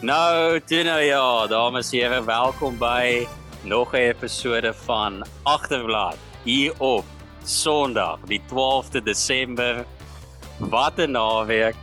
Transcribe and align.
Nou, 0.00 0.60
toe 0.64 0.80
nou 0.82 1.00
ja, 1.04 1.46
dames 1.46 1.90
en 1.92 1.98
here, 1.98 2.24
welkom 2.24 2.78
by 2.80 3.26
nog 3.68 3.92
'n 3.92 3.96
episode 3.96 4.72
van 4.74 5.24
Agterblad 5.42 6.16
hier 6.42 6.72
op 6.78 7.04
Sondag, 7.44 8.18
die 8.24 8.40
12de 8.48 9.02
Desember. 9.02 9.84
Wat 10.58 10.96
'n 10.96 11.10
naweek. 11.10 11.76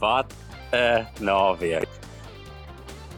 Wat 0.00 0.32
'n 0.72 1.06
naweek. 1.20 1.88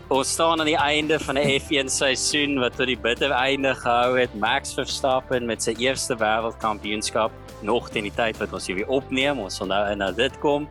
Ons 0.08 0.32
staan 0.32 0.58
aan 0.58 0.66
die 0.66 0.76
einde 0.76 1.20
van 1.20 1.38
'n 1.38 1.60
F1 1.60 1.88
seisoen 1.88 2.58
wat 2.58 2.76
tot 2.76 2.86
die 2.86 2.98
bitter 2.98 3.30
einde 3.30 3.74
gehou 3.74 4.18
het. 4.18 4.34
Max 4.34 4.74
Verstappen 4.74 5.46
met 5.46 5.62
sy 5.62 5.74
eerste 5.78 6.16
wêreldkampioenskap 6.16 7.30
nog 7.60 7.90
teen 7.90 8.02
die 8.02 8.14
tyd 8.14 8.38
wat 8.38 8.52
ons 8.52 8.66
hier 8.66 8.76
weer 8.76 8.88
opneem. 8.88 9.38
Ons 9.38 9.56
sal 9.56 9.66
nou 9.66 9.94
na 9.94 10.10
dit 10.10 10.38
kom. 10.38 10.68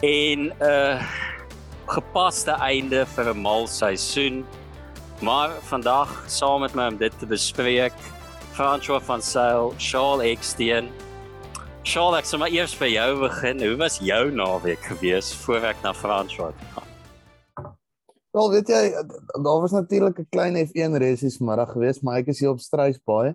En 0.00 0.52
uh, 0.60 1.02
gepaste 1.88 2.52
einde 2.60 3.06
vir 3.06 3.30
'n 3.34 3.42
mal 3.42 3.66
seisoen. 3.66 4.44
Maar 5.22 5.50
vandag 5.70 6.24
saam 6.26 6.60
met 6.60 6.74
my 6.74 6.86
om 6.88 6.96
dit 6.96 7.18
te 7.18 7.26
bespreek, 7.26 7.92
François 8.52 9.02
van 9.02 9.22
Sail, 9.22 9.74
Charles 9.78 10.24
Eksteen. 10.24 10.88
Charles, 11.82 12.18
ek 12.18 12.24
sal 12.24 12.38
maar 12.38 12.52
eers 12.52 12.74
by 12.78 12.86
jou 12.86 13.20
begin. 13.20 13.62
Hoe 13.62 13.76
was 13.76 13.98
jou 13.98 14.30
naweek 14.30 14.82
gewees 14.90 15.34
voor 15.34 15.64
ek 15.70 15.82
na 15.82 15.94
François 15.94 16.52
gaan? 16.74 16.88
Wel, 18.30 18.50
weet 18.50 18.68
jy, 18.68 18.82
daar 19.42 19.60
was 19.60 19.72
natuurlik 19.72 20.18
'n 20.18 20.26
klein 20.30 20.56
F1 20.66 20.98
races 20.98 21.38
middag 21.38 21.72
geweest, 21.72 22.02
maar 22.02 22.18
ek 22.18 22.26
is 22.26 22.40
hier 22.40 22.50
op 22.50 22.60
Struisbaai. 22.60 23.34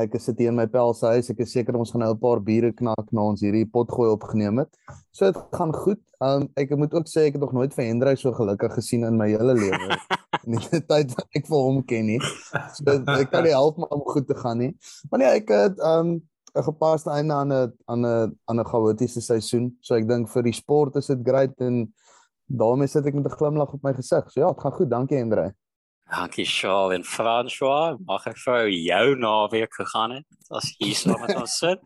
Ek 0.00 0.14
sit 0.16 0.38
hier 0.40 0.48
in 0.48 0.56
my 0.56 0.64
pelse 0.72 1.04
huis. 1.04 1.28
Ek 1.28 1.42
is 1.44 1.50
seker 1.52 1.76
ons 1.76 1.90
gaan 1.92 2.00
nou 2.00 2.14
'n 2.14 2.20
paar 2.20 2.40
biere 2.40 2.72
knak 2.72 3.12
na 3.12 3.26
ons 3.28 3.42
hierdie 3.44 3.68
potgooi 3.68 4.08
opgeneem 4.08 4.62
het. 4.64 4.72
So 5.12 5.30
dit 5.30 5.36
gaan 5.52 5.72
goed. 5.72 6.00
Um 6.20 6.48
ek 6.56 6.72
moet 6.76 6.94
ook 6.94 7.06
sê 7.06 7.28
ek 7.28 7.34
het 7.36 7.42
nog 7.42 7.52
nooit 7.52 7.74
vir 7.74 7.84
Hendrik 7.84 8.18
so 8.18 8.32
gelukkig 8.32 8.72
gesien 8.72 9.04
in 9.04 9.18
my 9.18 9.28
hele 9.28 9.54
lewe. 9.54 9.96
In 10.46 10.56
die 10.56 10.80
tyd 10.80 11.12
wat 11.14 11.28
ek 11.36 11.46
vir 11.46 11.60
hom 11.60 11.82
ken 11.84 12.06
nie. 12.06 12.20
So 12.74 12.88
ek 12.88 13.30
kan 13.30 13.44
nie 13.44 13.52
help 13.52 13.76
maar 13.76 13.92
om 13.92 14.00
goed 14.00 14.26
te 14.26 14.34
gaan 14.34 14.58
nie. 14.58 14.72
Maar 15.10 15.18
nee, 15.18 15.32
ek 15.38 15.48
het 15.48 15.78
um 15.78 16.22
'n 16.56 16.62
gepaste 16.62 17.10
einde 17.10 17.34
aan 17.34 17.52
'n 17.52 17.72
aan 17.86 18.06
'n 18.06 18.38
aan 18.48 18.60
'n 18.60 18.64
chaotiese 18.64 19.20
seisoen. 19.20 19.76
So 19.80 19.94
ek 19.94 20.08
dink 20.08 20.28
vir 20.28 20.42
die 20.42 20.52
sport 20.52 20.96
is 20.96 21.06
dit 21.06 21.20
great 21.22 21.60
en 21.60 21.92
daarmee 22.48 22.88
sit 22.88 23.06
ek 23.06 23.14
met 23.14 23.26
'n 23.26 23.36
glimlag 23.36 23.72
op 23.72 23.82
my 23.82 23.92
gesig. 23.92 24.30
So 24.30 24.40
ja, 24.40 24.48
dit 24.52 24.60
gaan 24.60 24.72
goed. 24.72 24.90
Dankie 24.90 25.18
Hendrik. 25.18 25.54
Dankie 26.12 26.44
Charles 26.44 26.94
en 26.94 27.04
François. 27.04 27.96
Mag 28.04 28.26
ek 28.28 28.36
vir 28.44 28.66
jou 28.68 29.14
naweek 29.16 29.72
gegaan 29.72 30.18
het 30.18 30.52
as 30.52 30.68
hier 30.76 30.92
saam 30.98 31.22
met 31.24 31.32
ons 31.40 31.54
sit? 31.56 31.80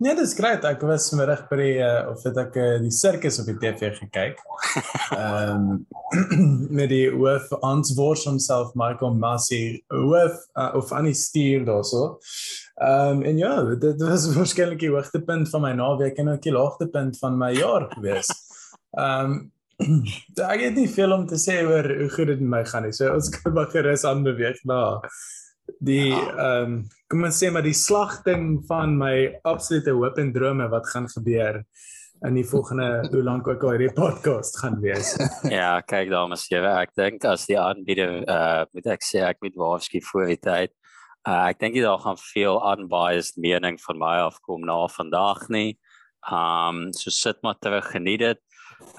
Nee, 0.00 0.14
dis 0.16 0.32
grait. 0.34 0.64
Ek 0.64 0.80
was 0.88 1.10
vanmiddag 1.12 1.42
by 1.50 1.58
die 1.60 1.74
uh, 1.84 2.08
of 2.14 2.24
het 2.24 2.40
ek 2.40 2.56
uh, 2.56 2.70
die 2.80 2.94
sirkus 2.96 3.36
op 3.42 3.50
die 3.50 3.58
TV 3.60 3.92
gekyk. 3.98 4.40
Ehm 5.18 5.68
um, 5.68 6.64
met 6.78 6.88
die 6.94 7.04
hoof 7.12 7.52
Hans 7.60 7.92
Wors 7.98 8.24
homself 8.24 8.72
Michael 8.72 9.20
Massey 9.20 9.82
hoof 9.92 10.40
uh, 10.56 10.72
of 10.80 10.96
aan 10.96 11.10
die 11.10 11.16
stuur 11.18 11.68
daarso. 11.68 12.16
Ehm 12.80 13.20
um, 13.20 13.24
en 13.28 13.42
ja, 13.44 13.54
dit 13.84 14.00
was 14.08 14.30
waarskynlik 14.32 14.80
die 14.80 14.94
hoogtepunt 14.96 15.52
van 15.52 15.68
my 15.68 15.76
naweek 15.76 16.16
en 16.24 16.32
ook 16.32 16.44
die 16.48 16.56
laagtepunt 16.56 17.20
van 17.20 17.36
my 17.36 17.52
jaar 17.52 17.90
gewees. 17.92 18.32
Ehm 18.96 19.36
um, 19.36 19.42
ek 20.54 20.66
het 20.68 20.78
nie 20.78 20.88
veel 20.90 21.14
om 21.14 21.26
te 21.28 21.38
sê 21.40 21.60
oor 21.66 21.88
hoe 22.00 22.10
goed 22.12 22.32
dit 22.32 22.42
met 22.42 22.50
my 22.56 22.64
gaan 22.68 22.86
nie. 22.88 22.96
So 22.96 23.12
ons 23.14 23.30
kan 23.36 23.54
maar 23.56 23.70
gerus 23.72 24.06
aanbeweeg 24.08 24.64
na 24.68 24.82
die 25.78 26.10
ehm 26.10 26.36
ja. 26.36 26.50
um, 26.62 26.82
kom 27.10 27.26
ons 27.28 27.38
sê 27.38 27.50
maar 27.52 27.64
die 27.64 27.76
slagting 27.76 28.62
van 28.68 28.94
my 28.98 29.14
absolute 29.48 29.92
hoop 29.94 30.18
en 30.18 30.32
drome 30.34 30.68
wat 30.72 30.88
gaan 30.90 31.08
gebeur 31.12 31.60
in 32.26 32.38
die 32.38 32.46
volgende 32.46 32.88
hoe 33.12 33.22
lank 33.22 33.48
ook 33.48 33.64
al 33.64 33.74
hierdie 33.76 33.94
podcast 33.96 34.58
gaan 34.62 34.78
wees. 34.82 35.14
ja, 35.58 35.80
kyk 35.86 36.10
dames 36.12 36.46
en 36.48 36.56
here, 36.56 36.74
ek 36.82 36.94
dink 36.98 37.26
as 37.28 37.46
die 37.50 37.58
aanbieder 37.60 38.22
uh 38.22 38.62
moet 38.72 38.92
ek 38.96 39.06
sê 39.06 39.24
ek 39.26 39.42
moet 39.44 39.58
waarskynlik 39.58 40.08
voor 40.10 40.28
die 40.30 40.40
tyd. 40.42 40.74
Uh 41.28 41.40
ek 41.50 41.60
dink 41.62 41.78
jy 41.78 41.84
daar 41.86 42.02
gaan 42.02 42.20
veel 42.20 42.60
unbiased 42.72 43.40
mening 43.42 43.80
van 43.86 44.00
my 44.02 44.16
afkom 44.28 44.66
na 44.68 44.78
vandag 44.90 45.48
nie. 45.54 45.78
Um 46.30 46.88
so 46.94 47.10
sit 47.10 47.42
maar 47.42 47.58
terug 47.60 47.90
geniet 47.94 48.22
dit. 48.22 48.42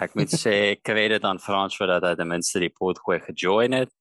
Ek 0.03 0.15
moet 0.17 0.31
sê 0.33 0.55
credit 0.83 1.25
aan 1.27 1.39
Frans 1.39 1.75
vir 1.79 1.91
dat 1.95 2.07
hy 2.07 2.15
ten 2.19 2.29
minste 2.29 2.61
die 2.63 2.71
potgooi 2.73 3.19
gejoin 3.23 3.75
het 3.77 3.91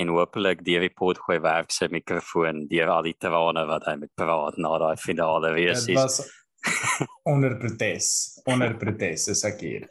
en 0.00 0.12
hopelik 0.14 0.62
deur 0.64 0.86
die 0.86 0.92
potgooi 0.96 1.38
werk 1.44 1.72
sy 1.74 1.88
mikrofoon 1.92 2.66
deur 2.70 2.92
al 2.94 3.08
die 3.08 3.16
trane 3.20 3.64
wat 3.68 3.88
hy 3.90 3.96
met 4.00 4.12
praat 4.16 4.56
na 4.56 4.76
daai 4.80 4.96
finale 5.00 5.52
wees. 5.56 5.84
Dit 5.88 5.98
was 5.98 6.22
onder 7.32 7.58
protes, 7.60 8.08
onder 8.48 8.76
protes 8.80 9.28
is 9.34 9.44
ek 9.48 9.60
hier. 9.66 9.90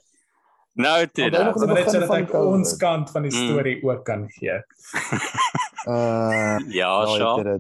Nou 0.80 1.04
toe, 1.12 1.28
dan 1.34 1.52
net 1.76 1.90
sodat 1.92 2.14
ek 2.16 2.34
ons 2.40 2.78
kant 2.80 3.12
van 3.12 3.28
die 3.28 3.34
mm. 3.34 3.48
storie 3.50 3.76
mm. 3.82 3.90
ook 3.90 4.06
kan 4.08 4.24
gee. 4.38 4.56
uh 5.92 6.58
ja, 6.72 6.94
sure. 7.12 7.60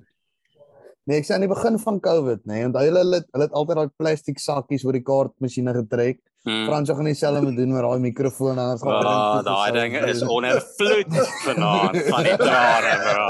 Nee, 1.09 1.19
ek 1.19 1.28
sê 1.28 1.36
aan 1.36 1.44
die 1.44 1.52
begin 1.52 1.80
van 1.81 1.98
COVID, 2.00 2.46
nê, 2.46 2.62
nee, 2.62 2.68
onthou 2.69 2.86
hulle 2.86 3.02
hulle 3.03 3.19
het, 3.19 3.28
het 3.36 3.56
altyd 3.58 3.81
daai 3.81 3.96
plastiek 4.00 4.40
sakkies 4.40 4.86
oor 4.88 4.96
die 4.96 5.03
kaartmasjiene 5.03 5.74
getrek. 5.81 6.22
Hmm. 6.41 6.66
Frans 6.66 6.90
gaan 6.90 7.03
dieselfde 7.06 7.41
moet 7.41 7.56
doen 7.56 7.72
met 7.72 7.81
daai 7.81 8.00
mikrofoon 8.00 8.57
anders 8.57 8.81
gaan. 8.81 9.03
Ja, 9.06 9.41
daai 9.41 9.72
ding 9.72 9.97
is 10.09 10.24
onervloed 10.25 11.13
vanaand 11.46 11.97
van 12.07 12.24
die 12.24 12.38
trane, 12.38 12.94
bro. 13.03 13.28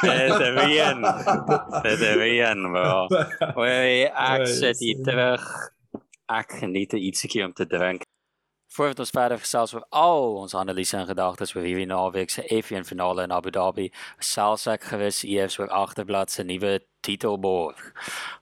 Dit 0.00 0.40
is 0.40 0.54
weer. 0.64 0.96
Dit 1.82 2.00
is 2.00 2.14
weer, 2.14 2.56
bro. 2.72 3.06
Wei, 3.54 4.08
ek 4.08 4.46
sit 4.48 4.80
hier 4.80 5.02
terug. 5.04 5.44
Ek 6.32 6.56
geniet 6.62 6.96
ietsie 6.96 7.44
om 7.44 7.52
te 7.52 7.66
drink. 7.68 8.08
Voordat 8.72 8.98
ons 8.98 9.10
verder 9.12 9.36
gesels 9.38 9.74
oor 9.74 9.82
al 9.90 10.38
ons 10.40 10.54
analise 10.56 10.96
en 10.96 11.04
gedagtes 11.04 11.50
oor 11.52 11.66
hierdie 11.66 11.88
naweek 11.90 12.30
se 12.32 12.42
F1 12.56 12.86
finale 12.88 13.26
in 13.26 13.34
Abu 13.36 13.50
Dhabi, 13.52 13.90
selfs 14.16 14.64
ek 14.72 14.86
gewis 14.94 15.18
eers 15.28 15.58
oor 15.60 15.68
agterblad 15.76 16.32
se 16.32 16.40
nuwe 16.48 16.78
titelborg. 17.04 17.82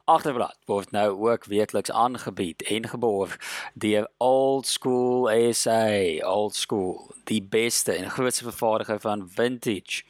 Agterblad 0.07 0.55
word 0.71 0.93
nou 0.95 1.09
ook 1.25 1.49
weekliks 1.51 1.91
aangebied 1.91 2.63
en 2.71 2.87
geborg 2.93 3.35
deur 3.75 4.07
Old 4.23 4.71
School 4.71 5.27
SA, 5.51 5.91
Old 6.23 6.55
School, 6.55 7.11
die 7.27 7.43
beste 7.43 7.97
en 7.99 8.13
grootste 8.15 8.47
vervaardiger 8.53 9.01
van 9.03 9.27
vintage 9.35 10.05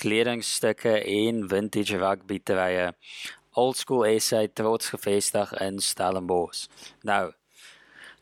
kledingstukke 0.00 0.94
en 1.04 1.44
vintage 1.50 2.00
rugbydrye. 2.00 2.94
Old 3.52 3.76
School 3.76 4.08
SA 4.16 4.46
trots 4.48 4.94
gevestig 4.96 5.52
in 5.60 5.82
Stellenbosch. 5.84 6.70
Nou 7.04 7.34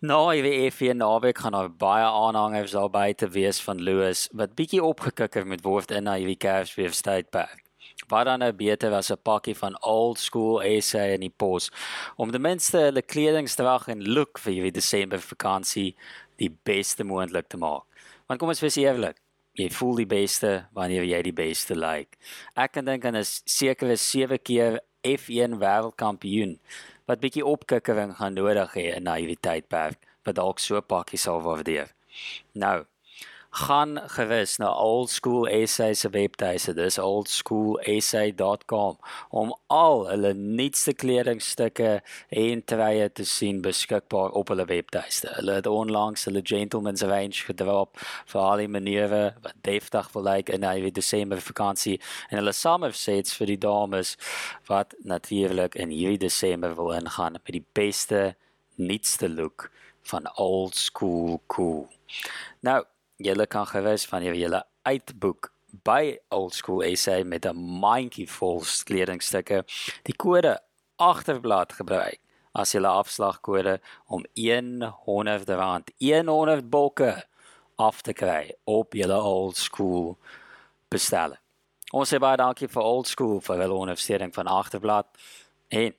Nou, 0.06 0.30
die 0.42 0.70
F1 0.70 1.00
naweek 1.00 1.38
gaan 1.42 1.54
daar 1.56 1.70
baie 1.70 2.04
aanhangers 2.04 2.70
daar 2.76 2.90
buite 2.90 3.26
wees 3.28 3.58
van 3.60 3.80
Lewis 3.82 4.28
wat 4.38 4.52
bietjie 4.54 4.82
opgekikker 4.84 5.46
met 5.46 5.64
word 5.64 5.90
in 5.90 6.06
na 6.06 6.14
hierdie 6.20 6.38
Kersfeestydperk 6.38 7.64
wat 8.12 8.28
dan 8.28 8.44
nou 8.44 8.52
beter 8.54 8.92
was 8.92 9.10
'n 9.10 9.18
pakkie 9.22 9.56
van 9.56 9.74
old 9.82 10.18
school 10.18 10.62
SA 10.80 11.02
in 11.16 11.20
die 11.26 11.32
pos 11.36 11.70
om 12.16 12.30
ten 12.30 12.40
minste 12.40 12.78
hulle 12.78 13.02
kledingsdrag 13.02 13.88
en 13.88 14.06
look 14.12 14.38
vir 14.38 14.52
hierdie 14.52 14.78
Desember 14.78 15.18
vakansie 15.18 15.96
die 16.36 16.54
beste 16.62 17.04
moontlik 17.04 17.48
te 17.48 17.56
maak. 17.56 17.82
Want 18.26 18.38
kom 18.40 18.48
ons 18.48 18.60
wees 18.60 18.76
eerlik, 18.76 19.16
jy 19.54 19.70
voel 19.70 19.96
die 19.96 20.06
beste 20.06 20.66
wanneer 20.72 21.02
jy 21.02 21.22
die 21.22 21.32
beste 21.32 21.74
lyk. 21.74 21.82
Like. 21.86 22.16
Ek 22.54 22.72
kan 22.72 22.84
dink 22.84 23.04
aan 23.04 23.16
'n 23.16 23.24
sekere 23.44 23.96
7 23.96 24.38
keer 24.38 24.80
F1 25.02 25.58
wêreldkampioen 25.58 26.58
wat 27.06 27.22
bietjie 27.22 27.46
opkikkering 27.46 28.16
gaan 28.18 28.34
nodig 28.38 28.74
hê 28.78 28.86
in 28.96 29.08
hierdie 29.10 29.40
tydperk 29.48 29.98
wat 30.26 30.38
dalk 30.38 30.62
so 30.62 30.80
pakkie 30.82 31.20
sal 31.22 31.42
waardeer. 31.44 31.92
Nou, 32.52 32.84
gaan 33.56 33.96
gewis 34.06 34.56
na 34.56 34.68
Old 34.74 35.10
School 35.10 35.66
SA 35.66 35.94
se 35.94 36.08
webtuise, 36.12 36.74
dis 36.76 36.98
oldschoolsa.com 37.00 38.98
om 39.30 39.52
al 39.72 40.02
hulle 40.10 40.32
nuutste 40.36 40.92
kledingstukke 40.92 42.02
en 42.28 42.64
treye 42.68 43.08
te 43.12 43.24
sien 43.24 43.62
beskikbaar 43.64 44.30
op 44.36 44.48
hulle 44.52 44.66
webtuiste. 44.68 45.30
Hulle 45.38 45.52
het 45.56 45.66
onlangs 45.66 46.24
hulle 46.28 46.42
gentlemen's 46.44 47.02
range 47.08 47.46
gedrop 47.48 47.96
vir 48.02 48.40
al 48.42 48.60
die 48.60 48.68
maniere 48.68 49.22
wat 49.46 49.56
deftig 49.64 50.10
wil 50.12 50.26
lyk 50.28 50.52
in 50.52 50.66
hierdie 50.66 50.92
Desember 50.98 51.40
vakansie 51.40 51.96
en 52.28 52.36
hulle 52.42 52.52
summer 52.52 52.92
sets 52.92 53.32
vir 53.38 53.54
die 53.54 53.62
dames 53.62 54.16
wat 54.68 54.92
natuurlik 55.08 55.74
in 55.80 55.94
hierdie 55.94 56.26
Desember 56.26 56.76
wil 56.76 56.92
ingaan 56.98 57.40
met 57.40 57.56
die 57.56 57.64
beste 57.72 58.34
nuutste 58.76 59.32
look 59.32 59.70
van 60.12 60.28
old 60.36 60.76
school 60.76 61.40
cool. 61.48 61.88
Nou 62.60 62.84
julle 63.16 63.46
kan 63.46 63.66
gewis 63.66 64.08
wanneer 64.08 64.34
julle 64.34 64.64
uitboek 64.82 65.50
by 65.84 66.16
Old 66.28 66.54
School 66.54 66.96
SA 66.96 67.24
met 67.24 67.46
'n 67.46 67.56
mandjie 67.56 68.28
vol 68.30 68.62
kledingstukke 68.84 69.64
die 70.02 70.16
kode 70.16 70.58
agterblad 70.96 71.72
gebruik 71.72 72.20
as 72.54 72.72
julle 72.72 72.88
afslagkode 72.88 73.80
om 74.06 74.24
100 74.34 75.48
rand 75.48 75.90
100 75.98 76.70
bokke 76.70 77.24
af 77.76 78.02
te 78.02 78.12
kry 78.12 78.54
op 78.64 78.94
julle 78.94 79.18
Old 79.20 79.56
School 79.56 80.16
bestelling. 80.88 81.40
Ons 81.92 82.12
sê 82.12 82.18
baie 82.18 82.36
dankie 82.36 82.68
vir 82.68 82.82
Old 82.82 83.06
School 83.06 83.40
vir 83.40 83.60
hulle 83.62 83.74
ondersteuning 83.74 84.32
van 84.34 84.46
agterblad 84.46 85.06
en 85.68 85.94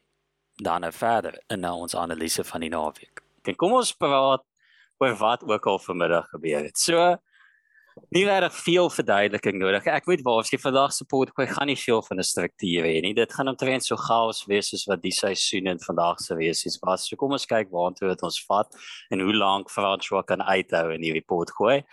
dan 0.57 0.81
nou 0.81 0.91
verder 0.91 1.37
in 1.53 1.65
ons 1.69 1.95
analise 1.95 2.43
van 2.43 2.65
die 2.65 2.69
naweek. 2.73 3.21
Kom 3.55 3.73
ons 3.77 3.93
praat 3.95 4.43
oor 4.97 5.15
wat 5.17 5.43
ook 5.43 5.67
al 5.67 5.79
vanmiddag 5.79 6.29
gebeur 6.29 6.63
het. 6.63 6.77
So 6.77 7.17
nie 8.13 8.23
regtig 8.27 8.55
veel 8.61 8.89
verduideliking 8.93 9.57
nodig. 9.59 9.87
Ek 9.89 10.05
moet 10.09 10.21
waarsku 10.25 10.59
vandag 10.61 10.93
se 10.93 11.05
potgooi 11.09 11.47
gaan 11.49 11.69
nie 11.71 11.77
veel 11.79 12.01
van 12.05 12.19
'n 12.19 12.23
struktuur 12.23 12.85
hê 12.85 13.01
nie. 13.01 13.13
Dit 13.13 13.33
gaan 13.33 13.47
omtrent 13.47 13.85
so 13.85 13.95
chaos 13.95 14.45
wees 14.47 14.69
soos 14.69 14.85
wat 14.87 15.01
die 15.01 15.11
seisoen 15.11 15.67
in 15.67 15.79
vandag 15.79 16.19
se 16.19 16.35
wees 16.35 16.65
is. 16.65 16.79
Was 16.81 17.07
so 17.07 17.15
kom 17.15 17.31
ons 17.31 17.45
kyk 17.45 17.71
waartoe 17.71 18.09
dit 18.09 18.23
ons 18.23 18.45
vat 18.45 18.67
en 19.11 19.19
hoe 19.19 19.33
lank 19.33 19.71
François 19.71 20.23
kan 20.25 20.41
uithou 20.41 20.93
in 20.93 21.01
hierdie 21.01 21.25
potgooi. 21.25 21.83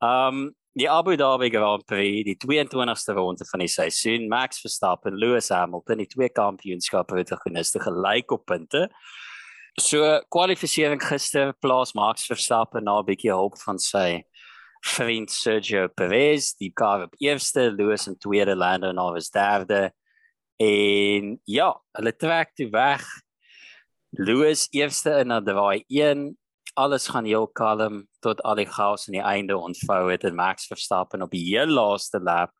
Um 0.00 0.54
die 0.76 0.90
Abu 0.90 1.16
Dhabi 1.16 1.50
Grand 1.50 1.86
Prix, 1.86 2.24
die 2.24 2.36
22ste 2.36 3.14
ronde 3.14 3.44
van 3.44 3.60
die 3.60 3.68
seisoen, 3.68 4.28
Max 4.28 4.60
Verstappen, 4.60 5.14
Lewis 5.14 5.48
Hamilton, 5.48 5.98
die 5.98 6.06
twee 6.06 6.28
kampioenskappe 6.28 7.16
het 7.16 7.30
gegunste 7.30 7.78
gelyk 7.78 8.32
op 8.34 8.44
punte. 8.44 8.90
So 9.80 10.20
kwalifikasie 10.30 10.86
gister 11.02 11.52
plaas 11.60 11.94
Max 11.94 12.28
Verstappen 12.30 12.84
na 12.84 13.00
'n 13.00 13.06
bietjie 13.06 13.32
hulp 13.34 13.58
van 13.58 13.78
sy 13.78 14.22
vriend 14.84 15.30
Sergio 15.30 15.88
Perez, 15.88 16.54
die 16.54 16.70
kar 16.70 17.02
op 17.02 17.14
eerste, 17.18 17.72
Lewis 17.72 18.06
in 18.06 18.16
tweede, 18.16 18.54
Lando 18.54 18.92
Norris 18.92 19.30
derde. 19.30 19.90
En 20.60 21.40
ja, 21.44 21.74
hulle 21.92 22.12
trek 22.12 22.54
toe 22.54 22.70
weg. 22.70 23.02
Lewis 24.10 24.68
eerste 24.70 25.18
in 25.18 25.28
na 25.28 25.40
draai 25.40 25.82
1. 25.88 26.38
Alles 26.76 27.08
gaan 27.08 27.24
heel 27.24 27.48
kalm 27.48 28.06
tot 28.20 28.42
al 28.42 28.54
die 28.54 28.70
chaos 28.70 29.08
aan 29.08 29.18
die 29.18 29.26
einde 29.26 29.58
ontvou 29.58 30.10
het 30.10 30.24
en 30.24 30.34
Max 30.34 30.66
Verstappen 30.66 31.22
op 31.22 31.30
die 31.30 31.42
heel 31.50 31.66
laaste 31.66 32.20
lap 32.20 32.54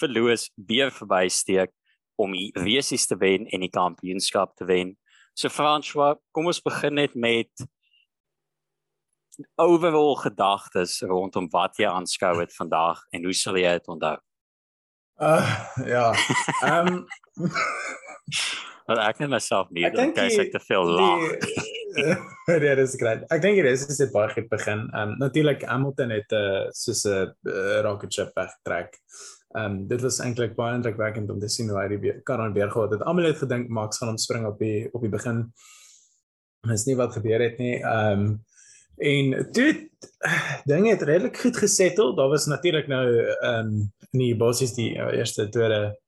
vir 0.00 0.08
Lewis 0.08 0.50
weer 0.56 0.90
verbysteek 0.90 1.70
om 2.18 2.32
die 2.32 2.50
race 2.54 3.06
te 3.06 3.16
wen 3.16 3.46
en 3.46 3.60
die 3.60 3.70
kampioenskap 3.70 4.56
te 4.56 4.66
wen. 4.66 4.96
So 5.38 5.46
François, 5.54 6.16
kom 6.34 6.48
ons 6.50 6.58
begin 6.66 6.96
net 6.98 7.12
met 7.14 7.66
overall 9.54 10.16
gedagtes 10.18 10.96
rondom 11.06 11.46
wat 11.52 11.78
jy 11.78 11.86
aanskou 11.86 12.32
het 12.40 12.50
vandag 12.56 13.04
en 13.14 13.28
hoe 13.28 13.34
sal 13.38 13.58
jy 13.60 13.76
dit 13.78 13.86
onthou? 13.94 14.16
Uh 15.22 15.52
ja. 15.86 16.08
Ehm 16.66 16.90
um, 16.96 17.06
Want 18.88 19.02
ek 19.04 19.18
net 19.20 19.30
myself 19.30 19.70
nie, 19.70 19.84
dan 19.92 20.10
kyk 20.16 20.42
ek 20.46 20.52
te 20.56 20.60
veel 20.64 20.90
lag. 20.96 21.22
Ja, 22.00 22.74
dis 22.80 22.96
reg. 23.04 23.26
Ek 23.28 23.42
dink 23.44 23.60
dit 23.60 23.68
is 23.68 23.84
is 23.84 24.00
dit 24.00 24.10
baie 24.14 24.32
goed 24.34 24.50
begin. 24.50 24.88
Ehm 24.90 25.12
um, 25.12 25.16
natuurlik 25.22 25.62
Hamilton 25.70 26.16
het 26.18 26.34
'n 26.34 26.42
uh, 26.42 26.68
soos 26.74 27.04
'n 27.06 27.30
uh, 27.46 27.80
rocket 27.86 28.10
ship 28.10 28.34
weggetrek. 28.34 28.98
Ehm 29.56 29.64
um, 29.64 29.86
dit 29.88 30.00
was 30.00 30.18
eintlik 30.20 30.54
baie 30.56 30.74
indrukwekkend 30.74 31.30
om 31.30 31.38
te 31.40 31.48
sien 31.48 31.68
hoe 31.68 31.80
hy 31.80 31.88
die 31.88 32.12
kar 32.22 32.40
aan 32.40 32.52
weer 32.52 32.70
gehad 32.70 32.90
het. 32.90 33.02
Almal 33.02 33.30
het 33.30 33.38
gedink 33.38 33.68
Max 33.68 33.98
gaan 33.98 34.08
hom 34.08 34.18
spring 34.18 34.46
op 34.46 34.58
die 34.58 34.88
op 34.92 35.00
die 35.00 35.10
begin. 35.10 35.52
Dis 36.68 36.84
nie 36.84 36.96
wat 36.96 37.12
gebeur 37.12 37.40
het 37.40 37.58
nie. 37.58 37.78
Ehm 37.80 38.20
um, 38.20 38.46
En 38.98 39.48
toe 39.52 39.90
dinge 40.64 40.90
het 40.90 41.02
redelik 41.02 41.38
goed 41.38 41.56
gesettel. 41.56 42.14
Daar 42.14 42.28
was 42.28 42.46
natuurlik 42.46 42.86
nou 42.86 43.06
ehm 43.24 43.66
um, 43.66 43.92
in 44.10 44.18
die 44.18 44.36
basies 44.36 44.72
die 44.74 44.94
uh, 44.96 45.12
eerste 45.12 45.48
tweede 45.48 45.98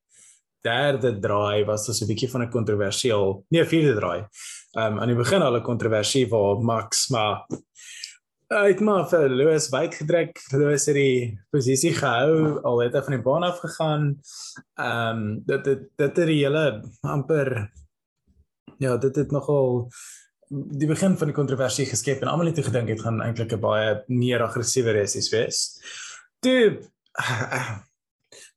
derde 0.61 1.19
draai 1.19 1.65
was 1.65 1.85
dit 1.85 1.95
so 1.95 2.05
'n 2.05 2.07
bietjie 2.07 2.29
van 2.29 2.41
'n 2.41 2.49
kontroversieel, 2.49 3.45
nee, 3.49 3.65
vierde 3.65 3.95
draai. 3.95 4.27
Ehm 4.71 4.93
um, 4.93 4.99
aan 4.99 5.07
die 5.07 5.15
begin 5.15 5.41
al 5.41 5.55
'n 5.55 5.61
kontroversie 5.61 6.27
waar 6.29 6.59
Max 6.59 7.07
maar 7.09 7.47
uit 8.51 8.79
maar 8.83 9.05
vir 9.09 9.29
Lewis 9.29 9.69
wyd 9.71 9.95
gedruk. 9.95 10.39
Lewis 10.51 10.85
het 10.89 10.97
die 10.97 11.39
posisie 11.53 11.93
gehou 11.95 12.59
al 12.67 12.81
het 12.83 12.95
hy 12.97 13.03
van 13.05 13.15
die 13.15 13.23
baan 13.23 13.45
af 13.47 13.61
gegaan. 13.63 14.09
Ehm 14.75 15.21
um, 15.21 15.43
dit 15.47 15.63
dit 15.63 15.85
dit 15.97 16.17
het 16.19 16.27
die 16.27 16.41
hele 16.43 16.65
amper 17.01 17.71
ja, 18.81 18.97
dit 18.97 19.15
het 19.15 19.31
nogal 19.31 19.87
die 20.51 20.87
begin 20.87 21.15
van 21.17 21.29
die 21.29 21.35
kontroversie 21.35 21.85
geskep 21.87 22.21
en 22.21 22.27
almal 22.27 22.49
het 22.49 22.59
gedink 22.65 22.89
dit 22.91 23.01
gaan 23.01 23.21
eintlik 23.23 23.53
'n 23.53 23.61
baie 23.61 24.03
meer 24.07 24.43
aggressiewe 24.43 24.91
resies 24.91 25.29
wees. 25.31 25.79
Toe 26.39 26.81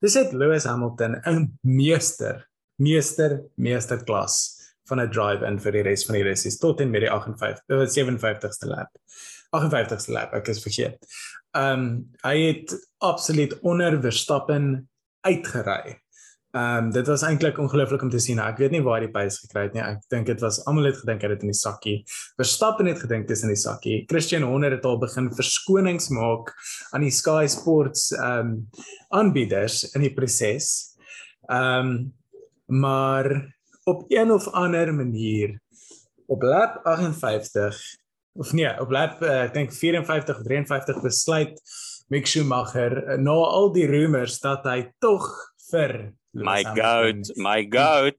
Dis 0.02 0.14
het 0.14 0.32
Lewis 0.32 0.64
Hamilton 0.64 1.20
'n 1.26 1.58
meester, 1.62 2.48
meester, 2.76 3.42
meester 3.56 4.04
klas 4.04 4.60
van 4.88 5.00
'n 5.00 5.10
drive-in 5.10 5.58
vir 5.58 5.72
die 5.72 5.82
res 5.82 6.04
van 6.04 6.14
die 6.14 6.22
resies 6.22 6.58
tot 6.58 6.80
en 6.80 6.90
met 6.90 7.00
die 7.00 7.10
58 7.10 7.88
57ste 7.94 8.66
lap. 8.66 8.90
58ste 9.54 10.14
lap, 10.14 10.34
ek 10.36 10.50
is 10.52 10.62
vergeet. 10.64 10.98
Ehm 11.54 11.84
um, 11.84 11.90
hy 12.24 12.38
het 12.48 12.72
absoluut 13.04 13.58
onder 13.62 14.00
Verstappen 14.02 14.88
uitgery. 15.26 16.00
Ehm 16.54 16.84
um, 16.84 16.90
dit 16.94 17.06
was 17.06 17.22
eintlik 17.26 17.58
ongelooflik 17.58 18.02
om 18.02 18.10
te 18.10 18.18
sien. 18.22 18.38
Ek 18.38 18.58
weet 18.62 18.70
nie 18.70 18.82
waar 18.82 19.00
hy 19.00 19.08
die 19.08 19.14
pace 19.14 19.40
gekry 19.42 19.64
het 19.66 19.72
nie. 19.74 19.82
Ek 19.82 20.04
dink 20.12 20.28
dit 20.30 20.42
was 20.42 20.60
almal 20.70 20.86
het 20.86 21.00
gedink 21.00 21.22
hy 21.22 21.30
het 21.30 21.34
dit 21.34 21.46
in 21.48 21.50
die 21.50 21.58
sakkie. 21.58 21.94
Verstappen 22.38 22.86
het 22.86 23.00
gedink 23.02 23.26
dit 23.26 23.36
is 23.36 23.42
in 23.42 23.50
die 23.50 23.58
sakkie. 23.58 23.96
Christian 24.10 24.46
Horner 24.46 24.76
het 24.76 24.86
al 24.86 25.00
begin 25.02 25.32
verskonings 25.34 26.12
maak 26.14 26.52
aan 26.94 27.02
die 27.06 27.14
Sky 27.14 27.48
Sports 27.50 28.12
ehm 28.14 28.52
um, 28.52 28.52
aanbieders 29.10 29.82
in 29.94 30.06
die 30.06 30.12
proses. 30.14 30.70
Ehm 31.50 31.90
um, 31.90 31.98
maar 32.66 33.28
op 33.84 34.06
een 34.08 34.30
of 34.32 34.46
ander 34.48 34.94
manier 34.94 35.58
op 36.26 36.42
lap 36.42 36.80
58 36.84 37.82
of 38.38 38.52
nee, 38.52 38.70
op 38.80 38.90
lap 38.90 39.22
uh, 39.22 39.44
ek 39.46 39.54
dink 39.54 39.74
54 39.74 40.38
of 40.38 40.46
53 40.46 41.02
besluit 41.04 41.60
Mick 42.12 42.26
Schumacher 42.28 42.96
uh, 43.04 43.18
na 43.20 43.36
al 43.46 43.70
die 43.74 43.86
rumors 43.90 44.40
dat 44.42 44.66
hy 44.68 44.82
tog 45.02 45.30
vir 45.70 46.14
My 46.34 46.64
goat, 46.64 47.30
my 47.38 47.62
goat. 47.70 48.18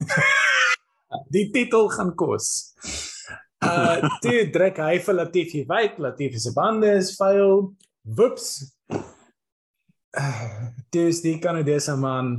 die 1.35 1.49
titel 1.51 1.89
gaan 1.91 2.13
kos. 2.15 2.47
Uh 3.59 3.99
toe 4.23 4.45
druk 4.53 4.79
hy 4.79 4.99
vir 5.03 5.17
Latifi 5.19 5.65
wyd, 5.67 5.99
Latifi 5.99 6.39
se 6.39 6.53
bande 6.55 6.93
is 6.95 7.11
vuil. 7.19 7.73
Woeps. 8.15 8.47
Uh, 10.15 10.71
dis 10.95 11.19
die 11.25 11.41
Kanadese 11.43 11.97
man 11.99 12.37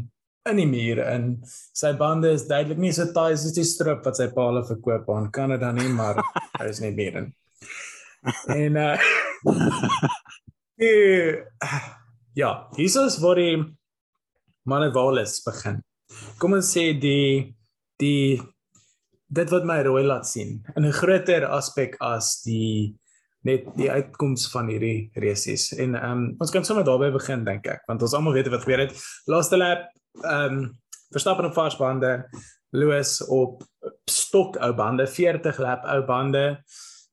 in 0.49 0.62
die 0.62 0.69
muur 0.70 1.02
en 1.05 1.32
sy 1.76 1.90
bande 1.99 2.31
is 2.32 2.46
duidelik 2.49 2.81
nie 2.81 2.93
so 2.96 3.05
taai 3.12 3.34
soos 3.37 3.52
die 3.52 3.67
strip 3.67 4.06
wat 4.06 4.17
sy 4.17 4.31
paal 4.32 4.62
verkoop 4.64 5.11
aan 5.12 5.28
Kanada 5.34 5.75
nie, 5.76 5.90
maar 5.93 6.23
hy 6.61 6.70
is 6.70 6.81
nie 6.81 6.94
meer 6.96 7.20
in. 7.20 7.34
En 8.46 8.76
uh 8.76 8.99
die, 10.81 11.43
ja, 12.34 12.50
hier 12.76 13.05
is 13.06 13.19
waar 13.23 13.38
die 13.38 13.56
Manewales 14.67 15.40
begin. 15.44 15.81
Kom 16.38 16.56
ons 16.58 16.73
sê 16.75 16.90
die 16.99 17.55
die 18.02 18.43
dit 19.26 19.50
wat 19.50 19.67
my 19.67 19.81
rooi 19.82 20.05
laat 20.06 20.26
sien 20.28 20.61
in 20.76 20.87
'n 20.87 20.93
groter 20.93 21.46
aspek 21.46 21.96
as 22.00 22.43
die 22.43 22.94
net 23.46 23.67
die 23.78 23.90
uitkoms 23.90 24.50
van 24.50 24.69
hierdie 24.69 25.11
resies. 25.14 25.73
En 25.73 25.94
ehm 25.94 26.11
um, 26.12 26.34
ons 26.38 26.50
kan 26.50 26.64
sommer 26.64 26.84
daarby 26.84 27.11
begin 27.14 27.45
dink 27.45 27.66
ek, 27.66 27.87
want 27.87 28.02
ons 28.02 28.14
almal 28.14 28.35
weet 28.35 28.50
wat 28.50 28.66
gebeur 28.66 28.87
het. 28.87 28.92
Laaste 29.26 29.56
lap 29.56 29.87
ehm 30.23 30.59
um, 30.59 30.75
Verstappen 31.14 31.47
op 31.47 31.54
varsbande, 31.54 32.26
Lewis 32.75 33.21
op 33.30 33.62
stok 34.11 34.56
ou 34.56 34.73
bande, 34.75 35.06
40 35.06 35.59
lap 35.59 35.85
ou 35.87 36.00
bande. 36.04 36.59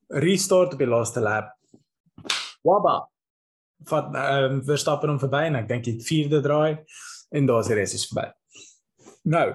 Restart 0.08 0.72
op 0.72 0.78
die 0.78 0.88
laaste 0.88 1.20
lap. 1.20 1.52
Waba. 2.62 2.96
Vat 3.88 4.14
ehm 4.14 4.58
um, 4.58 4.64
Verstappen 4.64 5.10
om 5.10 5.20
verby 5.20 5.44
en 5.50 5.60
ek 5.60 5.68
dink 5.68 5.84
die 5.84 5.98
vierde 6.04 6.40
draai 6.44 6.84
en 7.34 7.46
daar's 7.46 7.68
die 7.68 7.76
res 7.78 7.94
is 7.94 8.06
verby. 8.08 8.28
Nou, 9.28 9.46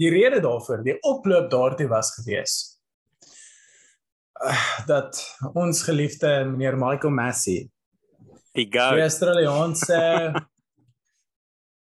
die 0.00 0.10
rede 0.12 0.40
daarvoor, 0.40 0.82
die 0.84 0.98
oploop 1.08 1.50
daartoe 1.50 1.88
was 1.88 2.12
gewees 2.16 2.56
uh, 4.44 4.86
dat 4.86 5.20
ons 5.54 5.82
geliefde 5.82 6.44
meneer 6.48 6.76
Michael 6.78 7.14
Massey 7.14 7.70
die 8.52 8.68
Australiese 8.78 10.32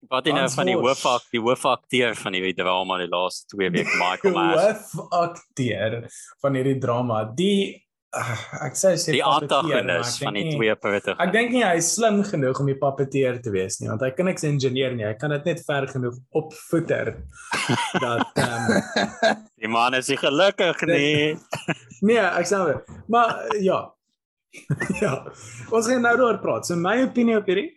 wat 0.08 0.26
in 0.30 0.38
nou 0.38 0.46
van 0.54 0.70
die 0.70 0.76
hoofak 0.78 1.26
die 1.34 1.42
hoofakteur 1.46 2.14
van 2.18 2.38
hierdie 2.38 2.54
drama 2.58 3.00
die 3.02 3.10
laaste 3.10 3.56
2 3.56 3.74
weke 3.74 3.98
Michael 3.98 4.38
Massey 4.38 4.72
hoofakteur 4.94 6.00
van 6.42 6.58
hierdie 6.60 6.78
drama 6.82 7.24
die 7.36 7.84
Uh, 8.08 8.36
ek 8.64 8.76
sê 8.80 8.94
sê 8.96 9.12
die 9.12 9.20
antagonis 9.20 10.14
van 10.22 10.32
die 10.38 10.46
twee 10.48 10.72
punte. 10.80 11.12
Ek 11.20 11.28
dink 11.34 11.50
nie 11.52 11.60
hy 11.60 11.74
is 11.76 11.90
slim 11.92 12.22
genoeg 12.24 12.56
om 12.62 12.70
die 12.70 12.76
pappeteer 12.80 13.36
te 13.44 13.52
wees 13.52 13.76
nie, 13.82 13.90
want 13.90 14.00
hy 14.00 14.08
kan 14.16 14.30
niks 14.30 14.46
ingenieur 14.48 14.94
nie. 14.96 15.04
Hy 15.04 15.12
kan 15.20 15.34
dit 15.34 15.50
net 15.50 15.60
ver 15.66 15.84
genoeg 15.90 16.16
opvoeter 16.40 17.10
dat 18.04 18.40
ehm 18.40 18.72
um, 18.72 19.42
die 19.60 19.68
man 19.68 19.98
is 19.98 20.08
gelukkig 20.08 20.80
nie. 20.88 21.36
nee, 22.08 22.22
ek 22.24 22.48
sê 22.48 22.62
maar, 22.62 22.80
maar 23.12 23.34
ja. 23.60 23.82
ja. 25.02 25.12
Ons 25.68 25.92
gaan 25.92 26.00
nou 26.08 26.16
oor 26.30 26.40
praat. 26.40 26.64
So 26.64 26.80
my 26.80 27.02
opinie 27.04 27.36
op 27.42 27.52
hierdie 27.52 27.74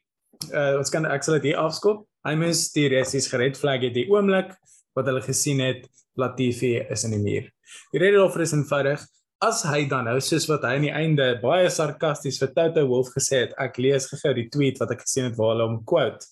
uh 0.56 0.80
ons 0.80 0.96
kan 0.96 1.04
ek 1.12 1.28
sal 1.28 1.42
dit 1.42 1.52
hier 1.52 1.60
afskop. 1.60 2.08
Mis 2.38 2.68
die 2.76 2.88
resies 2.92 3.28
gered 3.32 3.58
flag 3.58 3.82
het 3.82 3.96
die 3.96 4.10
oomblik 4.12 4.54
wat 4.96 5.08
hulle 5.10 5.22
gesien 5.26 5.60
het 5.64 5.88
Latifi 6.20 6.76
is 6.92 7.06
in 7.08 7.16
die 7.16 7.24
muur. 7.24 7.50
Die 7.94 8.00
rede 8.02 8.20
daarvoor 8.20 8.42
is 8.46 8.54
eenvoudig 8.54 9.06
as 9.42 9.64
hy 9.66 9.86
dan 9.90 10.06
nou 10.06 10.20
soos 10.22 10.46
wat 10.50 10.66
hy 10.68 10.76
aan 10.78 10.86
die 10.86 10.94
einde 10.94 11.28
baie 11.42 11.70
sarkasties 11.74 12.38
vir 12.42 12.52
Toto 12.54 12.84
Wolf 12.90 13.10
gesê 13.16 13.48
het, 13.48 13.56
ek 13.58 13.80
lees 13.82 14.06
gou 14.12 14.34
die 14.38 14.50
tweet 14.54 14.78
wat 14.82 14.94
ek 14.94 15.02
gesien 15.02 15.32
het 15.32 15.38
waar 15.40 15.56
hulle 15.56 15.70
hom 15.70 15.80
quote. 15.90 16.28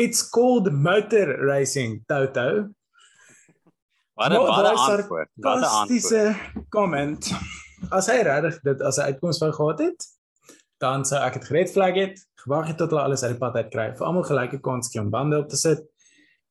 It's 0.00 0.22
called 0.24 0.70
motor 0.72 1.36
racing, 1.44 2.00
Toto. 2.08 2.70
Wat 4.16 4.32
'n 4.32 4.40
wat 4.40 4.64
'n 4.64 4.76
antwoord. 4.76 5.28
Wat 5.36 5.58
'n 5.58 5.64
antwoord. 5.64 6.70
comment. 6.70 7.32
as 7.90 8.06
hy 8.06 8.22
regtig 8.22 8.62
dit 8.62 8.80
as 8.80 8.98
'n 8.98 9.12
uitkoms 9.12 9.40
wou 9.42 9.52
gehad 9.52 9.78
het, 9.80 10.00
dan 10.80 11.04
sou 11.04 11.20
ek 11.20 11.34
dit 11.34 11.44
gered 11.44 11.70
flag 11.70 11.94
het, 11.94 12.16
gewag 12.44 12.72
het 12.72 12.78
tot 12.80 12.92
hulle 12.92 13.04
alles 13.06 13.24
uit 13.24 13.34
die 13.34 13.40
pad 13.40 13.58
uit 13.60 13.72
kry. 13.72 13.88
Vir 13.98 14.06
almal 14.06 14.26
gelyke 14.28 14.60
kans 14.60 14.92
om 15.00 15.10
bande 15.10 15.38
op 15.38 15.48
te 15.48 15.56
sit. 15.56 15.84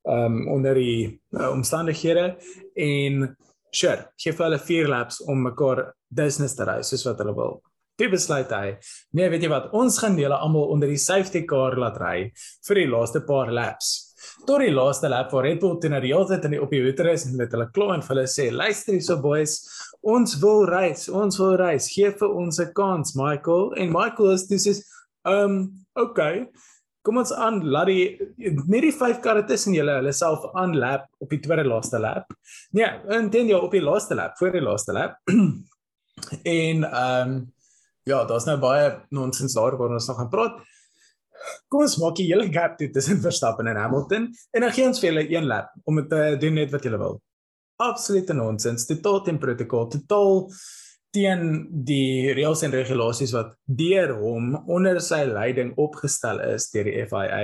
Um 0.04 0.48
onder 0.50 0.76
die 0.76 1.22
uh, 1.38 1.52
omstandighede 1.52 2.36
en 2.76 3.36
sure, 3.70 4.08
gee 4.18 4.34
vir 4.34 4.48
hulle 4.48 4.60
4 4.60 4.88
laps 4.90 5.22
om 5.30 5.44
mekaar 5.46 5.92
business 6.10 6.58
te 6.58 6.66
ry 6.66 6.80
soos 6.82 7.06
wat 7.06 7.22
hulle 7.22 7.36
wil. 7.38 7.60
Toe 8.02 8.08
besluit 8.10 8.50
hy, 8.50 8.78
nee, 9.14 9.30
weet 9.30 9.46
jy 9.46 9.52
wat, 9.52 9.70
ons 9.78 10.00
gaan 10.02 10.18
julle 10.18 10.40
almal 10.42 10.74
onder 10.74 10.90
die 10.90 10.98
safety 10.98 11.44
car 11.46 11.78
laat 11.78 12.00
ry 12.02 12.16
vir 12.66 12.82
die 12.82 12.88
laaste 12.90 13.22
paar 13.28 13.54
laps 13.54 14.12
tot 14.46 14.62
die 14.64 14.74
laaste 14.74 15.10
lap 15.10 15.32
waar 15.34 15.46
Red 15.46 15.60
Bull 15.62 15.78
teen 15.82 15.96
die 16.02 16.12
hele 16.12 16.28
tyd 16.30 16.46
in 16.48 16.56
die 16.56 16.62
op 16.62 16.74
die 16.74 16.82
hoeter 16.84 17.12
is 17.12 17.26
en 17.28 17.38
met 17.40 17.54
hulle 17.56 17.68
kla 17.76 17.96
en 17.96 18.04
vir 18.06 18.16
hulle 18.16 18.30
sê 18.30 18.48
luister 18.54 18.96
hierso 18.96 19.18
boys 19.22 19.58
ons 20.14 20.38
wil 20.42 20.66
reis 20.70 21.08
ons 21.10 21.38
wil 21.42 21.56
reis 21.62 21.90
gee 21.94 22.12
vir 22.22 22.36
ons 22.44 22.60
'n 22.60 22.74
kans 22.78 23.16
Michael 23.16 23.74
en 23.78 23.94
Michael 23.94 24.34
is 24.34 24.48
dis 24.48 24.68
is 24.74 24.84
um 25.26 25.81
okay 26.00 26.48
kom 27.06 27.18
ons 27.22 27.32
aan 27.34 27.62
laat 27.74 27.90
die 27.90 28.04
net 28.70 28.86
die 28.86 28.94
vyf 28.94 29.22
karre 29.24 29.44
tussen 29.50 29.74
julle 29.74 29.98
hulle 29.98 30.14
self 30.14 30.46
aan 30.58 30.76
lap 30.78 31.08
op 31.24 31.32
die 31.34 31.42
tweede 31.42 31.66
laaste 31.66 32.02
lap. 32.02 32.28
Nee 32.78 32.90
intend 33.18 33.50
jy 33.50 33.58
op 33.58 33.74
die 33.74 33.84
laaste 33.84 34.18
lap 34.18 34.38
voor 34.40 34.54
die 34.54 34.66
laaste 34.66 34.98
lap. 34.98 35.18
En 36.46 36.84
um 36.86 37.32
ja 38.06 38.20
daar's 38.30 38.46
nou 38.46 38.58
baie 38.62 38.92
nonsens 39.10 39.56
daar 39.58 39.78
waar 39.80 39.96
ons 39.96 40.08
nog 40.10 40.20
gaan 40.20 40.30
praat. 40.30 40.60
Kom 41.74 41.82
ons 41.88 41.98
maak 41.98 42.20
die 42.20 42.28
hele 42.30 42.46
gap 42.54 42.78
toe 42.78 42.92
tussen 42.94 43.22
Verstappen 43.24 43.70
en 43.72 43.80
Hamilton 43.82 44.30
en 44.54 44.66
dan 44.66 44.74
gee 44.76 44.86
ons 44.86 45.02
vir 45.02 45.10
hulle 45.10 45.26
een 45.32 45.50
lap 45.50 45.74
om 45.90 45.98
dit 45.98 46.10
te 46.14 46.38
doen 46.44 46.60
net 46.62 46.74
wat 46.76 46.86
hulle 46.86 47.02
wil. 47.02 47.18
Absolute 47.82 48.36
nonsens, 48.38 48.86
totaal 48.86 49.24
teen 49.26 49.42
protokol, 49.42 49.88
totaal 49.90 50.44
teen 51.16 51.68
die 51.88 52.32
reëls 52.36 52.64
en 52.66 52.74
regulasies 52.76 53.34
wat 53.36 53.56
deur 53.66 54.16
hom 54.22 54.56
onder 54.72 55.00
sy 55.04 55.24
leiding 55.28 55.74
opgestel 55.82 56.40
is 56.54 56.70
deur 56.72 56.88
die 56.88 57.04
FIA. 57.10 57.42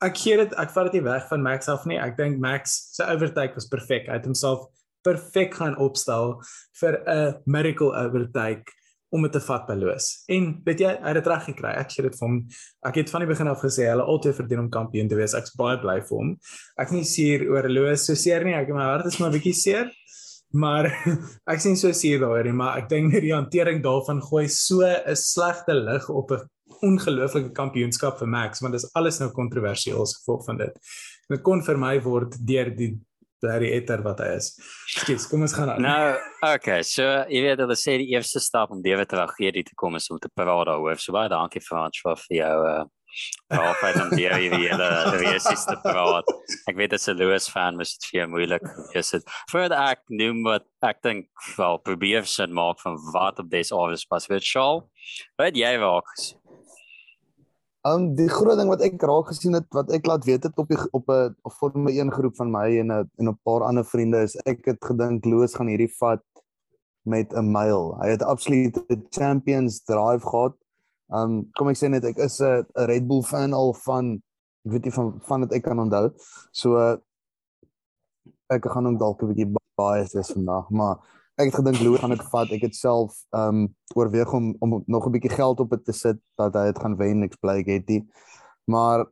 Ek 0.00 0.16
gee 0.16 0.36
dit, 0.40 0.52
ek 0.56 0.70
vat 0.74 0.88
dit 0.88 0.98
nie 0.98 1.06
weg 1.06 1.26
van 1.28 1.42
Max 1.44 1.68
af 1.68 1.86
nie. 1.86 1.98
Ek 2.00 2.16
dink 2.16 2.38
Max 2.40 2.76
se 2.96 3.04
overtake 3.04 3.58
was 3.58 3.68
perfek. 3.68 4.08
Hy 4.08 4.16
het 4.16 4.28
homself 4.28 4.66
perfek 5.04 5.54
gaan 5.60 5.76
opstel 5.80 6.38
vir 6.80 7.00
'n 7.06 7.34
miracle 7.46 7.92
overtake 7.92 8.72
om 9.10 9.22
dit 9.22 9.32
te 9.32 9.40
vat 9.42 9.66
by 9.66 9.74
Loos. 9.74 10.22
En 10.30 10.62
weet 10.64 10.80
jy, 10.84 10.90
hy 11.02 11.12
het 11.12 11.18
dit 11.18 11.26
reg 11.26 11.44
gekry. 11.44 11.72
Ek 11.80 11.90
sê 11.90 12.02
dit 12.06 12.18
hom. 12.22 12.36
Ek 12.86 13.00
het 13.00 13.10
van 13.10 13.24
die 13.24 13.30
begin 13.30 13.50
af 13.50 13.62
gesê 13.64 13.88
hulle 13.90 14.06
altyd 14.06 14.38
verdien 14.38 14.62
om 14.64 14.70
kampioen 14.70 15.08
te 15.10 15.18
wees. 15.18 15.34
Ek's 15.34 15.56
baie 15.58 15.78
bly 15.82 15.98
vir 16.06 16.16
hom. 16.16 16.36
Ek 16.78 16.92
nie 16.94 17.04
seer 17.04 17.42
oor 17.50 17.68
Loos 17.68 18.06
so 18.06 18.14
seer 18.14 18.46
nie. 18.46 18.54
Ek 18.54 18.68
my 18.68 18.86
hart 18.86 19.06
is 19.06 19.18
maar 19.18 19.30
'n 19.30 19.38
bietjie 19.38 19.54
seer. 19.54 19.90
Maar 20.52 20.88
ek 21.52 21.60
sien 21.62 21.76
so 21.78 21.92
seer 21.94 22.22
daaroor 22.22 22.48
nie, 22.48 22.56
maar 22.56 22.80
ek 22.80 22.88
dink 22.90 23.12
net 23.12 23.22
die 23.22 23.34
hantering 23.34 23.82
daarvan 23.84 24.22
gooi 24.24 24.48
so 24.48 24.82
'n 24.82 25.16
slegte 25.16 25.74
lig 25.74 26.08
op 26.08 26.32
'n 26.32 26.48
ongelooflike 26.80 27.52
kampioenskap 27.52 28.18
vir 28.18 28.28
Max, 28.28 28.60
want 28.60 28.72
dit 28.72 28.82
is 28.82 28.90
alles 28.94 29.20
nou 29.20 29.30
kontroversieel 29.30 30.00
as 30.00 30.16
gevolg 30.16 30.44
van 30.44 30.56
dit. 30.56 30.72
Dit 31.28 31.42
kon 31.42 31.62
vir 31.62 31.76
my 31.78 32.00
word 32.00 32.34
deur 32.46 32.70
die 32.74 32.98
Larry 33.42 33.72
Etter 33.72 34.02
wat 34.02 34.20
hy 34.20 34.36
is. 34.36 34.52
Skus, 34.86 35.26
kom 35.28 35.42
ons 35.42 35.54
gaan 35.56 35.70
aan. 35.70 35.82
Nou, 35.82 36.16
okay, 36.54 36.82
so 36.82 37.04
jy 37.28 37.40
weet 37.44 37.62
sê 37.78 37.96
die 37.98 38.12
eerste 38.12 38.40
stap 38.40 38.70
om 38.70 38.82
David 38.82 39.08
tragedie 39.08 39.64
te 39.64 39.74
kom 39.76 39.96
is 39.96 40.10
om 40.10 40.18
te 40.18 40.28
praat 40.28 40.66
daaroor. 40.66 40.98
So 40.98 41.12
baie 41.12 41.28
dankie 41.28 41.62
Frans 41.64 42.00
vir 42.02 42.16
jou 42.28 42.56
uh 42.68 42.84
Al 43.50 43.74
feit 43.80 43.96
om 44.00 44.10
die 44.14 44.26
hier 44.28 44.52
die 44.52 44.68
hele 44.68 44.88
reësiste 45.18 45.76
praat. 45.82 46.28
Ek 46.70 46.76
weet 46.78 46.92
is 46.92 47.08
'n 47.08 47.16
Lewis 47.18 47.48
fan, 47.50 47.76
maar 47.76 47.88
dit 47.88 48.06
vir 48.10 48.28
moeilik. 48.28 48.66
Is 48.94 49.10
dit? 49.10 49.24
Vir 49.50 49.72
ek 49.72 50.02
noem 50.08 50.42
wat 50.44 50.66
ek 50.82 51.02
dink 51.02 51.26
wel 51.56 51.78
probeer 51.78 52.24
sin 52.24 52.52
maak 52.52 52.80
van 52.80 52.98
wat 53.12 53.38
op 53.38 53.50
dese 53.50 53.74
office 53.74 54.06
pas 54.06 54.26
vir 54.26 54.40
Shaw. 54.40 54.82
Wat 55.38 55.56
jy 55.56 55.78
waaks. 55.78 56.34
Um 57.82 58.14
die 58.14 58.28
groot 58.28 58.58
ding 58.58 58.68
wat 58.68 58.82
ek 58.84 59.00
raak 59.02 59.30
gesien 59.32 59.54
het 59.56 59.66
wat 59.72 59.90
ek 59.90 60.06
laat 60.06 60.24
weet 60.28 60.44
het 60.44 60.58
op 60.60 60.68
die 60.68 60.78
op 60.92 61.08
'n 61.08 61.34
of 61.42 61.54
Formule 61.56 61.92
1 61.96 62.12
groep 62.12 62.36
van 62.36 62.50
my 62.50 62.68
en 62.78 62.92
'n 62.92 63.10
en 63.18 63.28
'n 63.28 63.38
paar 63.42 63.64
ander 63.64 63.84
vriende 63.84 64.22
is 64.22 64.36
ek 64.44 64.64
het 64.66 64.84
gedink 64.84 65.24
Loos 65.24 65.54
gaan 65.54 65.66
hierdie 65.66 65.94
vat 65.98 66.22
met 67.04 67.32
'n 67.32 67.50
myl. 67.52 67.96
Hy 68.02 68.08
het 68.10 68.22
absoluut 68.22 68.76
'n 68.76 69.06
champions 69.10 69.82
drive 69.84 70.22
gehad. 70.22 70.54
Um 71.10 71.50
kom 71.58 71.68
ek 71.68 71.78
sê 71.78 71.90
net 71.90 72.04
ek 72.04 72.18
is 72.18 72.40
'n 72.40 72.66
Red 72.90 73.06
Bull 73.08 73.22
fan 73.22 73.54
al 73.54 73.74
van 73.86 74.22
ek 74.64 74.72
weet 74.72 74.84
nie 74.84 74.94
van 74.94 75.20
van 75.28 75.40
dit 75.40 75.52
ek 75.58 75.64
kan 75.64 75.78
onthou. 75.78 76.10
So 76.52 76.78
ek 78.50 78.66
gaan 78.66 78.86
ook 78.86 78.98
dalk 78.98 79.22
'n 79.22 79.32
bietjie 79.32 79.50
biased 79.76 80.14
wees 80.14 80.32
vandag, 80.32 80.70
maar 80.70 80.96
ek 81.38 81.50
het 81.50 81.54
gedink 81.54 81.80
Louis 81.80 82.00
gaan 82.00 82.10
dit 82.10 82.22
vat. 82.32 82.50
Ek 82.52 82.62
het 82.62 82.74
self 82.76 83.24
um, 83.32 83.68
oorweeg 83.94 84.32
om 84.32 84.54
om 84.60 84.82
nog 84.86 85.06
'n 85.06 85.12
bietjie 85.12 85.34
geld 85.34 85.60
op 85.60 85.70
dit 85.70 85.84
te 85.84 85.92
sit 85.92 86.18
dat 86.36 86.54
hy 86.54 86.66
dit 86.66 86.78
gaan 86.78 86.96
wen, 86.96 87.22
ek 87.22 87.40
bly 87.40 87.62
get 87.62 87.86
dit. 87.86 88.04
Maar 88.66 89.06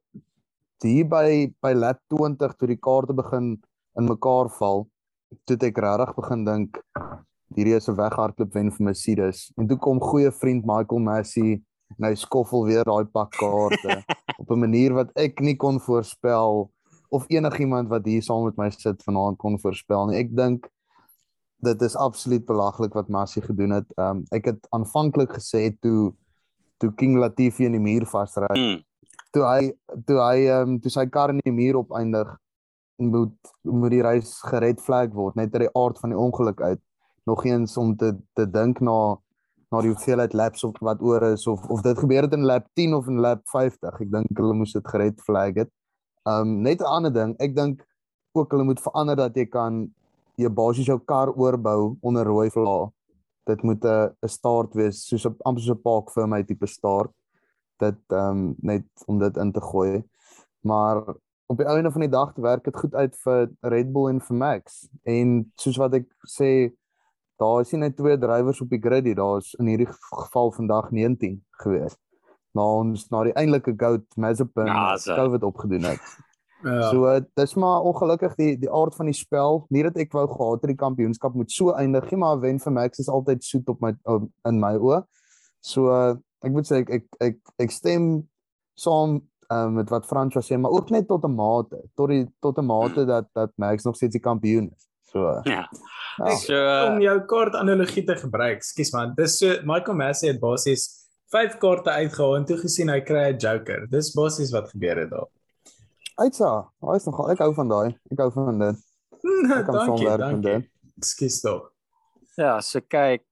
hier 0.82 1.08
by 1.08 1.54
by 1.60 1.72
lap 1.72 2.00
20 2.08 2.54
toe 2.56 2.68
die 2.68 2.78
kaarte 2.78 3.14
begin 3.14 3.56
in 3.98 4.04
mekaar 4.04 4.50
val, 4.58 4.86
toe 5.44 5.56
ek 5.56 5.78
regtig 5.78 6.14
begin 6.14 6.44
dink 6.44 6.78
hierdie 7.56 7.74
is 7.74 7.88
'n 7.88 7.96
weghardloop 7.96 8.52
wen 8.54 8.70
vir 8.70 8.84
Mercedes. 8.84 9.52
En 9.56 9.66
toe 9.66 9.78
kom 9.78 10.00
goeie 10.00 10.30
vriend 10.30 10.64
Michael 10.64 11.00
Massey 11.00 11.62
hy 11.96 12.14
skoffel 12.14 12.66
weer 12.68 12.84
daai 12.84 13.04
pak 13.04 13.32
kaarte 13.38 14.02
op 14.40 14.50
'n 14.50 14.60
manier 14.60 14.94
wat 14.94 15.10
ek 15.16 15.40
nie 15.40 15.56
kon 15.56 15.80
voorspel 15.80 16.70
of 17.08 17.24
enigiemand 17.28 17.88
wat 17.88 18.04
hier 18.04 18.22
saam 18.22 18.44
met 18.44 18.56
my 18.56 18.70
sit 18.70 19.02
vanaand 19.02 19.38
kon 19.38 19.58
voorspel 19.58 20.06
nie. 20.06 20.18
Ek 20.20 20.34
dink 20.36 20.68
dit 21.64 21.82
is 21.82 21.96
absoluut 21.96 22.44
belaglik 22.46 22.94
wat 22.94 23.08
Massie 23.08 23.42
gedoen 23.42 23.70
het. 23.70 23.86
Um, 23.96 24.24
ek 24.30 24.44
het 24.52 24.66
aanvanklik 24.70 25.32
gesê 25.38 25.70
toe 25.80 26.12
toe 26.78 26.92
King 26.94 27.16
Latifi 27.18 27.66
in 27.66 27.74
die 27.74 27.82
muur 27.82 28.06
vasry. 28.06 28.46
Mm. 28.54 28.82
Toe 29.34 29.42
hy 29.42 29.72
toe 30.06 30.20
hy 30.22 30.44
um, 30.60 30.76
toe 30.80 30.92
sy 30.94 31.08
kar 31.10 31.32
in 31.34 31.40
die 31.42 31.54
muur 31.54 31.80
opeindig 31.80 32.36
moet 32.98 33.54
moet 33.62 33.94
die 33.94 34.02
reis 34.02 34.36
gered 34.46 34.80
flag 34.82 35.10
word 35.14 35.38
net 35.38 35.54
uit 35.54 35.64
die 35.66 35.74
aard 35.74 35.98
van 35.98 36.14
die 36.14 36.18
ongeluk 36.18 36.60
uit. 36.60 36.82
Nog 37.26 37.44
eens 37.44 37.76
om 37.76 37.96
te 37.96 38.14
te 38.38 38.46
dink 38.46 38.80
na 38.80 39.16
na 39.70 39.80
die 39.84 39.90
hoeveelheid 39.92 40.32
laps 40.32 40.64
of 40.64 40.78
wat 40.80 41.02
oor 41.04 41.22
is 41.32 41.46
of 41.46 41.64
of 41.68 41.82
dit 41.84 41.98
gebeur 41.98 42.24
het 42.24 42.32
in 42.32 42.46
lap 42.48 42.66
10 42.74 42.94
of 42.94 43.08
in 43.08 43.20
lap 43.20 43.42
50. 43.52 44.00
Ek 44.00 44.10
dink 44.12 44.40
hulle 44.40 44.56
moes 44.56 44.72
dit 44.72 44.88
gered 44.88 45.20
flag 45.26 45.54
het. 45.60 45.70
Um, 46.24 46.62
net 46.62 46.80
'n 46.80 46.88
ander 46.88 47.12
ding, 47.12 47.36
ek 47.38 47.54
dink 47.56 47.84
ook 48.32 48.50
hulle 48.52 48.64
moet 48.64 48.80
verander 48.80 49.16
dat 49.16 49.36
jy 49.36 49.46
kan 49.46 49.88
jy 50.36 50.48
basies 50.48 50.86
jou 50.86 50.98
kar 50.98 51.32
oorbou 51.34 51.96
onder 52.00 52.24
rooi 52.24 52.50
vla. 52.50 52.90
Dit 53.46 53.62
moet 53.62 53.84
'n 53.84 54.10
'n 54.22 54.28
staart 54.28 54.74
wees 54.74 55.06
soos 55.08 55.26
'n 55.26 55.36
amper 55.44 55.62
so 55.62 55.72
'n 55.72 55.82
park 55.82 56.10
vir 56.10 56.26
my 56.26 56.42
tipe 56.42 56.66
staart. 56.66 57.12
Dit 57.78 58.00
um, 58.08 58.56
net 58.62 58.86
om 59.06 59.18
dit 59.18 59.36
in 59.36 59.52
te 59.52 59.60
gooi. 59.60 60.04
Maar 60.62 61.02
op 61.46 61.56
die 61.56 61.66
einde 61.66 61.90
van 61.90 62.00
die 62.00 62.10
dag 62.10 62.32
werk 62.36 62.64
dit 62.64 62.76
goed 62.76 62.94
uit 62.94 63.16
vir 63.24 63.50
Red 63.60 63.92
Bull 63.92 64.08
en 64.08 64.20
vir 64.20 64.36
Max. 64.36 64.88
En 65.04 65.52
soos 65.56 65.76
wat 65.76 65.94
ek 65.94 66.06
sê, 66.28 66.70
daar 67.38 67.60
is 67.62 67.72
nie 67.72 67.84
net 67.84 67.96
twee 67.96 68.18
drywers 68.18 68.60
op 68.60 68.70
die 68.70 68.80
grid 68.82 69.06
nie, 69.06 69.16
daar's 69.18 69.54
in 69.58 69.70
hierdie 69.70 69.88
geval 69.90 70.52
vandag 70.52 70.90
19 70.90 71.38
gewees. 71.62 71.96
Na 72.56 72.64
ons 72.80 73.06
na 73.12 73.24
die 73.28 73.34
eintlike 73.38 73.74
goat 73.78 74.06
Mazepin 74.16 74.66
ja, 74.66 74.96
COVID 74.96 75.46
opgedoen 75.46 75.92
het. 75.92 76.02
Ja. 76.62 76.88
So 76.90 77.20
dis 77.38 77.54
maar 77.54 77.84
ongelukkig 77.86 78.32
die 78.34 78.56
die 78.58 78.70
aard 78.74 78.94
van 78.94 79.06
die 79.06 79.14
spel. 79.14 79.60
Nie 79.70 79.84
dat 79.86 79.98
ek 80.02 80.10
wou 80.10 80.24
gehad 80.26 80.64
het 80.64 80.72
die 80.72 80.80
kampioenskap 80.80 81.36
moet 81.38 81.52
so 81.54 81.70
eindig 81.70 82.08
nie, 82.10 82.18
maar 82.18 82.40
wen 82.42 82.58
vir 82.58 82.74
Max 82.74 82.98
is 82.98 83.10
altyd 83.14 83.44
soet 83.46 83.68
op 83.70 83.78
my 83.84 83.92
in 84.48 84.58
my 84.58 84.72
oë. 84.74 85.04
So 85.62 85.94
ek 86.42 86.50
moet 86.50 86.66
sê 86.66 86.80
ek 86.82 86.90
ek 86.96 87.06
ek, 87.28 87.38
ek 87.62 87.74
stem 87.74 88.08
saam 88.74 89.20
um, 89.54 89.78
met 89.78 89.90
wat 89.94 90.06
Frans 90.10 90.34
sê, 90.42 90.58
maar 90.58 90.74
ook 90.74 90.90
net 90.90 91.06
tot 91.06 91.24
'n 91.24 91.34
mate, 91.34 91.78
tot 91.94 92.10
die 92.10 92.26
tot 92.42 92.58
'n 92.58 92.66
mate 92.66 93.00
hmm. 93.00 93.06
dat 93.06 93.30
dat 93.34 93.52
Max 93.56 93.84
nog 93.84 93.96
steeds 93.96 94.18
die 94.18 94.26
kampioen 94.26 94.70
is. 94.74 94.87
So 95.08 95.24
ja. 95.48 95.64
ja. 96.18 96.36
So 96.44 96.58
om 96.88 97.00
jou 97.02 97.16
kort 97.30 97.56
analogie 97.58 98.04
te 98.06 98.16
gebruik, 98.18 98.64
skus 98.66 98.92
man. 98.92 99.14
Dis 99.16 99.38
so 99.40 99.58
Michael 99.68 99.98
Massey 100.00 100.32
het 100.32 100.40
basies 100.42 100.88
5 101.32 101.58
kaarte 101.62 101.92
uitgehaal 101.92 102.38
en 102.38 102.46
toe 102.48 102.58
gesien 102.60 102.92
hy 102.92 103.00
kry 103.04 103.28
'n 103.32 103.40
joker. 103.40 103.86
Dis 103.92 104.14
basies 104.16 104.52
wat 104.52 104.70
gebeur 104.72 105.04
het 105.04 105.10
daar. 105.10 105.28
Uitsa, 106.18 106.52
hy 106.82 106.96
is 106.98 107.06
nogal 107.06 107.32
ek 107.32 107.42
hou 107.44 107.52
van 107.54 107.68
daai. 107.68 107.88
Ek 108.12 108.22
hou 108.24 108.30
van 108.34 108.58
dit. 108.58 108.84
Ek 109.58 109.66
kan 109.66 109.74
saamwerk 109.84 110.24
met 110.36 110.42
dit. 110.42 110.70
Ekskuus 110.98 111.40
tog. 111.42 111.68
Ja, 112.38 112.60
so 112.62 112.80
kyk 112.80 113.24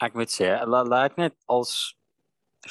ek 0.00 0.16
moet 0.16 0.32
sê, 0.32 0.48
laat 0.64 0.88
laat 0.88 1.16
net 1.20 1.36
als 1.46 1.94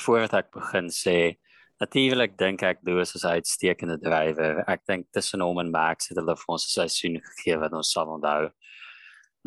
voordat 0.03 0.33
ek 0.41 0.49
begin 0.55 0.89
sê, 0.93 1.38
natuurlik 1.79 2.37
dink 2.37 2.63
ek 2.63 2.83
Louis 2.83 3.15
is 3.15 3.23
'n 3.23 3.39
uitstekende 3.39 3.97
drywer. 3.99 4.63
Ek 4.67 4.85
dink 4.87 5.07
tussen 5.11 5.41
hom 5.41 5.59
en 5.59 5.71
Max 5.71 6.09
het 6.09 6.17
hulle 6.17 6.35
vir 6.35 6.53
ons 6.55 6.65
'n 6.65 6.75
seisoen 6.79 7.19
gegee 7.21 7.57
wat 7.57 7.73
ons 7.73 7.91
sal 7.91 8.07
onthou. 8.07 8.51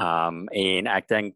Um 0.00 0.48
en 0.48 0.86
ek 0.86 1.08
dink 1.08 1.34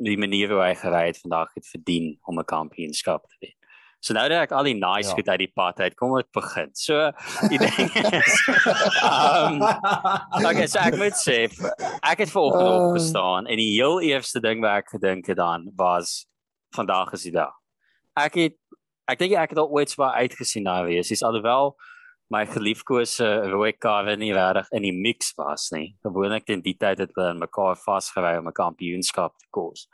die 0.00 0.16
manier 0.16 0.48
hoe 0.48 0.62
hy 0.64 0.74
gery 0.74 1.06
het 1.06 1.20
vandag 1.20 1.52
het 1.54 1.66
verdien 1.66 2.18
om 2.26 2.38
'n 2.38 2.44
kampioenskap 2.44 3.22
te 3.28 3.36
wen. 3.40 3.54
So 4.00 4.14
nou 4.14 4.28
dat 4.32 4.48
ek 4.48 4.52
al 4.56 4.64
die 4.64 4.78
nice 4.80 5.10
ja. 5.10 5.14
goed 5.14 5.28
uit 5.28 5.38
die 5.38 5.52
pad 5.52 5.80
uit, 5.80 5.94
kom 5.94 6.16
ek 6.16 6.30
begin. 6.32 6.70
So 6.72 7.12
die 7.52 7.58
ding 7.64 7.90
is 7.92 8.36
um 9.04 9.60
okay, 10.40 10.66
so 10.66 10.80
ek 10.80 10.96
moet 10.96 11.18
sê 11.20 11.44
ek 12.00 12.24
het 12.24 12.32
vanoggend 12.32 12.64
uh, 12.64 12.88
opgestaan 12.88 13.46
en 13.46 13.60
die 13.60 13.74
heel 13.74 14.00
eerste 14.00 14.40
ding 14.40 14.64
wat 14.64 14.80
ek 14.80 14.96
gedink 14.96 15.28
het 15.28 15.38
aan 15.38 15.68
was 15.76 16.24
vandag 16.72 17.12
is 17.12 17.28
die 17.28 17.36
dag. 17.36 17.52
Ek 18.16 18.34
het 18.40 18.56
ek 19.12 19.18
dink 19.18 19.34
ek 19.38 19.54
het 19.54 19.58
al 19.58 19.70
ooit 19.70 19.90
so 19.90 20.02
uitgesien 20.02 20.64
daar 20.64 20.86
wees. 20.86 21.08
Dis 21.08 21.24
alhoewel 21.26 21.74
my 22.30 22.44
geliefkose 22.46 23.26
rooi 23.50 23.72
karwe 23.74 24.14
nie 24.18 24.30
regtig 24.34 24.68
in 24.78 24.86
die 24.86 24.94
mix 24.94 25.32
was 25.38 25.68
nie. 25.74 25.96
Gewoonlik 26.06 26.50
in 26.54 26.62
die 26.62 26.76
tyd 26.78 27.02
het 27.02 27.14
hulle 27.16 27.34
mekaar 27.40 27.78
vasgery 27.80 28.36
om 28.38 28.48
'n 28.48 28.54
kampioenskap 28.54 29.34
te 29.38 29.46
kos. 29.50 29.88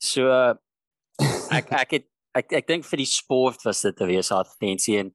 So 0.00 0.30
ek 1.58 1.72
ek 1.72 1.90
het 1.90 2.06
ek 2.34 2.52
ek 2.52 2.66
dink 2.66 2.84
vir 2.84 3.04
die 3.04 3.10
sport 3.10 3.64
was 3.64 3.82
dit 3.82 4.00
'n 4.00 4.08
wees 4.08 4.32
advertensie 4.32 4.98
en 4.98 5.12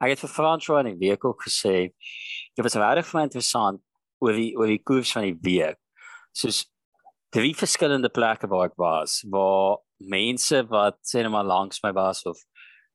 ek 0.00 0.14
het 0.14 0.20
vir 0.20 0.34
François 0.36 0.84
in 0.84 0.94
die 0.94 1.08
week 1.08 1.24
ook 1.24 1.42
gesê 1.42 1.90
dit 2.54 2.62
was 2.62 2.76
regtig 2.76 3.06
vir 3.10 3.18
my 3.18 3.24
interessant 3.24 3.80
oor 4.20 4.32
die 4.32 4.54
oor 4.56 4.70
die 4.70 4.82
koers 4.82 5.12
van 5.12 5.26
die 5.26 5.38
week. 5.42 5.78
Soos 6.32 6.66
drie 7.34 7.54
verskillende 7.54 8.08
plekke 8.08 8.46
waar 8.46 8.70
ek 8.70 8.78
was 8.78 9.24
waar 9.30 9.82
mense 9.98 10.62
wat 10.70 10.98
sê 11.02 11.22
net 11.22 11.32
maar 11.34 11.44
langs 11.46 11.82
my 11.82 11.92
was 11.92 12.22
of 12.26 12.38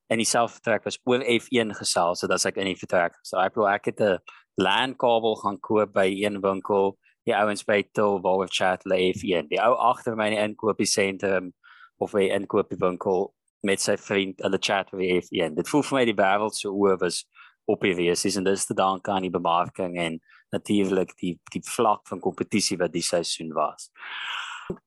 in 0.09 0.17
dieselfde 0.17 0.57
vertrek 0.57 0.83
was 0.83 0.99
oor 1.05 1.21
F1 1.21 1.75
gesels 1.77 2.23
sodat 2.23 2.45
ek 2.49 2.57
in 2.57 2.71
die 2.71 2.79
vertrek. 2.79 3.17
So 3.23 3.37
ek 3.41 3.57
wou 3.59 3.67
ek 3.69 3.91
het 3.91 4.01
'n 4.01 4.17
LAN 4.57 4.95
kabel 4.97 5.35
gaan 5.35 5.59
koop 5.59 5.93
by 5.93 6.07
een 6.09 6.41
winkel 6.41 6.97
die 7.25 7.35
ouens 7.35 7.63
by 7.63 7.83
Till 7.93 8.19
we 8.21 8.47
chat 8.49 8.85
live 8.85 9.19
F1. 9.19 9.49
Die 9.49 9.61
ou 9.61 9.75
agter 9.75 10.15
my 10.15 10.27
in 10.27 10.35
die 10.35 10.43
inkopiesentrum 10.43 11.53
of 11.99 12.11
by 12.11 12.29
inkopiewinkel 12.29 13.33
met 13.61 13.81
sy 13.81 13.97
vriend 13.97 14.41
hulle 14.41 14.59
chat 14.59 14.91
oor 14.93 15.03
F1. 15.03 15.55
Dit 15.55 15.69
voel 15.69 15.83
vir 15.83 15.97
my 15.97 16.05
die 16.05 16.17
wêreld 16.17 16.57
so 16.57 16.73
oor 16.73 16.97
was 16.97 17.25
op 17.69 17.81
die 17.85 17.95
wees 17.95 18.25
en 18.35 18.47
dis 18.47 18.65
te 18.65 18.73
danke 18.73 19.11
aan 19.11 19.27
die 19.27 19.33
bemarking 19.33 19.97
en 19.99 20.19
natuurlik 20.55 21.13
die 21.21 21.35
die 21.53 21.61
vlak 21.61 22.07
van 22.09 22.21
kompetisie 22.23 22.79
wat 22.81 22.95
die 22.95 23.05
seisoen 23.05 23.53
was. 23.53 23.91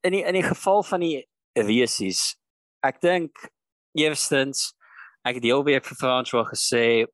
In 0.03 0.17
die, 0.17 0.23
in 0.23 0.35
die 0.35 0.47
geval 0.47 0.83
van 0.83 1.03
die 1.03 1.23
resies, 1.59 2.37
ek 2.83 3.01
dink 3.03 3.39
eerstens 3.99 4.73
ek 5.25 5.39
het 5.39 5.43
die 5.43 5.53
hele 5.53 5.65
week 5.65 5.85
vir 5.87 5.99
Frans 5.99 6.33
wou 6.35 6.45
gesê 6.49 7.07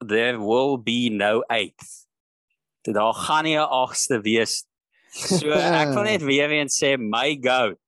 there 0.00 0.38
will 0.38 0.76
be 0.78 1.10
no 1.10 1.42
eighth. 1.48 2.06
Dit 2.82 2.94
daar 2.94 3.14
gaan 3.14 3.44
nie 3.44 3.56
'n 3.56 3.68
agste 3.68 4.20
wees. 4.20 4.64
So 5.12 5.50
ek 5.50 5.94
wil 5.94 6.02
net 6.02 6.22
weer 6.32 6.50
eens 6.50 6.78
sê 6.82 6.96
my 6.98 7.38
goat 7.40 7.78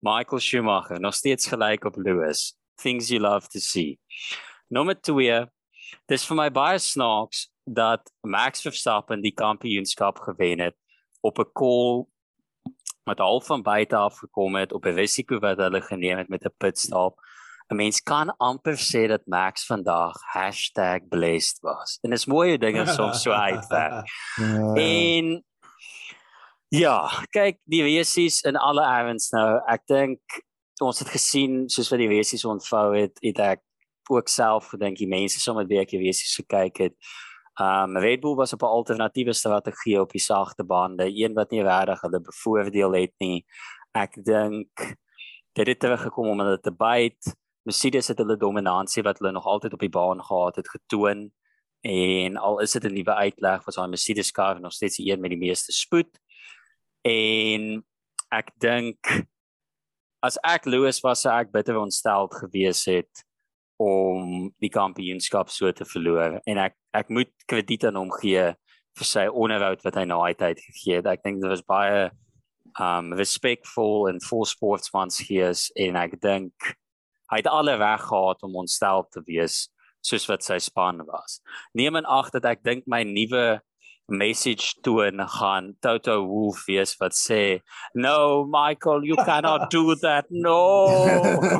Michael 0.00 0.40
Schumacher 0.40 1.00
nog 1.00 1.14
steeds 1.14 1.46
gelyk 1.46 1.84
op 1.84 1.96
Lewis. 1.96 2.54
Things 2.76 3.08
you 3.08 3.20
love 3.20 3.48
to 3.48 3.58
see. 3.58 3.98
Nommer 4.68 4.94
2. 4.94 5.46
Dis 6.06 6.26
vir 6.26 6.36
my 6.36 6.50
baie 6.50 6.78
snaaks 6.78 7.48
dat 7.66 8.12
Max 8.22 8.62
Verstappen 8.62 9.22
die 9.22 9.34
kampioenskap 9.34 10.18
gewen 10.18 10.60
het 10.60 10.76
op 11.20 11.38
'n 11.38 11.50
call 11.52 12.06
met 13.04 13.20
al 13.20 13.40
van 13.40 13.62
buite 13.62 13.96
af 13.96 14.18
gekom 14.18 14.54
het 14.54 14.72
op 14.72 14.86
'n 14.86 14.94
risiko 14.94 15.38
wat 15.38 15.58
hulle 15.58 15.80
geneem 15.80 16.18
het 16.18 16.28
met 16.28 16.44
'n 16.44 16.54
pitstop. 16.58 17.18
'n 17.68 17.76
Mens 17.76 18.00
kan 18.02 18.30
amper 18.38 18.76
sê 18.78 19.08
dat 19.08 19.26
Max 19.26 19.66
vandag 19.66 20.14
#blessed 21.08 21.58
was. 21.62 21.98
En 22.02 22.10
dit 22.10 22.18
is 22.18 22.26
mooi 22.26 22.48
hoe 22.48 22.58
dinge 22.58 22.86
soms 22.86 23.22
so 23.22 23.30
uitwerk. 23.30 24.06
Ja. 24.36 24.74
en 24.74 25.44
Ja, 26.68 27.06
kyk, 27.30 27.60
die 27.70 27.84
wesies 27.86 28.40
in 28.42 28.56
alle 28.58 28.82
erns 28.82 29.30
nou, 29.30 29.60
ek 29.70 29.84
dink 29.86 30.40
ons 30.82 30.98
het 30.98 31.08
gesien 31.08 31.68
soos 31.70 31.92
wat 31.92 32.02
die 32.02 32.10
wesies 32.10 32.44
ontvou 32.44 32.90
het, 32.96 33.14
het 33.22 33.38
ek 33.38 33.62
ook 34.10 34.28
self 34.28 34.72
gedink 34.74 34.98
die 34.98 35.08
mense 35.08 35.38
sommer 35.40 35.66
weer 35.70 35.86
die 35.86 36.02
wesies 36.02 36.34
gekyk 36.40 36.82
het. 36.82 36.96
Um 37.62 37.96
Red 37.96 38.20
Bull 38.20 38.34
was 38.36 38.52
op 38.52 38.62
'n 38.62 38.74
alternatiewe 38.78 39.32
strategie 39.32 40.00
op 40.00 40.10
die 40.10 40.20
sagte 40.20 40.64
bande, 40.64 41.06
een 41.06 41.34
wat 41.34 41.50
nie 41.50 41.62
regtig 41.62 42.00
hulle 42.00 42.20
bevoordeel 42.20 42.92
het 42.92 43.14
nie. 43.18 43.46
Ek 43.94 44.18
dink 44.24 44.96
dit 45.54 45.66
het 45.66 45.78
teruggekom 45.80 46.28
om 46.28 46.40
hulle 46.40 46.60
te 46.60 46.72
byt. 46.72 47.36
Mercedes 47.66 48.08
het 48.12 48.20
hulle 48.22 48.38
dominansie 48.38 49.02
wat 49.06 49.18
hulle 49.20 49.34
nog 49.34 49.46
altyd 49.46 49.74
op 49.74 49.82
die 49.82 49.92
baan 49.92 50.22
gehad 50.24 50.60
het 50.60 50.70
getoon 50.70 51.26
en 51.86 52.36
al 52.36 52.60
is 52.64 52.72
dit 52.72 52.84
'n 52.84 52.94
nuwe 52.94 53.14
uitleg 53.14 53.64
was 53.64 53.74
daai 53.74 53.88
Mercedes 53.88 54.30
kar 54.30 54.60
nog 54.60 54.72
steeds 54.72 54.96
die 54.96 55.10
een 55.10 55.20
met 55.20 55.30
die 55.30 55.44
meeste 55.46 55.72
spoed 55.72 56.18
en 57.02 57.84
ek 58.30 58.50
dink 58.58 59.26
as 60.22 60.38
ek 60.42 60.66
Lewis 60.66 61.00
was 61.00 61.20
sou 61.20 61.32
ek 61.34 61.52
bitter 61.52 61.76
ontsteld 61.78 62.34
gewees 62.34 62.84
het 62.84 63.24
om 63.76 64.54
die 64.58 64.72
kampioenskap 64.72 65.50
so 65.52 65.72
te 65.72 65.84
verloor 65.84 66.40
en 66.46 66.58
ek 66.58 66.74
ek 66.96 67.08
moet 67.12 67.32
krediet 67.46 67.84
aan 67.84 67.98
hom 68.00 68.12
gee 68.20 68.54
vir 68.96 69.08
sy 69.08 69.26
onderhoud 69.28 69.84
wat 69.84 69.98
hy 70.00 70.06
na 70.08 70.18
hy 70.22 70.32
tyd 70.38 70.60
gegee 70.62 71.00
het. 71.00 71.08
Ek 71.10 71.22
dink 71.24 71.42
dit 71.42 71.50
was 71.50 71.64
baie 71.68 72.08
um 72.80 73.12
respectful 73.16 74.08
en 74.10 74.20
full 74.24 74.46
sportsmansgees 74.48 75.68
en 75.80 75.96
ek 76.00 76.16
dink 76.20 76.72
hy 77.30 77.40
het 77.42 77.50
alle 77.50 77.76
reg 77.76 78.02
gehad 78.08 78.42
om 78.42 78.56
ontstel 78.62 79.06
te 79.10 79.22
wees 79.26 79.66
soos 80.06 80.26
wat 80.30 80.44
sy 80.46 80.58
span 80.62 81.02
was. 81.06 81.40
Neem 81.74 81.98
in 81.98 82.06
ag 82.06 82.30
dat 82.34 82.44
ek 82.44 82.62
dink 82.66 82.86
my 82.86 83.02
nuwe 83.02 83.60
message 84.06 84.78
toon 84.86 85.18
gaan 85.18 85.74
Toto 85.82 86.20
Wolff 86.26 86.62
wees 86.68 86.94
wat 87.00 87.16
sê 87.18 87.58
no 87.94 88.46
Michael 88.46 89.02
you 89.02 89.16
cannot 89.16 89.66
do 89.70 89.96
that 89.96 90.26
no. 90.30 90.86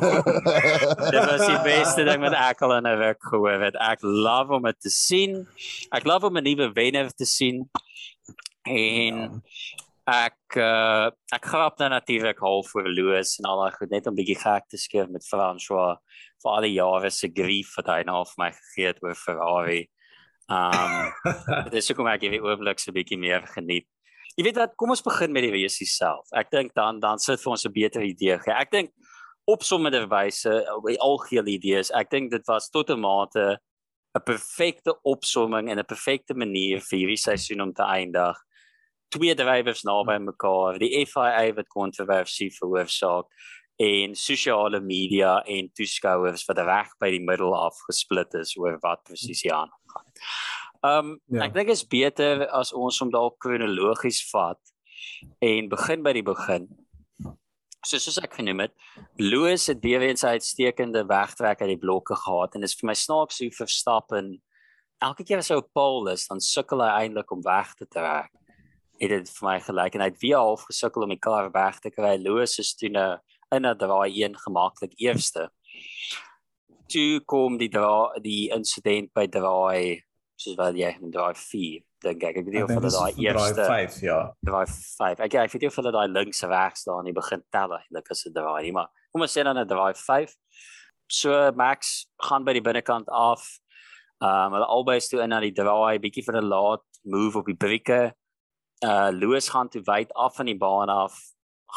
Dit 1.11 1.23
was 1.27 1.43
die 1.43 1.59
beste 1.65 2.07
ding 2.07 2.23
wat 2.23 2.37
ek 2.39 2.63
al 2.63 2.77
in 2.77 2.87
'n 2.87 2.99
week 3.03 3.19
gehoor 3.19 3.59
het. 3.67 3.75
Ek 3.75 3.99
love 4.01 4.55
om 4.55 4.63
dit 4.63 4.79
te 4.79 4.89
sien. 4.89 5.43
Ek 5.91 6.07
love 6.07 6.31
om 6.31 6.37
'n 6.39 6.43
nuwe 6.43 6.71
wenner 6.71 7.11
te 7.11 7.25
sien. 7.25 7.67
En 8.63 9.15
ja. 9.15 9.86
Ek 10.07 10.55
uh, 10.55 11.11
ek 11.35 11.45
grap 11.45 11.77
dan 11.77 11.91
natuurlik 11.91 12.39
half 12.39 12.71
vir 12.71 12.87
Louis 12.87 13.39
en 13.39 13.45
al 13.45 13.61
daai 13.61 13.75
goed 13.75 13.91
net 13.91 14.07
om 14.07 14.15
bietjie 14.15 14.39
gek 14.39 14.69
te 14.71 14.77
skeer 14.77 15.09
met 15.11 15.25
François 15.27 15.97
vir 16.43 16.51
al 16.51 16.61
die 16.63 16.77
jare 16.77 17.11
se 17.11 17.27
grief 17.27 17.75
wat 17.77 17.87
hy 17.87 18.03
nou 18.07 18.23
vir 18.25 18.43
my 18.43 18.51
gegee 18.55 18.87
het 18.93 19.03
oor 19.03 19.15
Ferrari 19.15 19.87
Um 20.47 21.11
dit 21.67 21.77
is 21.81 21.89
hoekom 21.91 22.07
ek 22.07 22.23
hierdie 22.23 22.41
oomblik 22.43 22.79
so 22.79 22.95
bietjie 22.95 23.19
meer 23.19 23.43
geniet. 23.51 23.87
Jy 24.37 24.45
weet 24.45 24.59
wat, 24.61 24.75
kom 24.79 24.93
ons 24.93 25.03
begin 25.03 25.33
met 25.33 25.43
die 25.43 25.51
wesie 25.51 25.87
self. 25.89 26.29
Ek 26.37 26.51
dink 26.53 26.75
dan 26.77 27.01
dan 27.03 27.19
sit 27.19 27.41
vir 27.41 27.53
ons 27.55 27.65
'n 27.67 27.73
beter 27.73 28.03
idee 28.05 28.37
gee. 28.39 28.53
Ek 28.55 28.71
dink 28.71 28.93
opsommende 29.47 30.05
wyse, 30.07 30.51
die 30.87 30.99
algehele 31.03 31.51
idee 31.55 31.79
is, 31.79 31.91
ek 31.91 32.11
dink 32.11 32.31
dit 32.31 32.47
was 32.47 32.69
tot 32.69 32.89
'n 32.89 32.99
mate 32.99 33.59
'n 34.15 34.23
perfekte 34.23 34.95
opsomming 35.03 35.69
en 35.69 35.79
'n 35.79 35.85
perfekte 35.85 36.33
manier 36.33 36.79
vir 36.79 36.99
hierdie 36.99 37.19
seisoen 37.19 37.61
om 37.61 37.73
te 37.73 37.83
eindig. 37.83 38.37
Twee 39.13 39.35
drywers 39.39 39.85
naby 39.87 40.17
mekaar, 40.19 40.79
die 40.81 41.05
FIA 41.07 41.53
wat 41.55 41.69
kontroversie 41.71 42.49
veroorsaak 42.51 43.29
en 43.77 44.15
sosiale 44.17 44.79
media 44.81 45.37
en 45.45 45.69
toeskouers 45.77 46.45
wat 46.49 46.61
reg 46.65 46.89
by 46.99 47.11
die 47.13 47.21
middel 47.21 47.53
afgesplit 47.55 48.33
is 48.39 48.55
oor 48.57 48.79
wat 48.81 49.03
presies 49.05 49.43
hier 49.45 49.53
aangaan. 49.53 50.07
Um 50.87 51.13
ja. 51.29 51.45
ek 51.45 51.53
dink 51.53 51.69
is 51.73 51.85
beter 51.85 52.47
as 52.53 52.73
ons 52.73 52.97
om 53.05 53.13
dalk 53.13 53.37
kronologies 53.43 54.23
vat 54.31 54.61
en 55.45 55.69
begin 55.69 56.03
by 56.05 56.13
die 56.17 56.25
begin. 56.25 56.67
So 57.85 58.01
soos 58.01 58.17
ek 58.19 58.39
genoem 58.39 58.65
het, 58.65 58.73
Louis 59.21 59.69
het 59.69 59.79
weer 59.85 60.03
eens 60.09 60.25
uitstekende 60.25 61.05
wegtrek 61.07 61.61
uit 61.61 61.71
die 61.75 61.81
blokke 61.81 62.17
gehad 62.17 62.57
en 62.57 62.65
dit 62.65 62.69
is 62.69 62.77
vir 62.81 62.89
my 62.91 62.97
snaaks 62.97 63.39
hoe 63.43 63.53
Verstappen 63.53 64.33
elke 65.05 65.23
keer 65.23 65.43
as 65.43 65.51
hy 65.53 65.59
op 65.61 65.69
pole 65.77 66.17
is, 66.17 66.25
dan 66.25 66.41
sukkel 66.41 66.81
hy 66.81 66.89
eintlik 67.03 67.31
om 67.31 67.45
weg 67.45 67.75
te 67.77 67.85
trek. 67.85 68.33
Het 68.99 69.09
dit 69.09 69.29
vir 69.29 69.45
my 69.47 69.59
gelyk 69.61 69.95
en 69.95 70.01
hy 70.01 70.09
het 70.09 70.21
weer 70.21 70.39
half 70.41 70.65
gesukkel 70.69 71.05
om 71.05 71.13
die 71.13 71.21
kar 71.21 71.51
weg 71.53 71.79
te 71.79 71.91
kry. 71.93 72.17
Louis 72.17 72.57
is 72.59 72.73
toe 72.75 72.89
nou 72.89 73.17
in 73.53 73.65
'n 73.65 73.77
draai 73.77 74.09
een 74.23 74.35
gemaklik 74.35 74.93
eerste. 74.97 75.49
Toe 76.87 77.19
kom 77.25 77.57
die 77.57 77.69
dra 77.69 78.13
die 78.21 78.49
insident 78.51 79.13
by 79.13 79.27
draai 79.27 80.01
soos 80.35 80.55
wat 80.57 80.75
jy 80.75 80.95
in 81.01 81.11
draai 81.11 81.35
4 81.35 81.81
dink 82.03 82.23
ek. 82.23 82.37
Ek 82.37 82.45
weet 82.45 82.63
of 82.63 82.69
hulle 82.69 82.91
daai 82.93 83.13
eerste 83.25 83.61
draai 83.61 83.87
5 83.87 84.01
ja. 84.01 84.19
Draai 84.45 84.65
5 84.67 85.19
ek 85.19 85.33
ek 85.33 85.53
weet 85.53 85.61
nie 85.61 85.71
of 85.71 85.79
hulle 85.79 85.91
daai 85.91 86.07
links 86.07 86.43
regs 86.43 86.83
daar 86.83 86.99
in 86.99 87.09
die 87.11 87.17
begin 87.17 87.43
tel 87.51 87.73
eintlik 87.77 88.11
as 88.11 88.25
'n 88.25 88.33
draai 88.33 88.71
maar 88.71 88.89
kom 89.11 89.21
ons 89.21 89.37
sê 89.37 89.43
dan 89.43 89.57
'n 89.57 89.67
draai 89.67 89.93
5 89.95 90.35
so 91.07 91.51
Max 91.55 92.07
gaan 92.21 92.43
by 92.43 92.53
die 92.53 92.61
binnekant 92.61 93.09
af. 93.09 93.59
Um 94.21 94.53
hulle 94.53 94.65
albei 94.65 94.97
is 94.97 95.07
toe 95.07 95.21
in 95.23 95.29
na 95.29 95.39
die 95.39 95.53
draai 95.53 95.99
bietjie 95.99 96.25
vir 96.25 96.41
'n 96.41 96.49
laat 96.49 96.85
move 97.05 97.37
op 97.37 97.45
die 97.45 97.55
brieke 97.55 98.13
uh 98.85 99.09
Louis 99.11 99.49
gaan 99.49 99.69
toe 99.69 99.81
wyd 99.81 100.13
af 100.13 100.35
van 100.35 100.45
die 100.45 100.57
baan 100.57 100.89
af 100.89 101.15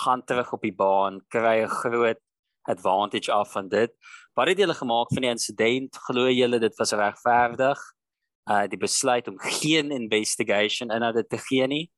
gaan 0.05 0.25
terug 0.25 0.53
op 0.53 0.63
die 0.63 0.75
baan, 0.75 1.21
kry 1.29 1.63
'n 1.63 1.69
groot 1.69 2.21
advantage 2.63 3.33
af 3.33 3.53
van 3.53 3.69
dit. 3.69 3.91
Wat 4.35 4.49
het 4.49 4.59
julle 4.59 4.75
gemaak 4.75 5.09
van 5.13 5.23
die 5.23 5.31
insident? 5.31 5.97
Glo 5.97 6.29
julle 6.29 6.59
dit 6.59 6.77
was 6.77 6.93
regverdig? 6.93 7.79
Uh 8.51 8.67
die 8.69 8.79
besluit 8.79 9.29
om 9.29 9.39
geen 9.39 9.91
investigation 9.91 10.91
in 10.91 11.13
dit 11.13 11.29
te 11.29 11.39
gee 11.39 11.67
nie. 11.67 11.91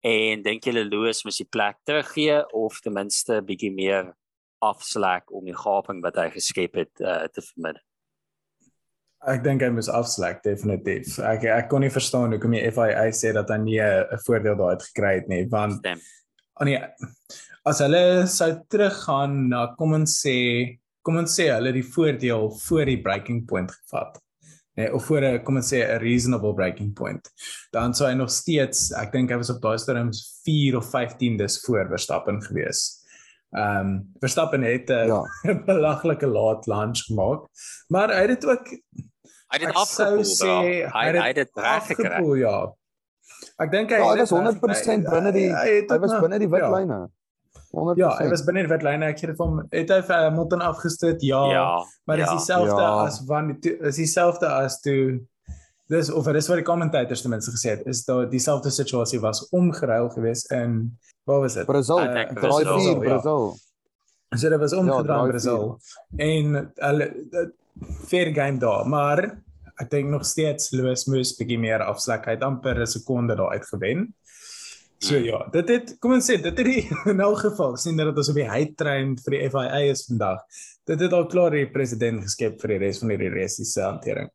En 0.00 0.42
dink 0.42 0.64
julle 0.64 0.84
Louis 0.88 1.24
moes 1.24 1.36
die 1.36 1.48
plek 1.48 1.76
teruggee 1.84 2.52
of 2.52 2.80
ten 2.80 2.92
minste 2.92 3.42
bietjie 3.42 3.72
meer 3.72 4.14
afslek 4.58 5.32
om 5.32 5.44
die 5.44 5.56
gaping 5.56 6.02
wat 6.02 6.16
hy 6.16 6.30
geskep 6.30 6.74
het 6.74 7.00
uh, 7.00 7.24
te 7.32 7.42
verminder. 7.42 7.82
Ek 9.28 9.42
dink 9.44 9.60
hy 9.60 9.68
moes 9.68 9.88
afslek 9.92 10.38
definitief. 10.42 11.18
Ek 11.20 11.44
ek 11.44 11.68
kon 11.68 11.82
nie 11.84 11.90
verstaan 11.92 12.32
hoekom 12.32 12.54
die 12.56 12.70
FIA 12.72 13.02
sê 13.12 13.34
dat 13.36 13.50
hy 13.52 13.58
nie 13.58 13.80
'n 13.80 14.18
voordeel 14.26 14.56
daaruit 14.56 14.82
gekry 14.82 15.14
het 15.20 15.28
nie, 15.28 15.44
want 15.50 15.78
Stem. 15.78 16.00
oh 16.60 16.64
nee, 16.64 16.80
as 17.66 17.78
hulle 17.80 18.26
sou 18.26 18.50
teruggaan 18.70 19.48
na 19.50 19.74
kom 19.76 19.92
ons 19.92 20.22
sê, 20.24 20.78
kom 21.04 21.16
ons 21.18 21.36
sê 21.38 21.50
hulle 21.52 21.72
die 21.72 21.82
voordeel 21.84 22.48
voor 22.64 22.84
die 22.86 23.02
breaking 23.02 23.46
point 23.46 23.70
gevat. 23.70 24.18
Nee, 24.76 24.88
of 24.94 25.04
voor 25.04 25.20
'n 25.20 25.44
kom 25.44 25.56
ons 25.56 25.68
sê 25.72 25.84
'n 25.84 26.00
reasonable 26.00 26.54
breaking 26.54 26.94
point. 26.94 27.28
Dan 27.72 27.92
sou 27.94 28.08
hy 28.08 28.14
nog 28.14 28.30
steeds, 28.30 28.90
ek 28.92 29.12
dink 29.12 29.30
hy 29.30 29.36
was 29.36 29.50
op 29.50 29.60
daai 29.60 29.78
stadium 29.78 30.10
4 30.46 30.76
of 30.78 30.90
15 30.90 31.36
dis 31.36 31.60
voor 31.66 31.86
Verstappen 31.88 32.40
gewees. 32.42 33.04
Ehm 33.52 33.86
um, 33.86 34.12
Verstappen 34.20 34.62
het 34.62 34.88
'n 34.88 35.08
Ja. 35.08 35.22
belaglike 35.66 36.26
laat 36.26 36.66
launch 36.66 37.04
gemaak, 37.04 37.48
maar 37.88 38.08
hy 38.08 38.20
het 38.26 38.40
dit 38.40 38.46
ook 38.46 38.66
Hy 39.50 39.58
het 39.58 39.60
dit 39.60 39.68
Ek 39.68 39.76
sou 39.76 40.06
afgepoel. 40.06 40.24
sê, 40.24 40.50
bro. 40.50 40.98
Hy 40.98 41.04
hy 41.04 41.06
het 41.10 41.16
hy 41.22 41.28
het 41.28 41.36
dit 41.40 41.50
reg 41.54 41.86
gekry. 41.86 42.08
afgepoel, 42.10 42.34
ja. 42.40 42.56
Ek 43.58 43.70
dink 43.70 43.90
hy 43.90 43.96
Ja, 43.96 44.04
hy 44.04 44.10
het 44.10 44.18
was 44.20 44.28
dit 44.30 44.38
100% 44.38 45.02
reg- 45.04 45.10
binne 45.14 45.32
die 45.32 45.48
het 45.50 45.90
hy 45.90 45.96
ook 45.96 46.00
was 46.04 46.20
binne 46.20 46.38
die 46.38 46.48
wit 46.48 46.60
ja. 46.60 46.70
lyne. 46.76 46.98
100%. 47.70 47.98
Ja, 47.98 48.10
hy 48.18 48.28
was 48.30 48.44
binne 48.44 48.62
die 48.66 48.68
wit 48.70 48.82
lyne. 48.82 49.04
Ek 49.10 49.20
het 49.20 49.30
dit 49.30 49.36
van 49.36 49.66
het 49.70 49.88
hy 49.90 50.00
vir 50.02 50.16
Hamilton 50.24 50.60
afgestoot. 50.60 51.22
Ja. 51.22 51.42
Ja. 51.50 51.84
maar 52.06 52.16
dis 52.16 52.26
ja. 52.26 52.36
dieselfde 52.36 52.80
Ja. 52.80 53.04
as 53.06 53.20
van 53.26 53.56
is 53.62 53.96
dieselfde 53.96 54.46
as 54.48 54.80
toe 54.80 55.20
dis 55.90 56.10
of 56.10 56.24
dis 56.24 56.46
wat 56.48 56.56
die 56.56 56.64
kommentators 56.64 57.22
ten 57.22 57.30
minste 57.30 57.50
gesê 57.50 57.70
het, 57.76 57.86
is 57.86 58.04
dat 58.04 58.30
dieselfde 58.30 58.70
situasie 58.70 59.18
was 59.20 59.48
omgeruil 59.50 60.08
geweest 60.10 60.50
in 60.52 60.98
waar 61.26 61.40
was 61.40 61.54
dit? 61.54 61.66
Brazil, 61.66 61.98
Ek 62.00 62.14
dink 62.14 62.38
draai 62.40 62.62
Brazil, 62.64 62.78
4 62.78 62.92
ja. 62.92 62.98
Brazil. 63.18 63.56
So 64.36 64.48
dit 64.48 64.60
was 64.60 64.72
omgedraai 64.72 65.04
draai 65.04 65.24
in 65.24 65.30
Brazil. 65.30 65.78
En 66.16 66.72
hulle 66.74 67.26
dit- 67.30 67.52
fair 68.08 68.32
game 68.34 68.58
daar, 68.58 68.86
maar 68.88 69.22
ek 69.80 69.90
dink 69.90 70.10
nog 70.12 70.24
steeds 70.28 70.70
Lewis 70.76 71.06
moes 71.08 71.34
bietjie 71.38 71.58
meer 71.58 71.84
afslek. 71.86 72.26
Hy 72.28 72.36
het 72.36 72.42
amper 72.44 72.80
'n 72.80 72.86
sekonde 72.86 73.36
daar 73.36 73.56
uit 73.56 73.66
gewen. 73.66 74.14
So 75.00 75.16
ja, 75.16 75.46
dit 75.52 75.68
het 75.68 75.94
kom 75.98 76.12
ons 76.12 76.26
sê 76.28 76.36
dit 76.36 76.52
het 76.52 76.66
die 76.66 76.82
in 77.12 77.20
elk 77.24 77.38
geval 77.46 77.76
sien 77.80 77.96
dat 77.96 78.16
ons 78.16 78.28
op 78.28 78.36
die 78.36 78.50
high 78.50 78.74
train 78.76 79.16
vir 79.16 79.36
die 79.36 79.48
FIA 79.48 79.80
is 79.88 80.04
vandag. 80.10 80.44
Dit 80.84 81.00
het 81.00 81.12
al 81.16 81.26
klaar 81.26 81.56
die 81.56 81.70
president 81.72 82.22
geskep 82.22 82.60
vir 82.60 82.74
die 82.74 82.78
res 82.84 83.00
van 83.00 83.14
die 83.14 83.32
resiese 83.32 83.82
hantering. 83.86 84.28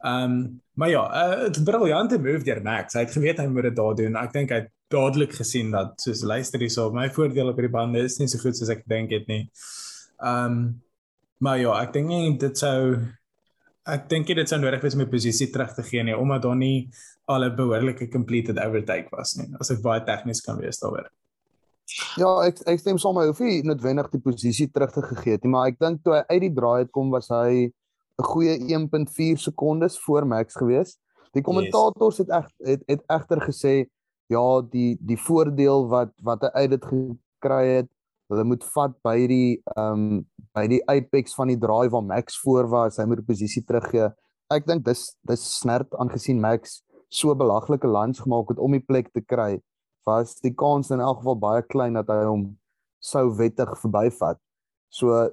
Ehm 0.00 0.24
um, 0.24 0.60
maar 0.80 0.88
ja, 0.88 1.02
uh, 1.12 1.48
'n 1.50 1.64
briljante 1.64 2.18
move 2.18 2.44
deur 2.44 2.62
Max. 2.62 2.94
Hy 2.94 3.00
het 3.04 3.12
geweet 3.12 3.38
hy 3.38 3.46
moet 3.46 3.68
dit 3.68 3.76
daar 3.76 3.94
doen. 3.94 4.16
Ek 4.16 4.32
dink 4.32 4.50
hy 4.50 4.62
het 4.62 4.70
dadelik 4.88 5.32
gesien 5.36 5.70
dat 5.70 6.00
soos 6.00 6.22
luister 6.22 6.60
hierso, 6.60 6.90
my 6.92 7.10
voordeel 7.10 7.52
op 7.52 7.58
hierdie 7.60 7.72
bande 7.72 8.00
is 8.00 8.18
nie 8.18 8.28
so 8.28 8.38
goed 8.38 8.56
soos 8.56 8.72
ek 8.72 8.86
dink 8.88 9.10
het 9.10 9.28
nie. 9.28 9.50
Ehm 10.24 10.44
um, 10.44 10.80
maar 11.40 11.58
ja, 11.58 11.72
ek 11.82 11.94
dink 11.96 12.08
nie 12.08 12.36
dit 12.38 12.58
sou 12.58 12.98
ek 13.90 14.08
dink 14.10 14.28
dit 14.28 14.48
sou 14.48 14.58
nodig 14.60 14.82
wees 14.84 14.94
om 14.94 15.02
die 15.02 15.10
posisie 15.10 15.48
terug 15.52 15.72
te 15.74 15.82
gee 15.82 16.04
nie 16.04 16.16
omdat 16.16 16.44
daar 16.44 16.56
nie 16.56 16.90
al 17.26 17.44
'n 17.44 17.56
behoorlike 17.56 18.10
completed 18.10 18.58
overtake 18.58 19.08
was 19.12 19.36
nie. 19.36 19.48
As 19.60 19.70
ek 19.70 19.82
baie 19.82 20.00
tegnies 20.04 20.40
kan 20.40 20.58
wees 20.58 20.80
daaroor. 20.82 21.08
Ja, 22.16 22.46
ek 22.46 22.60
ek 22.66 22.80
stem 22.80 22.98
saam, 22.98 23.18
hy 23.18 23.26
hoef 23.26 23.40
nie 23.40 23.62
noodwendig 23.62 24.10
die 24.10 24.22
posisie 24.22 24.68
terug 24.70 24.92
te 24.92 25.02
gegee 25.02 25.32
het 25.32 25.44
nie, 25.44 25.50
maar 25.50 25.68
ek 25.68 25.78
dink 25.78 26.02
toe 26.04 26.14
hy 26.14 26.24
uit 26.28 26.42
die 26.42 26.54
draai 26.54 26.78
het 26.84 26.90
kom 26.90 27.10
was 27.10 27.28
hy 27.28 27.70
'n 28.20 28.26
goeie 28.32 28.58
1.4 28.68 29.38
sekondes 29.38 29.98
voor 29.98 30.26
Max 30.26 30.54
gewees. 30.54 30.98
Die 31.32 31.42
kommentators 31.42 32.18
het 32.18 32.30
eg 32.30 32.46
het 32.66 32.82
het 32.88 33.02
egter 33.08 33.40
gesê 33.40 33.86
ja, 34.28 34.62
die 34.62 34.98
die 35.00 35.18
voordeel 35.18 35.88
wat 35.88 36.12
wat 36.22 36.42
hy 36.42 36.50
uit 36.62 36.70
dit 36.70 36.84
gekry 36.84 37.64
het, 37.80 37.88
hulle 38.30 38.44
moet 38.46 38.64
vat 38.74 38.94
by 39.06 39.16
die 39.30 39.48
ehm 39.76 40.04
um, 40.04 40.20
by 40.54 40.66
die 40.66 40.80
apex 40.90 41.34
van 41.38 41.50
die 41.52 41.58
draai 41.58 41.88
waar 41.90 42.02
Max 42.02 42.38
voor 42.42 42.68
was, 42.70 42.98
hy 42.98 43.04
moet 43.06 43.20
die 43.22 43.26
posisie 43.28 43.62
teruggee. 43.62 44.10
Ek 44.50 44.66
dink 44.66 44.84
dis 44.86 45.04
dis 45.28 45.44
snert 45.60 45.94
aangesien 46.02 46.40
Max 46.42 46.80
so 47.10 47.34
belaglike 47.34 47.86
lands 47.86 48.22
gemaak 48.22 48.50
het 48.50 48.58
om 48.58 48.74
die 48.74 48.82
plek 48.86 49.12
te 49.14 49.22
kry 49.22 49.60
was 50.06 50.36
die 50.40 50.54
kans 50.54 50.90
in 50.90 51.02
elk 51.02 51.20
geval 51.20 51.38
baie 51.38 51.62
klein 51.62 51.98
dat 51.98 52.08
hy 52.10 52.22
hom 52.24 52.46
sou 53.04 53.28
wettig 53.36 53.70
verbyvat. 53.82 54.38
So 54.90 55.28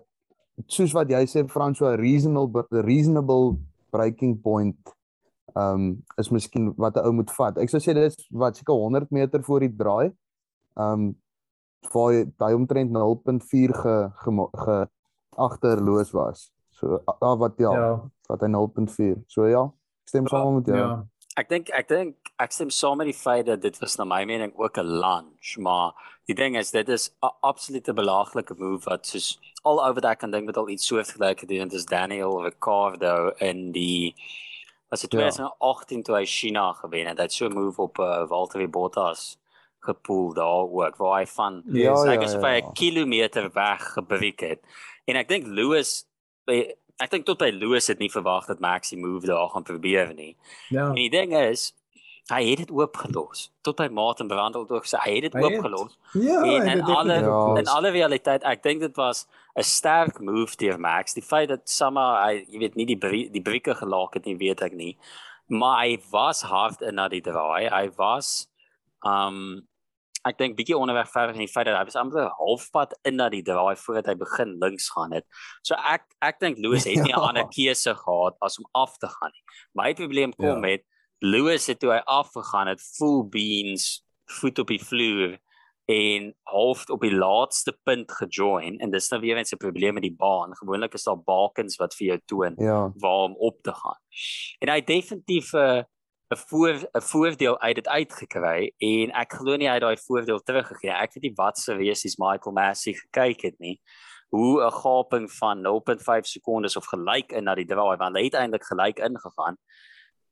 soos 0.67 0.93
wat 0.97 1.11
jy 1.13 1.23
sê 1.29 1.45
Frans, 1.49 1.79
so 1.79 1.87
'n 1.87 1.99
reasonable 2.01 2.65
reasonable 2.71 3.57
breaking 3.91 4.37
point 4.41 4.77
ehm 5.55 5.73
um, 5.73 6.03
is 6.17 6.29
miskien 6.29 6.73
wat 6.77 6.97
'n 6.97 7.05
ou 7.05 7.13
moet 7.13 7.31
vat. 7.31 7.57
Ek 7.57 7.69
sou 7.69 7.79
sê 7.79 7.93
dis 7.93 8.15
wat 8.31 8.57
seker 8.57 8.73
100 8.73 9.11
meter 9.11 9.43
voor 9.43 9.59
die 9.59 9.75
draai. 9.75 10.11
Ehm 10.77 10.93
um, 10.93 11.15
waar 11.93 12.13
hy 12.47 12.53
omtrent 12.53 12.91
0.4 12.91 13.73
ge, 13.81 13.95
ge, 14.23 14.47
ge 14.65 14.77
agterloos 15.37 16.11
was. 16.11 16.51
So 16.77 17.01
ah, 17.05 17.37
wat 17.39 17.57
ja, 17.57 17.71
ja, 17.73 17.91
wat 18.29 18.41
hy 18.41 18.49
0.4. 18.53 19.21
So 19.27 19.47
ja, 19.49 19.63
ek 20.05 20.11
stem 20.11 20.27
saam 20.29 20.59
met 20.59 20.69
jou. 20.69 20.77
Ja. 20.77 20.91
Ek 21.37 21.49
dink 21.49 21.69
ek 21.77 21.89
dink 21.89 22.31
ek 22.41 22.53
stem 22.53 22.69
saam 22.73 22.99
met 23.01 23.09
die 23.09 23.17
feit 23.17 23.45
dat 23.49 23.61
dit 23.61 23.77
was 23.81 23.97
na 23.97 24.05
my 24.05 24.23
mening 24.25 24.53
ook 24.57 24.77
'n 24.77 24.99
lunch, 25.01 25.57
maar 25.57 25.93
die 26.29 26.35
ding 26.35 26.57
is 26.57 26.71
dit 26.71 26.89
is 26.89 27.09
'n 27.23 27.33
absolute 27.41 27.93
belaglike 27.93 28.55
move 28.57 28.89
wat 28.89 29.05
soos 29.05 29.39
al 29.63 29.81
oor 29.81 30.01
daai 30.01 30.15
kan 30.15 30.31
dink 30.31 30.45
met 30.45 30.57
al 30.57 30.69
iets 30.69 30.87
soortgelyk 30.87 31.39
gedoen 31.39 31.65
het 31.65 31.73
as 31.73 31.85
Daniel 31.85 32.43
Ricciardo 32.43 33.31
in 33.37 33.71
die 33.71 34.15
was 34.89 35.01
dit 35.01 35.09
2018 35.09 35.97
ja. 35.97 36.03
toe 36.03 36.15
hy 36.15 36.25
China 36.25 36.73
gewen 36.73 37.07
het. 37.07 37.17
Hy 37.17 37.23
het 37.23 37.33
so 37.33 37.47
'n 37.47 37.53
move 37.53 37.81
op 37.81 37.97
uh, 37.99 38.27
Valtteri 38.27 38.67
Bottas 38.67 39.37
gepoel 39.87 40.33
daar 40.33 40.67
ook 40.67 40.97
waar 41.01 41.19
hy 41.21 41.25
van 41.31 41.61
Ja, 41.71 41.95
so 41.95 42.05
ja, 42.05 42.11
ek 42.17 42.23
is 42.27 42.33
ja, 42.35 42.37
of 42.39 42.43
hy 42.43 42.55
ja. 42.59 42.65
'n 42.67 42.73
kilometer 42.73 43.49
weg 43.53 43.87
gebreek 43.95 44.39
het. 44.41 44.59
En 45.07 45.15
ek 45.15 45.27
dink 45.31 45.47
Lewis 45.47 46.05
by 46.45 46.73
ek 46.99 47.11
dink 47.11 47.25
tot 47.25 47.37
by 47.39 47.49
Lewis 47.53 47.87
het 47.87 47.99
nie 47.99 48.09
verwag 48.11 48.45
dat 48.47 48.59
Max 48.59 48.89
die 48.89 48.99
move 48.99 49.25
daar 49.27 49.49
gaan 49.49 49.63
probeer 49.63 50.13
nie. 50.13 50.35
Ja. 50.69 50.87
En 50.89 50.95
die 50.95 51.09
ding 51.09 51.33
is 51.35 51.73
hy 52.29 52.41
het 52.49 52.57
dit 52.57 52.71
oopgelos. 52.71 53.51
Tot 53.63 53.77
by 53.79 53.87
Martin 53.87 54.27
Brandel 54.27 54.65
toe 54.67 54.81
gesê 54.83 54.97
hy 55.05 55.13
het 55.15 55.31
dit 55.31 55.33
Hy 55.37 55.43
oopgelos. 55.47 55.93
Ja, 56.13 56.41
En 56.43 56.67
hy 56.67 56.71
in 56.75 56.81
alle- 56.83 57.21
Ja. 57.21 57.55
In 57.57 57.67
alle 57.67 57.89
realiteit, 57.89 58.43
ek 58.43 58.63
dink 58.63 58.81
dit 58.81 58.95
was 58.97 59.27
'n 59.55 59.63
sterk 59.63 60.19
move 60.19 60.55
deur 60.57 60.77
Max. 60.79 61.13
Die 61.13 61.23
feit 61.23 61.47
dat 61.49 61.69
Sama 61.69 62.25
hy 62.25 62.43
jy 62.49 62.59
weet 62.59 62.75
nie 62.75 62.85
die 62.85 62.97
brie, 62.97 63.29
die 63.31 63.41
brieke 63.41 63.75
gelaak 63.75 64.13
het 64.13 64.25
nie, 64.25 64.35
weet 64.37 64.61
ek 64.61 64.73
nie. 64.73 64.97
Maar 65.49 65.85
hy 65.85 65.99
was 66.11 66.41
hard 66.41 66.81
in 66.81 66.95
na 66.95 67.07
die 67.07 67.21
draai. 67.21 67.69
Hy 67.69 67.89
was 67.95 68.49
um 69.05 69.65
ek 70.27 70.37
dink 70.37 70.57
bietjie 70.57 70.77
onderweg 70.77 71.09
verder 71.11 71.33
in 71.35 71.39
die 71.45 71.51
feit 71.51 71.65
dat 71.65 71.77
hy 71.77 71.83
was 71.85 71.95
amper 71.95 72.29
halfpad 72.37 72.93
in 73.05 73.15
na 73.15 73.29
die 73.29 73.41
draai 73.43 73.75
voordat 73.75 74.05
hy 74.05 74.15
begin 74.15 74.57
links 74.59 74.89
gaan 74.89 75.11
het. 75.13 75.25
So 75.63 75.75
ek 75.75 76.03
ek 76.21 76.39
dink 76.39 76.57
Lewis 76.57 76.83
het 76.85 76.95
nie 76.95 77.13
'n 77.13 77.15
Ja. 77.17 77.27
ander 77.27 77.47
keuse 77.47 77.95
gehad 77.95 78.35
as 78.41 78.57
om 78.59 78.65
af 78.73 78.97
te 78.97 79.07
gaan 79.07 79.31
nie. 79.33 79.43
My 79.73 79.93
probleem 79.93 80.33
kom 80.35 80.45
Ja. 80.45 80.55
met 80.59 80.83
Lewis 81.21 81.67
het 81.67 81.79
toe 81.79 81.91
hy 81.91 82.01
afgegaan 82.05 82.67
het 82.67 82.81
full 82.81 83.23
beans 83.29 84.03
voet 84.39 84.59
op 84.59 84.67
die 84.67 84.79
vloer 84.83 85.37
en 85.89 86.33
half 86.43 86.83
op 86.89 87.01
die 87.01 87.15
laaste 87.15 87.71
punt 87.85 88.11
gejoin 88.11 88.77
en 88.79 88.91
dis 88.91 89.09
nou 89.09 89.21
weer 89.21 89.37
eens 89.37 89.53
'n 89.53 89.57
probleem 89.57 89.93
met 89.93 90.03
die 90.03 90.15
baan. 90.15 90.53
Gewoonlik 90.55 90.93
is 90.93 91.03
daar 91.03 91.17
bakens 91.23 91.77
wat 91.77 91.95
vir 91.95 92.07
jou 92.07 92.19
toon 92.25 92.53
Ja. 92.57 92.91
waar 92.99 93.23
om 93.23 93.35
op 93.39 93.61
te 93.63 93.71
gaan. 93.73 93.97
En 94.59 94.69
hy 94.69 94.81
definitief 94.81 95.53
'n 95.53 95.85
'n 96.33 96.37
voor 96.49 96.75
'n 96.93 97.01
voordeel 97.01 97.59
uit 97.59 97.75
dit 97.75 97.87
uitgekry 97.87 98.71
en 98.77 99.11
ek 99.11 99.33
glo 99.33 99.55
nie 99.55 99.67
hy 99.67 99.73
het 99.79 99.81
daai 99.81 99.97
voordeel 99.97 100.39
teruggegee. 100.39 100.91
Ek 100.91 101.13
weet 101.13 101.23
nie 101.23 101.35
wat 101.35 101.57
se 101.57 101.73
resies 101.73 102.17
Michael 102.17 102.53
Massey 102.53 102.93
gekyk 102.93 103.41
het 103.41 103.59
nie. 103.59 103.81
Hoe 104.29 104.63
'n 104.65 104.71
gaping 104.71 105.31
van 105.31 105.61
0.5 105.61 106.25
sekondes 106.25 106.75
of 106.75 106.85
gelyk 106.85 107.31
in 107.31 107.43
na 107.43 107.55
die 107.55 107.65
draai 107.65 107.97
want 107.97 108.15
hy 108.17 108.23
het 108.23 108.33
eintlik 108.33 108.63
gelyk 108.63 108.99
ingegaan 108.99 109.57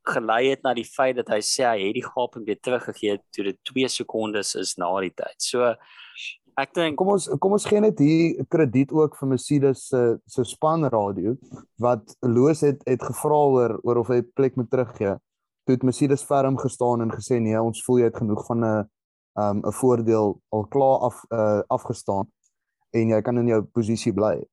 gelei 0.05 0.49
het 0.49 0.63
na 0.63 0.73
die 0.77 0.85
feit 0.85 1.17
dat 1.19 1.29
hy 1.33 1.41
sê 1.43 1.65
hy 1.67 1.89
het 1.89 1.97
die 1.97 2.05
gaping 2.05 2.45
weer 2.47 2.59
teruggegee 2.61 3.17
toe 3.35 3.49
dit 3.49 3.59
2 3.71 3.91
sekondes 3.99 4.55
is 4.59 4.75
na 4.81 4.89
die 5.03 5.13
tyd. 5.13 5.37
So 5.41 5.73
ek 6.55 6.73
dink 6.77 6.97
Kom 6.99 7.11
ons 7.15 7.27
kom 7.41 7.57
ons 7.57 7.67
gee 7.67 7.81
net 7.83 7.99
hier 7.99 8.45
krediet 8.51 8.93
ook 8.95 9.17
vir 9.19 9.31
Mercedes 9.33 9.87
se 9.89 10.03
se 10.31 10.45
spanradio 10.47 11.35
wat 11.83 12.15
Loos 12.21 12.63
het 12.65 12.83
het 12.87 13.03
gevra 13.03 13.41
oor 13.57 13.77
oor 13.83 14.03
of 14.03 14.11
hy 14.13 14.21
plek 14.21 14.55
moet 14.59 14.69
teruggee. 14.71 15.17
Toe 15.65 15.75
het 15.75 15.83
Mercedes 15.83 16.23
ferm 16.23 16.57
gestaan 16.61 17.01
en 17.01 17.11
gesê 17.11 17.39
nee, 17.41 17.57
ons 17.61 17.83
voel 17.85 18.03
jy 18.03 18.09
het 18.11 18.17
genoeg 18.21 18.45
van 18.45 18.65
'n 18.65 18.89
um 19.35 19.61
'n 19.65 19.73
voordeel 19.73 20.41
al 20.49 20.65
klaar 20.67 20.99
af 21.09 21.23
uh, 21.29 21.61
afgestaan 21.67 22.31
en 22.91 23.07
jy 23.09 23.21
kan 23.21 23.37
in 23.37 23.47
jou 23.47 23.61
posisie 23.61 24.13
bly. 24.13 24.43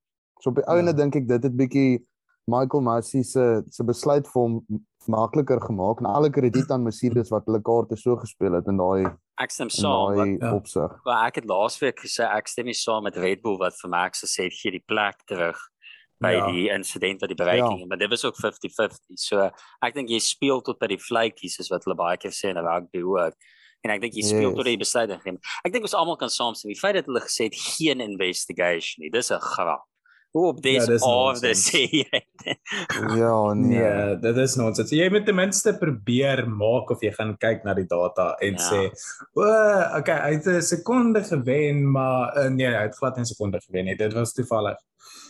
So 0.40 0.50
op 0.50 0.56
die 0.56 0.64
Ja. 0.66 0.72
ouene 0.72 0.94
dink 0.94 1.14
ek 1.16 1.28
dit 1.28 1.42
het 1.42 1.56
bietjie 1.56 2.06
Michael 2.46 2.82
Massey 2.82 3.22
se 3.22 3.62
se 3.70 3.84
besluit 3.84 4.26
vir 4.26 4.42
hom 4.42 4.64
makliker 5.06 5.60
gemaak 5.60 6.00
en 6.00 6.06
alle 6.06 6.30
krediet 6.30 6.70
aan 6.70 6.82
Mercedes 6.82 7.30
wat 7.30 7.46
hulle 7.46 7.60
kaarte 7.62 7.96
so 7.96 8.16
gespeel 8.16 8.54
het 8.54 8.66
in 8.66 8.76
daai 8.76 9.06
ek 9.38 9.50
stem 9.50 9.70
saam. 9.70 10.16
daai 10.16 10.38
ja. 10.38 10.54
opsig. 10.54 10.90
Maar 11.04 11.26
ek 11.26 11.34
het 11.34 11.44
laasweek 11.44 11.98
gesê 12.00 12.26
ek 12.26 12.48
stem 12.48 12.66
nie 12.66 12.74
saam 12.74 13.02
met 13.04 13.16
Red 13.16 13.42
Bull 13.42 13.58
wat 13.58 13.74
vir 13.80 13.90
Max 13.90 14.24
gesê 14.24 14.44
het 14.44 14.58
gee 14.58 14.70
die 14.72 14.84
plek 14.86 15.22
terug 15.26 15.58
by 16.22 16.32
Ja. 16.36 16.46
die 16.50 16.68
insident 16.70 17.20
wat 17.20 17.28
die 17.32 17.38
bereiking 17.38 17.72
Ja. 17.74 17.78
het, 17.78 17.88
maar 17.88 17.98
dit 17.98 18.10
was 18.10 18.24
ook 18.24 18.36
50-50. 18.36 19.18
So 19.18 19.50
ek 19.82 19.94
dink 19.94 20.08
jy 20.08 20.18
speel 20.18 20.62
tot 20.62 20.78
by 20.78 20.86
die 20.86 21.02
vletjies 21.02 21.58
is 21.58 21.68
wat 21.70 21.84
hulle 21.84 21.96
baie 21.98 22.16
keer 22.16 22.32
sê 22.32 22.50
in 22.54 22.62
rugby 22.62 23.02
ook. 23.02 23.34
En 23.82 23.90
ek 23.90 24.00
dink 24.00 24.14
jy 24.14 24.22
speel 24.22 24.50
yes. 24.52 24.56
tot 24.56 24.64
die 24.64 24.78
besluit 24.78 25.10
geneem. 25.22 25.40
Ek 25.66 25.72
dink 25.72 25.84
ons 25.84 25.94
almal 25.98 26.16
kan 26.16 26.30
saamstem 26.30 26.70
die 26.70 26.78
feit 26.78 26.94
dat 26.94 27.06
hulle 27.10 27.20
gesê 27.20 27.48
het 27.50 27.56
geen 27.58 28.00
investigation 28.00 29.02
nie. 29.02 29.10
Dis 29.10 29.30
'n 29.30 29.40
grap. 29.40 29.82
Hoe 30.32 30.46
op 30.48 30.62
dis 30.62 30.86
ja, 30.86 30.96
of 31.04 31.40
the 31.40 31.52
sê 31.52 31.82
Ja, 33.20 33.52
nee. 33.52 33.78
nee, 33.78 34.18
dit 34.22 34.36
is 34.36 34.54
nonsens. 34.56 34.90
Jy 34.90 35.10
moet 35.12 35.26
ten 35.28 35.36
minste 35.36 35.74
probeer 35.76 36.46
maak 36.48 36.90
of 36.90 37.02
jy 37.04 37.10
gaan 37.12 37.34
kyk 37.36 37.66
na 37.66 37.74
die 37.76 37.84
data 37.84 38.30
en 38.40 38.56
ja. 38.56 38.70
sê, 38.70 38.80
"O, 39.36 39.44
okay, 39.98 40.16
hy 40.24 40.32
het 40.38 40.46
'n 40.46 40.62
sekonde 40.62 41.20
gewen, 41.24 41.84
maar 41.90 42.32
uh, 42.38 42.48
nee, 42.48 42.66
hy 42.66 42.82
het 42.88 42.96
glad 42.96 43.18
'n 43.18 43.24
sekonde 43.28 43.60
gewen 43.60 43.84
nie. 43.84 43.96
Dit 43.96 44.12
was 44.12 44.32
toevallig." 44.32 44.78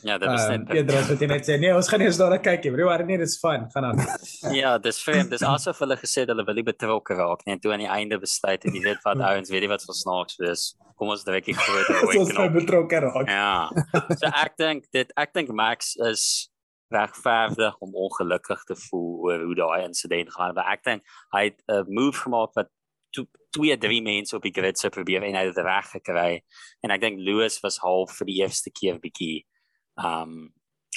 Ja, 0.02 0.18
dit 0.18 0.28
was 0.28 0.48
net. 0.48 0.64
Ja, 0.66 0.82
dit 0.82 0.94
was 0.94 1.20
net 1.20 1.46
sê, 1.46 1.56
nee, 1.62 1.70
ons 1.74 1.88
gaan 1.88 2.02
eers 2.02 2.18
daar 2.18 2.34
kyk, 2.42 2.64
bro. 2.74 2.88
Maar 2.90 3.04
nee, 3.06 3.18
dis 3.20 3.36
fun. 3.38 3.68
Gaan 3.70 3.84
aan. 3.84 4.00
ja, 4.60 4.74
dis 4.82 4.98
vreemd. 5.02 5.30
Dis 5.30 5.44
asof 5.46 5.78
hulle 5.84 5.96
gesê 6.00 6.24
hulle 6.26 6.44
wil 6.48 6.58
nie 6.58 6.66
betrokke 6.66 7.14
raak 7.18 7.44
nie 7.46 7.54
en 7.54 7.62
toe 7.62 7.74
aan 7.74 7.84
die 7.84 7.90
einde 7.90 8.18
besluit 8.22 8.62
het 8.62 8.74
jy 8.74 8.82
weet 8.82 9.02
wat 9.06 9.22
ouens, 9.30 9.52
weet 9.52 9.66
jy 9.66 9.70
wat 9.70 9.86
vir 9.86 9.98
snaaks 9.98 10.40
is. 10.50 10.64
Kom 10.98 11.12
ons 11.14 11.22
direk 11.26 11.50
hier 11.50 11.58
groot 11.58 11.92
en 11.92 12.08
ons 12.22 12.34
moet 12.38 12.56
betrokke 12.56 13.02
raak. 13.06 13.30
Ja. 13.30 13.68
So 14.16 14.32
ek 14.32 14.58
dink 14.58 14.90
dit 14.96 15.14
ek 15.22 15.36
dink 15.38 15.54
Max 15.54 15.94
is 16.10 16.26
regverdig 16.92 17.78
om 17.80 17.94
ongelukkig 17.96 18.66
te 18.68 18.76
voel 18.88 19.28
oor 19.28 19.46
hoe 19.46 19.56
daai 19.56 19.86
insident 19.86 20.34
gaan. 20.34 20.56
Maar 20.58 20.74
ek 20.74 20.86
dink 20.88 21.06
hy 21.36 21.46
het 21.52 21.62
'n 21.70 21.86
move 21.88 22.26
gemaak 22.26 22.58
wat 22.58 22.74
twee 23.52 23.76
drie 23.76 24.02
mense 24.02 24.34
op 24.36 24.42
die 24.42 24.54
grid 24.54 24.78
se 24.78 24.88
probeer 24.88 25.22
en 25.22 25.36
hy 25.36 25.46
het 25.46 25.54
dit 25.54 25.64
reg 25.64 25.88
gekry. 25.94 26.42
En 26.82 26.90
ek 26.90 27.00
dink 27.00 27.20
Lewis 27.20 27.60
was 27.62 27.78
half 27.84 28.16
vir 28.18 28.26
die 28.26 28.38
eerste 28.40 28.72
keer 28.72 28.98
bietjie 28.98 29.44
um 30.00 30.52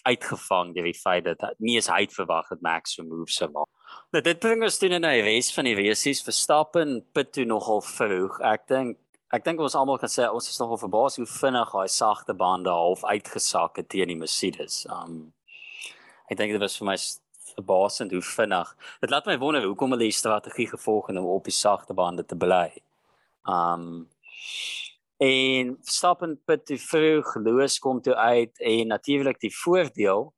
uitgevang 0.06 0.74
deur 0.76 0.86
die 0.86 0.98
feit 0.98 1.26
dat 1.26 1.42
nie 1.58 1.76
eens 1.80 1.90
hy 1.90 2.04
het 2.04 2.14
verwag 2.14 2.52
dat 2.52 2.62
Max 2.62 2.94
so 2.96 3.04
move 3.04 3.32
sou 3.34 3.50
maak. 3.50 3.70
Nou 4.14 4.22
dit 4.24 4.40
bring 4.40 4.62
ons 4.64 4.78
toe 4.78 4.90
na 4.94 5.00
die 5.02 5.24
res 5.26 5.50
van 5.56 5.66
die 5.66 5.76
resies 5.78 6.22
Verstappen 6.26 7.00
pit 7.16 7.32
toe 7.34 7.46
nogal 7.50 7.82
vroeg. 7.82 8.38
Ek 8.46 8.68
dink 8.70 9.00
ek 9.34 9.44
dink 9.44 9.60
ons 9.60 9.76
almal 9.76 9.98
kan 10.00 10.12
sê 10.12 10.28
ons 10.30 10.48
is 10.48 10.60
nogal 10.62 10.80
verbaas 10.84 11.18
hoe 11.20 11.26
vinnig 11.28 11.74
hy 11.74 11.88
sagte 11.92 12.36
bande 12.38 12.72
half 12.72 13.04
uitgesak 13.04 13.82
het 13.82 13.90
teen 13.90 14.14
die 14.14 14.20
Mercedes. 14.20 14.84
Um 14.94 15.34
ek 16.30 16.38
dink 16.38 16.54
dit 16.54 16.62
was 16.62 16.78
vir 16.78 16.92
my 16.92 16.98
verbasend 17.56 18.14
hoe 18.14 18.22
vinnig. 18.22 18.76
Dit 19.02 19.14
laat 19.14 19.26
my 19.26 19.40
wonder 19.42 19.66
hoekom 19.66 19.96
hulle 19.96 20.06
die 20.06 20.16
strategie 20.16 20.70
gevolg 20.70 21.10
het 21.10 21.18
om 21.18 21.32
op 21.34 21.50
die 21.50 21.56
sagte 21.56 21.98
bande 21.98 22.26
te 22.26 22.38
bly. 22.38 22.70
Um 23.50 24.06
en 25.18 25.76
Verstappen 25.84 26.36
pit 26.46 26.66
toe 26.66 26.78
vroeg, 26.78 27.36
Lewis 27.36 27.80
kom 27.80 28.02
toe 28.02 28.16
uit 28.16 28.60
en 28.60 28.88
natuurlik 28.88 29.40
die 29.40 29.54
voordeel 29.64 30.34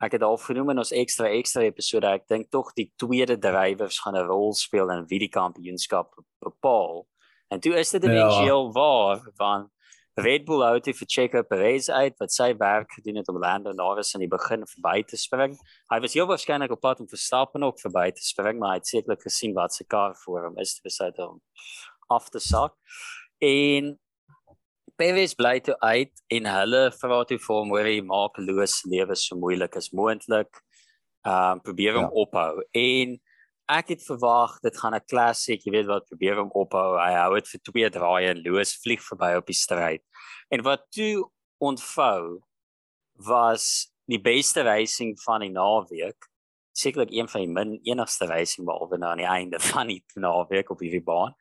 ek 0.00 0.16
het 0.16 0.22
al 0.24 0.38
genoem 0.40 0.72
in 0.72 0.80
ons 0.80 0.92
ekstra 0.96 1.28
ekstra 1.28 1.66
episode 1.68 2.08
ek 2.08 2.24
dink 2.28 2.48
tog 2.52 2.72
die 2.76 2.88
tweede 3.00 3.36
drywers 3.36 4.00
gaan 4.00 4.16
'n 4.16 4.28
rol 4.28 4.54
speel 4.56 4.90
in 4.90 5.04
wie 5.08 5.18
die 5.20 5.28
kampioenskap 5.28 6.14
bepaal. 6.40 7.06
En 7.52 7.60
toe 7.60 7.74
is 7.76 7.90
dit 7.90 8.04
in 8.04 8.12
ja. 8.12 8.62
Waar 8.72 9.20
van 9.36 9.70
Red 10.14 10.44
Bull 10.44 10.62
uit 10.62 10.84
vir 10.84 11.06
Checo 11.06 11.42
Perez 11.42 11.88
uit 11.88 12.16
wat 12.18 12.32
sy 12.32 12.54
werk 12.56 12.92
gedoen 12.92 13.16
het 13.16 13.28
om 13.28 13.38
Lando 13.38 13.72
Norris 13.72 14.14
aan 14.14 14.24
die 14.24 14.28
begin 14.28 14.66
verby 14.66 15.02
te 15.02 15.16
spring. 15.16 15.56
Hy 15.88 16.00
was 16.00 16.14
heel 16.14 16.26
waarskynlik 16.26 16.70
op 16.70 16.80
pad 16.80 17.00
om 17.00 17.08
Verstappen 17.08 17.62
ook 17.62 17.80
verby 17.80 18.10
te 18.10 18.24
spring, 18.24 18.58
maar 18.58 18.74
hy 18.74 18.80
het 18.80 18.86
sekerlik 18.86 19.22
gesien 19.22 19.54
wat 19.54 19.72
sy 19.72 19.84
kar 19.84 20.14
voor 20.24 20.48
hom 20.48 20.58
is 20.58 20.74
te 20.74 20.82
besluit 20.82 21.18
om 21.18 21.40
af 22.08 22.28
te 22.28 22.38
sak. 22.38 22.74
En 23.38 23.98
Perez 25.00 25.32
bly 25.34 25.56
toe 25.64 25.78
uit 25.80 26.12
en 26.36 26.46
hulle 26.52 26.82
vra 27.00 27.22
toe 27.24 27.38
vir 27.40 27.56
hom 27.56 27.72
hoe 27.72 27.84
hy 27.86 27.96
maak 28.04 28.36
se 28.68 28.88
lewe 28.92 29.16
so 29.16 29.36
moeilik 29.36 29.76
as 29.76 29.92
moontlik. 29.96 30.52
Ehm 31.24 31.56
um, 31.56 31.60
probeer 31.64 31.96
hom 31.96 32.08
ja. 32.08 32.16
ophou 32.22 32.62
en 32.76 33.16
ek 33.70 33.94
het 33.94 34.02
verwag 34.04 34.58
dit 34.64 34.76
gaan 34.76 34.94
'n 34.94 35.06
klassiek, 35.08 35.64
jy 35.64 35.72
weet 35.72 35.88
wat 35.88 36.08
probeer 36.08 36.36
hom 36.36 36.50
ophou. 36.52 36.98
Hy 36.98 37.12
hou 37.16 37.34
dit 37.34 37.48
vir 37.48 37.60
twee 37.70 37.90
draaie 37.90 38.28
en 38.34 38.42
Lewis 38.44 38.76
vlieg 38.82 39.00
verby 39.00 39.36
op 39.36 39.46
die 39.46 39.56
stryd. 39.56 40.02
En 40.50 40.62
wat 40.62 40.84
toe 40.90 41.30
ontvou 41.60 42.40
was 43.14 43.92
die 44.08 44.20
beste 44.20 44.62
racing 44.62 45.14
van 45.24 45.40
die 45.40 45.52
naweek. 45.52 46.28
Sekerlik 46.72 47.12
een 47.12 47.28
van 47.28 47.40
die 47.40 47.52
min 47.52 47.78
enigste 47.84 48.26
racing 48.26 48.66
behalwe 48.66 48.98
nou 48.98 49.10
aan 49.12 49.22
die 49.22 49.28
einde 49.28 49.60
van 49.72 49.86
die 49.88 50.02
naweek 50.14 50.70
op 50.70 50.80
hierdie 50.80 51.04
baan. 51.04 51.36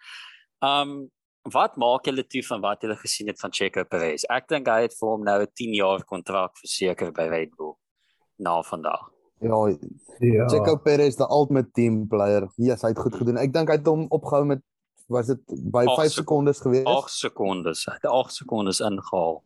Um 0.59 1.09
wat 1.53 1.77
maak 1.77 2.05
julle 2.05 2.25
toe 2.27 2.43
van 2.47 2.61
wat 2.61 2.81
julle 2.81 2.95
gesien 2.95 3.27
het 3.27 3.39
van 3.39 3.51
Checo 3.51 3.83
Perez? 3.83 4.25
Ek 4.29 4.47
dink 4.47 4.67
hy 4.67 4.81
het 4.87 4.95
vir 4.99 5.09
hom 5.09 5.23
nou 5.23 5.41
'n 5.41 5.53
10 5.53 5.73
jaar 5.73 6.03
kontrak 6.03 6.57
verseker 6.57 7.11
by 7.11 7.27
Red 7.29 7.55
Bull 7.57 7.75
na 8.37 8.61
vandag. 8.61 9.09
Ja, 9.39 9.67
ja. 10.19 10.47
Checo 10.47 10.75
Perez 10.75 11.15
the 11.15 11.27
ultimate 11.29 11.71
team 11.73 12.07
player. 12.07 12.47
Yes, 12.55 12.81
hy 12.81 12.89
het 12.89 12.99
goed 12.99 13.15
gedoen. 13.15 13.37
Ek 13.37 13.53
dink 13.53 13.69
hy 13.69 13.77
het 13.79 13.87
hom 13.87 14.07
opgehou 14.09 14.45
met 14.45 14.63
was 15.09 15.29
dit 15.31 15.39
by 15.71 15.85
5 15.85 16.11
sekondes 16.11 16.59
gewees? 16.61 16.85
8 16.85 17.11
sekondes. 17.11 17.85
Hy 17.89 17.95
het 17.97 18.05
8 18.05 18.33
sekondes 18.33 18.79
ingehaal. 18.79 19.39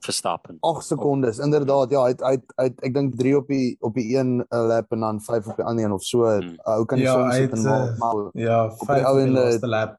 Verstappen. 0.00 0.58
8 0.60 0.86
sekondes. 0.86 1.38
Inderdaad, 1.38 1.90
ja, 1.90 2.02
hy 2.02 2.14
het 2.14 2.22
uit 2.22 2.52
uit 2.56 2.82
ek 2.86 2.94
dink 2.94 3.14
3 3.18 3.36
op 3.36 3.52
die 3.52 3.76
op 3.80 3.94
die 3.94 4.16
een 4.16 4.44
lap 4.48 4.92
en 4.94 5.06
dan 5.06 5.20
5 5.20 5.52
op 5.52 5.56
die 5.56 5.64
ander 5.64 5.84
een 5.84 5.94
of 5.94 6.02
so. 6.02 6.26
Hmm. 6.26 6.56
Ou 6.64 6.84
kan 6.84 6.98
nie 6.98 7.06
ja, 7.06 7.14
soms 7.14 7.34
sit 7.34 7.56
en 7.58 7.62
maak 7.62 7.98
maar 8.02 8.28
ja, 8.32 8.60
5 8.70 9.06
op 9.06 9.22
die 9.22 9.32
laaste 9.36 9.70
lap. 9.70 9.96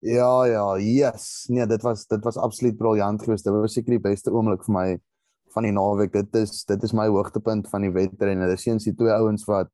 Ja 0.00 0.46
ja, 0.46 0.64
yes. 0.78 1.44
Nee, 1.48 1.66
dit 1.66 1.82
was 1.82 2.06
dit 2.06 2.24
was 2.24 2.36
absoluut 2.36 2.76
briljant 2.76 3.22
geweest. 3.22 3.44
Dit 3.44 3.52
was 3.52 3.72
seker 3.76 3.98
die 3.98 4.00
beste 4.00 4.32
oomblik 4.32 4.64
vir 4.64 4.74
my 4.74 4.86
van 5.54 5.66
die 5.66 5.74
naweek. 5.76 6.12
Dit 6.12 6.34
is 6.40 6.64
dit 6.64 6.82
is 6.82 6.94
my 6.96 7.06
hoogtepunt 7.08 7.68
van 7.68 7.84
die 7.84 7.92
wedren. 7.92 8.40
Is 8.48 8.66
eens 8.66 8.88
die 8.88 8.94
twee 8.96 9.12
ouens 9.12 9.44
wat 9.44 9.68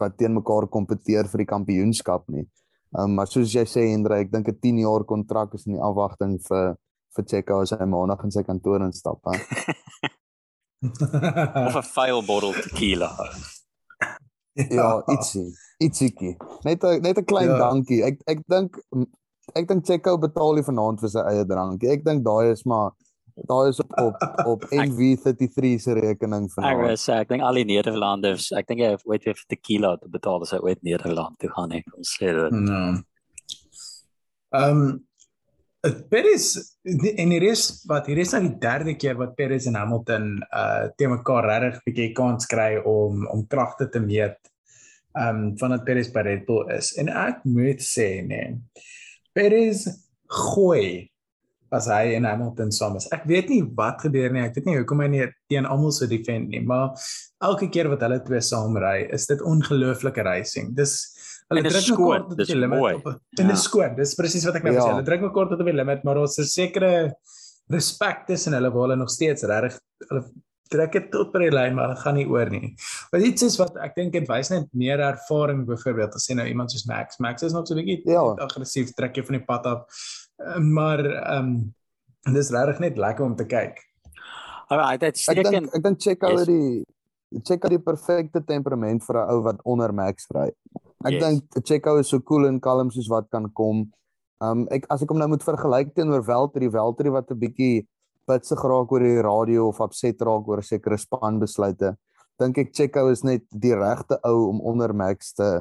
wat 0.00 0.16
teen 0.18 0.34
mekaar 0.34 0.66
kompeteer 0.66 1.28
vir 1.28 1.44
die 1.44 1.50
kampioenskap 1.50 2.26
nie. 2.32 2.46
Um, 2.98 3.14
maar 3.14 3.28
soos 3.30 3.52
jy 3.54 3.62
sê 3.68 3.84
Hendrik, 3.92 4.26
ek 4.26 4.32
dink 4.32 4.48
'n 4.48 4.58
10 4.58 4.78
jaar 4.82 5.04
kontrak 5.04 5.54
is 5.54 5.66
in 5.66 5.76
die 5.76 5.82
afwagting 5.82 6.40
vir 6.48 6.74
vir 7.14 7.24
Checo 7.26 7.60
as 7.62 7.70
hy 7.70 7.86
maandag 7.86 8.24
in 8.24 8.30
sy 8.30 8.42
kantoor 8.42 8.82
instap, 8.82 9.20
hè. 9.26 9.36
of 11.68 11.76
'n 11.76 11.86
fail 11.86 12.22
bottle 12.26 12.52
tequila. 12.54 13.10
ja, 14.54 15.02
ietsie, 15.06 15.46
ietsiekie. 15.78 16.34
Net 16.64 16.82
'n 16.82 17.02
net 17.02 17.18
'n 17.18 17.24
klein 17.24 17.48
ja. 17.52 17.58
dankie. 17.58 18.02
Ek 18.02 18.18
ek 18.26 18.42
dink 18.48 18.80
ek 19.58 19.68
dink 19.68 19.86
Checo 19.86 20.16
betaal 20.20 20.58
nie 20.58 20.66
vanaand 20.66 21.02
vir 21.02 21.12
sy 21.12 21.24
eie 21.32 21.46
drankie. 21.48 21.90
Ek 21.92 22.04
dink 22.06 22.24
daai 22.26 22.52
is 22.52 22.64
maar 22.68 22.92
daai 23.48 23.70
is 23.70 23.80
op 23.80 23.92
op, 24.02 24.24
op 24.54 24.64
NV33 24.86 25.76
se 25.82 25.94
rekening 25.98 26.48
vanaand. 26.54 26.88
Ek 26.92 27.02
sê 27.02 27.20
ek 27.24 27.30
dink 27.32 27.44
al 27.46 27.60
die 27.60 27.68
Nederlanders, 27.72 28.50
ek 28.56 28.68
dink 28.70 28.82
jy 28.84 28.94
het 28.96 29.06
ooit 29.08 29.28
vir 29.28 29.44
tequila 29.52 29.94
te 30.00 30.10
betaal 30.12 30.44
as 30.46 30.54
hy 30.56 30.60
ooit 30.64 30.82
Nederland 30.86 31.38
toe 31.40 31.52
gaan 31.54 31.72
nie. 31.74 31.84
Kom 31.88 32.04
sê 32.06 32.34
dit. 32.36 32.58
Ja. 32.70 32.82
Ehm 34.60 34.98
Perez 36.10 36.76
en 36.84 37.30
hier 37.32 37.44
is 37.48 37.62
wat 37.88 38.08
hier 38.10 38.18
is 38.20 38.34
nou 38.34 38.42
die 38.44 38.58
derde 38.60 38.92
keer 39.00 39.16
wat 39.16 39.32
Perez 39.38 39.64
en 39.70 39.78
Hamilton 39.80 40.34
uh 40.52 40.90
te 40.92 41.08
mekaar 41.08 41.48
regtig 41.48 41.86
bietjie 41.86 42.08
kans 42.16 42.48
kry 42.50 42.74
om 42.84 43.24
om 43.32 43.46
kragte 43.48 43.88
te 43.88 44.02
meet. 44.04 44.36
Ehm 45.16 45.38
um, 45.38 45.46
vandat 45.56 45.86
Perez 45.88 46.12
by 46.12 46.26
Red 46.26 46.44
Bull 46.46 46.68
is. 46.76 46.92
En 47.00 47.08
ek 47.08 47.46
moet 47.48 47.80
sê 47.80 48.20
nee. 48.26 48.58
Perez 49.40 49.86
gooi 50.30 51.08
as 51.70 51.86
hy 51.86 52.16
en 52.16 52.26
Hamilton 52.26 52.72
saam 52.74 52.96
is. 52.98 53.06
Ek 53.14 53.24
weet 53.30 53.50
nie 53.52 53.60
wat 53.78 54.02
gebeur 54.02 54.32
nie. 54.34 54.42
Ek 54.42 54.56
weet 54.58 54.66
nie 54.66 54.76
hoekom 54.80 55.04
hy 55.04 55.08
nie 55.12 55.26
teen 55.50 55.68
almal 55.70 55.94
so 55.94 56.08
defend 56.10 56.50
nie, 56.50 56.62
maar 56.66 56.98
elke 57.46 57.70
keer 57.72 57.88
wat 57.92 58.02
hulle 58.04 58.18
twee 58.26 58.42
saam 58.42 58.76
ry, 58.82 59.06
is 59.14 59.28
dit 59.30 59.42
ongelooflike 59.46 60.24
racing. 60.26 60.74
Dis 60.76 60.98
hulle 61.50 61.62
druk 61.66 61.92
mekaar 61.94 62.26
tot 62.26 62.42
die 62.42 62.58
limit. 62.58 63.06
En 63.06 63.20
dit 63.38 63.54
is 63.54 63.64
skoon. 63.68 63.94
Dis 63.98 64.16
presies 64.18 64.46
wat 64.50 64.58
ek 64.58 64.66
nou 64.66 64.74
ja. 64.74 64.82
sê. 64.82 64.96
Hulle 64.96 65.06
druk 65.06 65.24
mekaar 65.28 65.52
tot 65.52 65.62
op 65.62 65.70
die 65.70 65.78
limit, 65.78 66.02
maar 66.06 66.20
ons 66.24 66.36
is 66.42 66.52
sekere 66.58 66.92
respek 67.70 68.26
tussen 68.26 68.58
hulle 68.58 68.70
waar 68.74 68.88
hulle 68.88 68.98
nog 68.98 69.14
steeds 69.14 69.46
regtig 69.46 69.78
hulle 70.10 70.24
trek 70.70 70.92
dit 70.92 71.10
tot 71.12 71.32
by 71.34 71.42
die 71.44 71.52
lyn 71.54 71.74
maar 71.74 71.94
dit 71.94 72.02
gaan 72.04 72.16
nie 72.18 72.28
oor 72.30 72.50
nie. 72.52 72.74
Maar 73.10 73.26
iets 73.26 73.42
is 73.46 73.58
wat 73.60 73.76
ek 73.82 73.96
dink 73.98 74.14
dit 74.14 74.28
wys 74.30 74.52
net 74.52 74.70
meer 74.72 75.02
ervaring 75.04 75.66
byvoorbeeld 75.68 76.14
as 76.14 76.28
jy 76.30 76.38
nou 76.38 76.46
iemand 76.46 76.72
soos 76.72 76.86
Max. 76.90 77.18
Max 77.18 77.42
is 77.46 77.56
nog 77.56 77.66
so 77.66 77.74
'n 77.74 77.84
bietjie 77.84 78.14
ja. 78.14 78.22
aggressief, 78.46 78.94
trek 78.94 79.16
jy 79.16 79.24
van 79.26 79.38
die 79.38 79.44
pad 79.44 79.66
af. 79.66 79.84
Ehm, 80.38 80.72
maar 80.72 81.04
ehm 81.04 81.44
um, 81.44 82.34
dis 82.34 82.50
regtig 82.50 82.80
net 82.80 82.98
lekker 82.98 83.24
om 83.24 83.36
te 83.36 83.46
kyk. 83.46 83.78
Alright, 84.68 85.00
dit 85.00 85.18
steek 85.18 85.50
in. 85.50 85.68
Ek 85.74 85.82
dink 85.82 86.00
check 86.00 86.22
out 86.22 86.46
die 86.46 86.86
check 87.46 87.64
out 87.64 87.70
die 87.70 87.82
perfekte 87.82 88.42
temperament 88.44 89.04
vir 89.06 89.16
'n 89.16 89.30
ou 89.30 89.42
wat 89.42 89.62
onder 89.64 89.92
Max 89.92 90.26
ry. 90.34 90.50
Ek 91.04 91.12
yes. 91.12 91.22
dink 91.22 91.64
check 91.64 91.86
out 91.86 91.98
is 91.98 92.08
so 92.08 92.20
cool 92.20 92.46
en 92.46 92.60
kalm 92.60 92.90
soos 92.90 93.08
wat 93.08 93.30
kan 93.30 93.50
kom. 93.52 93.90
Ehm 94.40 94.62
um, 94.62 94.68
ek 94.70 94.86
as 94.90 95.02
ek 95.02 95.10
hom 95.10 95.18
nou 95.18 95.28
moet 95.28 95.42
vergelyk 95.42 95.94
teenoor 95.94 96.24
Valtteri, 96.24 96.70
Valtteri 96.70 97.10
wat 97.10 97.30
'n 97.30 97.38
bietjie 97.38 97.86
bitsig 98.28 98.62
raak 98.62 98.92
oor 98.92 99.04
die 99.04 99.22
radio 99.24 99.68
of 99.68 99.80
opset 99.80 100.22
raak 100.22 100.48
oor 100.48 100.62
sekere 100.62 100.98
spanbesluite. 100.98 101.94
Dink 102.40 102.58
ek 102.58 102.74
Checo 102.74 103.08
is 103.12 103.24
net 103.24 103.44
die 103.50 103.74
regte 103.76 104.20
ou 104.24 104.48
om 104.48 104.60
onder 104.60 104.94
Max 104.96 105.34
te 105.36 105.60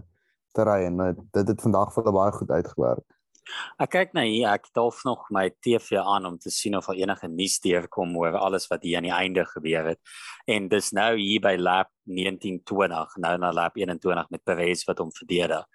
te 0.58 0.65
ry 0.65 0.82
en 0.88 0.98
dit 1.13 1.48
het 1.52 1.62
vandag 1.62 1.91
vir 1.93 2.04
hulle 2.04 2.15
baie 2.15 2.32
goed 2.34 2.50
uitgewerk. 2.50 3.06
Ek 3.82 3.91
kyk 3.95 4.12
nou 4.17 4.26
hier, 4.28 4.48
ek 4.52 4.67
dalk 4.78 4.98
nog 5.08 5.26
my 5.34 5.48
TV 5.63 5.98
aan 6.02 6.28
om 6.30 6.38
te 6.41 6.52
sien 6.54 6.76
of 6.78 6.89
daar 6.89 7.00
enige 7.00 7.30
nuus 7.32 7.58
deurkom 7.63 8.15
oor 8.19 8.38
alles 8.38 8.67
wat 8.69 8.84
hier 8.86 9.00
aan 9.00 9.08
die 9.08 9.15
einde 9.15 9.45
gebeur 9.50 9.91
het. 9.93 10.02
En 10.50 10.67
dis 10.69 10.91
nou 10.93 11.12
hier 11.17 11.41
by 11.41 11.56
lap 11.58 11.89
1920, 12.10 13.17
nou 13.26 13.34
na 13.41 13.54
lap 13.56 13.78
21 13.80 14.30
met 14.34 14.43
Perez 14.45 14.86
wat 14.89 15.02
hom 15.02 15.13
verdedig. 15.15 15.65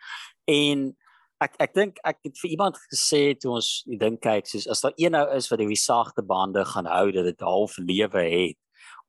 En 0.50 0.92
ek 1.44 1.56
ek 1.62 1.74
dink 1.76 1.98
ek 2.06 2.20
het 2.26 2.38
vir 2.40 2.52
iemand 2.56 2.78
gesê 2.90 3.22
toe 3.38 3.54
ons 3.58 3.70
die 3.88 3.98
ding 4.00 4.16
kyk 4.22 4.48
soos 4.48 4.68
as 4.70 4.84
daar 4.84 4.94
een 5.00 5.14
nou 5.16 5.24
is 5.36 5.48
wat 5.50 5.62
die 5.62 5.78
sagte 5.78 6.24
bande 6.26 6.64
gaan 6.72 6.88
hou 6.90 7.08
dat 7.14 7.28
dit 7.30 7.44
half 7.44 7.76
lewe 7.78 8.22
het 8.22 8.60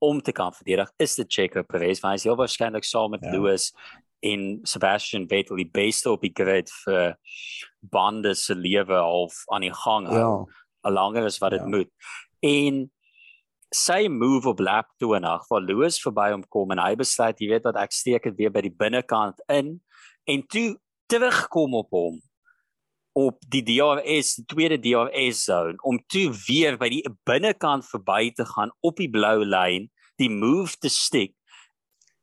om 0.03 0.21
te 0.21 0.33
kan 0.35 0.53
verdedig 0.53 0.91
is 0.99 1.15
dit 1.15 1.31
Checo 1.37 1.63
Perez 1.63 2.01
want 2.03 2.13
hy 2.13 2.21
is 2.21 2.27
heel 2.27 2.39
waarskynlik 2.39 2.87
saam 2.87 3.15
met 3.15 3.23
ja. 3.23 3.31
Lewis 3.35 3.71
en 4.25 4.59
Sebastian 4.67 5.27
Vettel 5.29 5.61
die 5.61 5.69
beste 5.71 6.11
op 6.11 6.25
die 6.25 6.33
grid 6.35 6.71
vir 6.83 7.15
bande 7.81 8.35
se 8.35 8.55
lewe 8.57 8.99
half 8.99 9.43
aan 9.53 9.67
die 9.67 9.73
gang 9.83 10.09
hou 10.11 10.19
ja. 10.19 10.91
langer 10.91 11.29
as 11.29 11.39
wat 11.43 11.55
dit 11.55 11.63
ja. 11.63 11.71
moet 11.77 11.91
en 12.45 12.85
sy 13.75 14.05
move 14.11 14.49
op 14.49 14.61
lap 14.63 14.91
20 15.03 15.47
waar 15.49 15.63
Lewis 15.63 15.99
verby 16.03 16.29
hom 16.33 16.45
kom 16.53 16.71
en 16.75 16.83
hy 16.83 16.93
besluit 16.99 17.39
jy 17.41 17.53
weet 17.55 17.67
wat 17.67 17.79
ek 17.81 17.95
steek 17.95 18.27
dit 18.29 18.37
weer 18.39 18.53
by 18.53 18.63
die 18.65 18.75
binnekant 18.83 19.41
in 19.51 19.77
en 20.31 20.43
toe 20.51 20.69
terugkom 21.11 21.77
op 21.81 21.91
hom 21.95 22.19
op 23.15 23.39
die 23.47 23.63
DRS 23.63 24.35
die 24.41 24.45
tweede 24.51 24.79
DRS 24.83 25.45
zone 25.47 25.79
om 25.87 26.01
toe 26.11 26.27
weer 26.47 26.79
by 26.81 26.89
die 26.91 27.03
binnekant 27.27 27.87
verby 27.87 28.31
te 28.35 28.47
gaan 28.49 28.73
op 28.83 28.99
die 28.99 29.09
blou 29.11 29.39
lyn 29.45 29.89
die 30.21 30.31
move 30.31 30.75
te 30.79 30.91
stick 30.91 31.35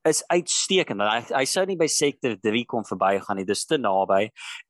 is 0.08 0.24
uitstekend 0.34 1.00
hy, 1.00 1.20
hy 1.30 1.44
sou 1.46 1.64
nie 1.66 1.78
by 1.78 1.88
sector 1.90 2.34
3 2.42 2.64
kon 2.68 2.86
verbygaan 2.88 3.38
nie 3.40 3.48
dis 3.48 3.64
te 3.66 3.78
naby 3.78 4.26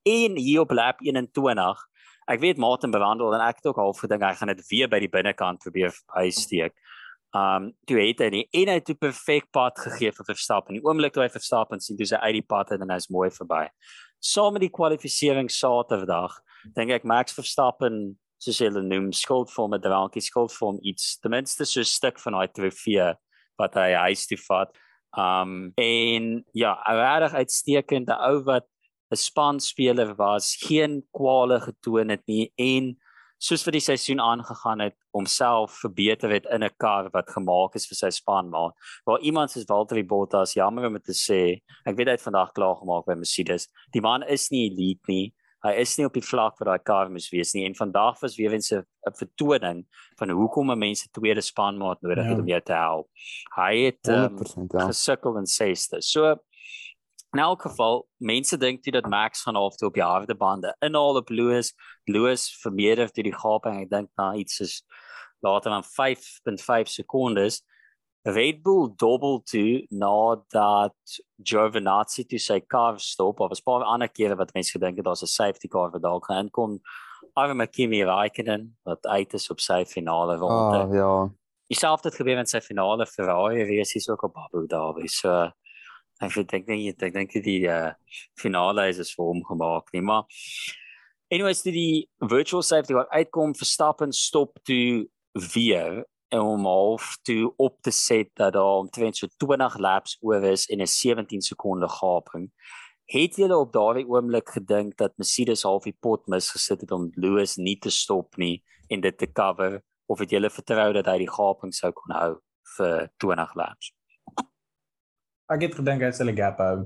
en 0.08 0.38
hier 0.38 0.66
op 0.66 0.76
lap 0.76 1.00
21 1.02 1.88
ek 2.30 2.40
weet 2.40 2.60
Martin 2.60 2.92
bewandel 2.94 3.34
en 3.34 3.42
ek 3.44 3.60
het 3.60 3.70
ook 3.72 3.80
al 3.82 3.94
gedink 3.98 4.22
hy 4.24 4.32
gaan 4.38 4.52
dit 4.52 4.62
weer 4.70 4.90
by 4.90 5.00
die 5.02 5.10
binnekant 5.10 5.62
probeer 5.62 5.94
uitsteek. 6.14 6.74
Um 7.32 7.70
toe 7.88 7.96
het 7.96 8.20
hy 8.20 8.28
nie 8.28 8.48
en 8.52 8.68
hy 8.68 8.74
het 8.76 8.90
'n 8.90 8.98
perfek 9.00 9.50
pad 9.52 9.78
gegee 9.78 10.12
vir 10.12 10.24
Verstappen. 10.24 10.74
Die 10.76 10.84
oomblik 10.84 11.14
toe 11.14 11.22
hy 11.22 11.30
Verstappen 11.32 11.80
sien, 11.80 11.96
dis 11.96 12.10
hy 12.10 12.18
uit 12.18 12.34
die 12.34 12.48
pad 12.48 12.72
en 12.72 12.90
hy's 12.90 13.08
mooi 13.08 13.30
verby. 13.30 13.68
Saam 14.20 14.52
met 14.52 14.62
die 14.62 14.70
kwalifikasie 14.70 15.48
Saterdag, 15.48 16.38
dink 16.74 16.90
ek 16.90 17.04
Max 17.04 17.32
Verstappen 17.32 18.18
soos 18.38 18.58
hulle 18.58 18.82
noem 18.82 19.12
skuld 19.12 19.50
vir 19.50 19.68
'n 19.68 19.80
drankie 19.80 20.20
skuld 20.20 20.52
vir 20.52 20.78
iets 20.82 21.18
ten 21.22 21.30
minste 21.30 21.64
so 21.64 21.80
'n 21.80 21.84
stuk 21.84 22.18
van 22.18 22.32
daai 22.34 22.48
trofee 22.52 23.14
wat 23.58 23.74
hy 23.74 23.92
huis 23.94 24.26
toe 24.26 24.38
vat. 24.48 24.70
Um 25.16 25.72
en 25.76 26.44
ja, 26.54 26.74
regtig 26.86 27.34
uitstekend, 27.34 28.08
'n 28.08 28.20
ou 28.30 28.42
wat 28.44 28.66
'n 29.12 29.16
spanspeler 29.16 30.14
was, 30.16 30.56
geen 30.56 31.02
kwale 31.12 31.60
getoon 31.60 32.08
het 32.10 32.22
nie 32.26 32.52
en 32.56 32.96
soos 33.42 33.64
vir 33.66 33.74
die 33.74 33.82
seisoen 33.82 34.20
aangegaan 34.22 34.84
het 34.84 34.96
homself 35.16 35.74
verbeter 35.82 36.30
het 36.30 36.46
in 36.54 36.62
'n 36.62 36.76
kar 36.78 37.10
wat 37.12 37.30
gemaak 37.30 37.74
is 37.74 37.86
vir 37.90 37.96
sy 37.96 38.10
span 38.10 38.50
maar 38.50 38.72
waar 39.06 39.20
iemand 39.20 39.50
soos 39.50 39.66
Valtteri 39.66 40.04
Bottas 40.04 40.54
jammer 40.54 40.86
om 40.86 40.98
te 40.98 41.12
sê 41.12 41.60
ek 41.86 41.96
weet 41.96 42.06
hy 42.06 42.16
het 42.16 42.28
vandag 42.28 42.52
klaar 42.52 42.76
gemaak 42.76 43.06
by 43.06 43.14
Mercedes 43.14 43.68
die 43.92 44.00
man 44.00 44.22
is 44.22 44.50
nie 44.50 44.70
elite 44.70 45.08
nie 45.08 45.34
hy 45.62 45.72
is 45.82 45.96
nie 45.98 46.06
op 46.06 46.14
die 46.14 46.24
vlak 46.26 46.56
vir 46.58 46.70
daai 46.70 46.84
kar 46.84 47.10
moes 47.10 47.30
wees 47.32 47.54
nie 47.54 47.66
en 47.66 47.74
vandag 47.74 48.20
was 48.22 48.38
weer 48.38 48.52
eens 48.52 48.72
'n 48.72 48.84
vertoning 49.18 49.84
van 50.18 50.30
hoekom 50.30 50.70
'n 50.70 50.78
mens 50.78 51.04
'n 51.04 51.12
tweede 51.12 51.42
spanmaat 51.42 52.02
nodig 52.02 52.24
het 52.24 52.36
ja. 52.36 52.42
om 52.42 52.48
jou 52.48 52.60
te 52.60 52.72
help 52.72 53.08
hy 53.56 53.74
het 53.86 54.08
um, 54.08 54.38
ja. 54.70 54.86
gesukkel 54.86 55.38
in 55.38 55.46
sesde 55.46 56.02
so 56.02 56.36
In 57.32 57.40
elk 57.40 57.62
geval, 57.62 58.06
mense 58.16 58.56
dink 58.56 58.82
dit 58.82 58.92
dat 58.92 59.08
Max 59.08 59.42
gaan 59.42 59.56
half 59.56 59.76
toe 59.76 59.88
op 59.88 59.94
die 59.94 60.04
harde 60.04 60.34
bande 60.36 60.76
inhaal 60.84 61.16
op 61.16 61.28
Lewis. 61.28 61.72
Lewis 62.04 62.58
vermeerder 62.60 63.08
dit 63.12 63.24
die 63.24 63.34
gaping. 63.34 63.78
Ek 63.80 63.90
dink 63.90 64.10
na 64.20 64.34
iets 64.36 64.60
is 64.60 64.82
later 65.40 65.72
dan 65.72 65.84
5.5 65.84 66.92
sekondes. 66.92 67.62
Red 68.28 68.60
Bull 68.62 68.92
double 69.00 69.40
toe 69.48 69.86
nadat 69.90 71.16
Giovinazzi 71.42 72.26
toe 72.28 72.38
sy 72.38 72.60
kar 72.60 73.00
stop. 73.00 73.38
Daar 73.38 73.48
was 73.48 73.64
'n 73.64 73.70
paar 73.70 73.84
ander 73.84 74.08
kere 74.08 74.36
wat 74.36 74.52
mense 74.54 74.78
gedink 74.78 74.96
het 74.96 75.04
daar's 75.04 75.22
'n 75.22 75.26
safety 75.26 75.68
car 75.68 75.90
wat 75.90 76.02
dalk 76.02 76.26
gaan 76.26 76.50
kom. 76.50 76.80
Arme 77.34 77.66
Kimi 77.66 78.04
Raikkonen 78.04 78.76
wat 78.84 79.06
uit 79.06 79.32
is 79.34 79.50
op 79.50 79.60
sy 79.60 79.84
finale 79.84 80.36
ronde. 80.36 80.78
Ah, 80.78 80.92
ja. 80.92 81.30
Dieselfde 81.66 82.08
het 82.08 82.16
gebeur 82.16 82.36
met 82.36 82.48
sy 82.48 82.60
finale 82.60 83.06
Ferrari 83.06 83.64
race 83.64 83.98
hier 83.98 84.12
ook 84.12 84.22
op 84.22 84.36
Abu 84.36 84.66
Dhabi. 84.66 85.08
So 85.08 85.50
Ek 86.22 86.36
weet 86.36 86.52
ek 86.54 86.66
dink 86.68 87.02
ek 87.02 87.14
dink 87.16 87.32
die 87.42 87.66
uh, 87.66 87.92
finale 88.38 88.86
is 88.92 89.10
vir 89.16 89.26
hom 89.26 89.42
gemaak 89.48 89.90
nie, 89.94 90.04
maar 90.06 90.28
anyways 91.32 91.64
die, 91.66 91.72
die 91.74 92.28
virtual 92.30 92.62
safety 92.62 92.94
wat 92.94 93.10
uitkom 93.10 93.56
verstappen 93.58 94.12
stop 94.14 94.60
toe 94.68 95.08
weer 95.54 96.04
en 96.32 96.40
om 96.40 96.68
half 96.68 97.16
toe 97.26 97.50
op 97.60 97.80
te 97.82 97.90
set 97.90 98.30
dat 98.40 98.54
daar 98.54 98.84
omtrent 98.84 99.18
so 99.18 99.28
20 99.42 99.78
laps 99.78 100.16
oor 100.20 100.44
is 100.52 100.66
en 100.70 100.80
'n 100.80 100.86
17 100.86 101.42
sekonde 101.42 101.88
gaping. 101.88 102.50
Het 103.04 103.36
julle 103.36 103.56
op 103.56 103.72
daardie 103.72 104.06
oomblik 104.06 104.48
gedink 104.48 104.96
dat 104.96 105.16
Mercedes 105.16 105.62
half 105.62 105.84
die 105.84 105.96
pot 106.00 106.26
misgesit 106.26 106.80
het 106.80 106.90
om 106.90 107.10
Lewis 107.14 107.56
nie 107.56 107.78
te 107.78 107.90
stop 107.90 108.36
nie 108.36 108.62
en 108.88 109.00
dit 109.00 109.18
te 109.18 109.32
cover 109.32 109.82
of 110.06 110.18
het 110.18 110.30
julle 110.30 110.50
vertrou 110.50 110.92
dat 110.92 111.06
hy 111.06 111.18
die 111.18 111.30
gaping 111.30 111.74
sou 111.74 111.92
kon 111.92 112.16
hou 112.16 112.32
vir 112.76 113.10
20 113.18 113.54
laps? 113.54 113.92
Ek 115.54 115.68
het 115.68 115.78
gedink 115.80 116.02
hy 116.02 116.10
sal 116.12 116.30
'n 116.30 116.36
gap 116.36 116.58
hou. 116.58 116.76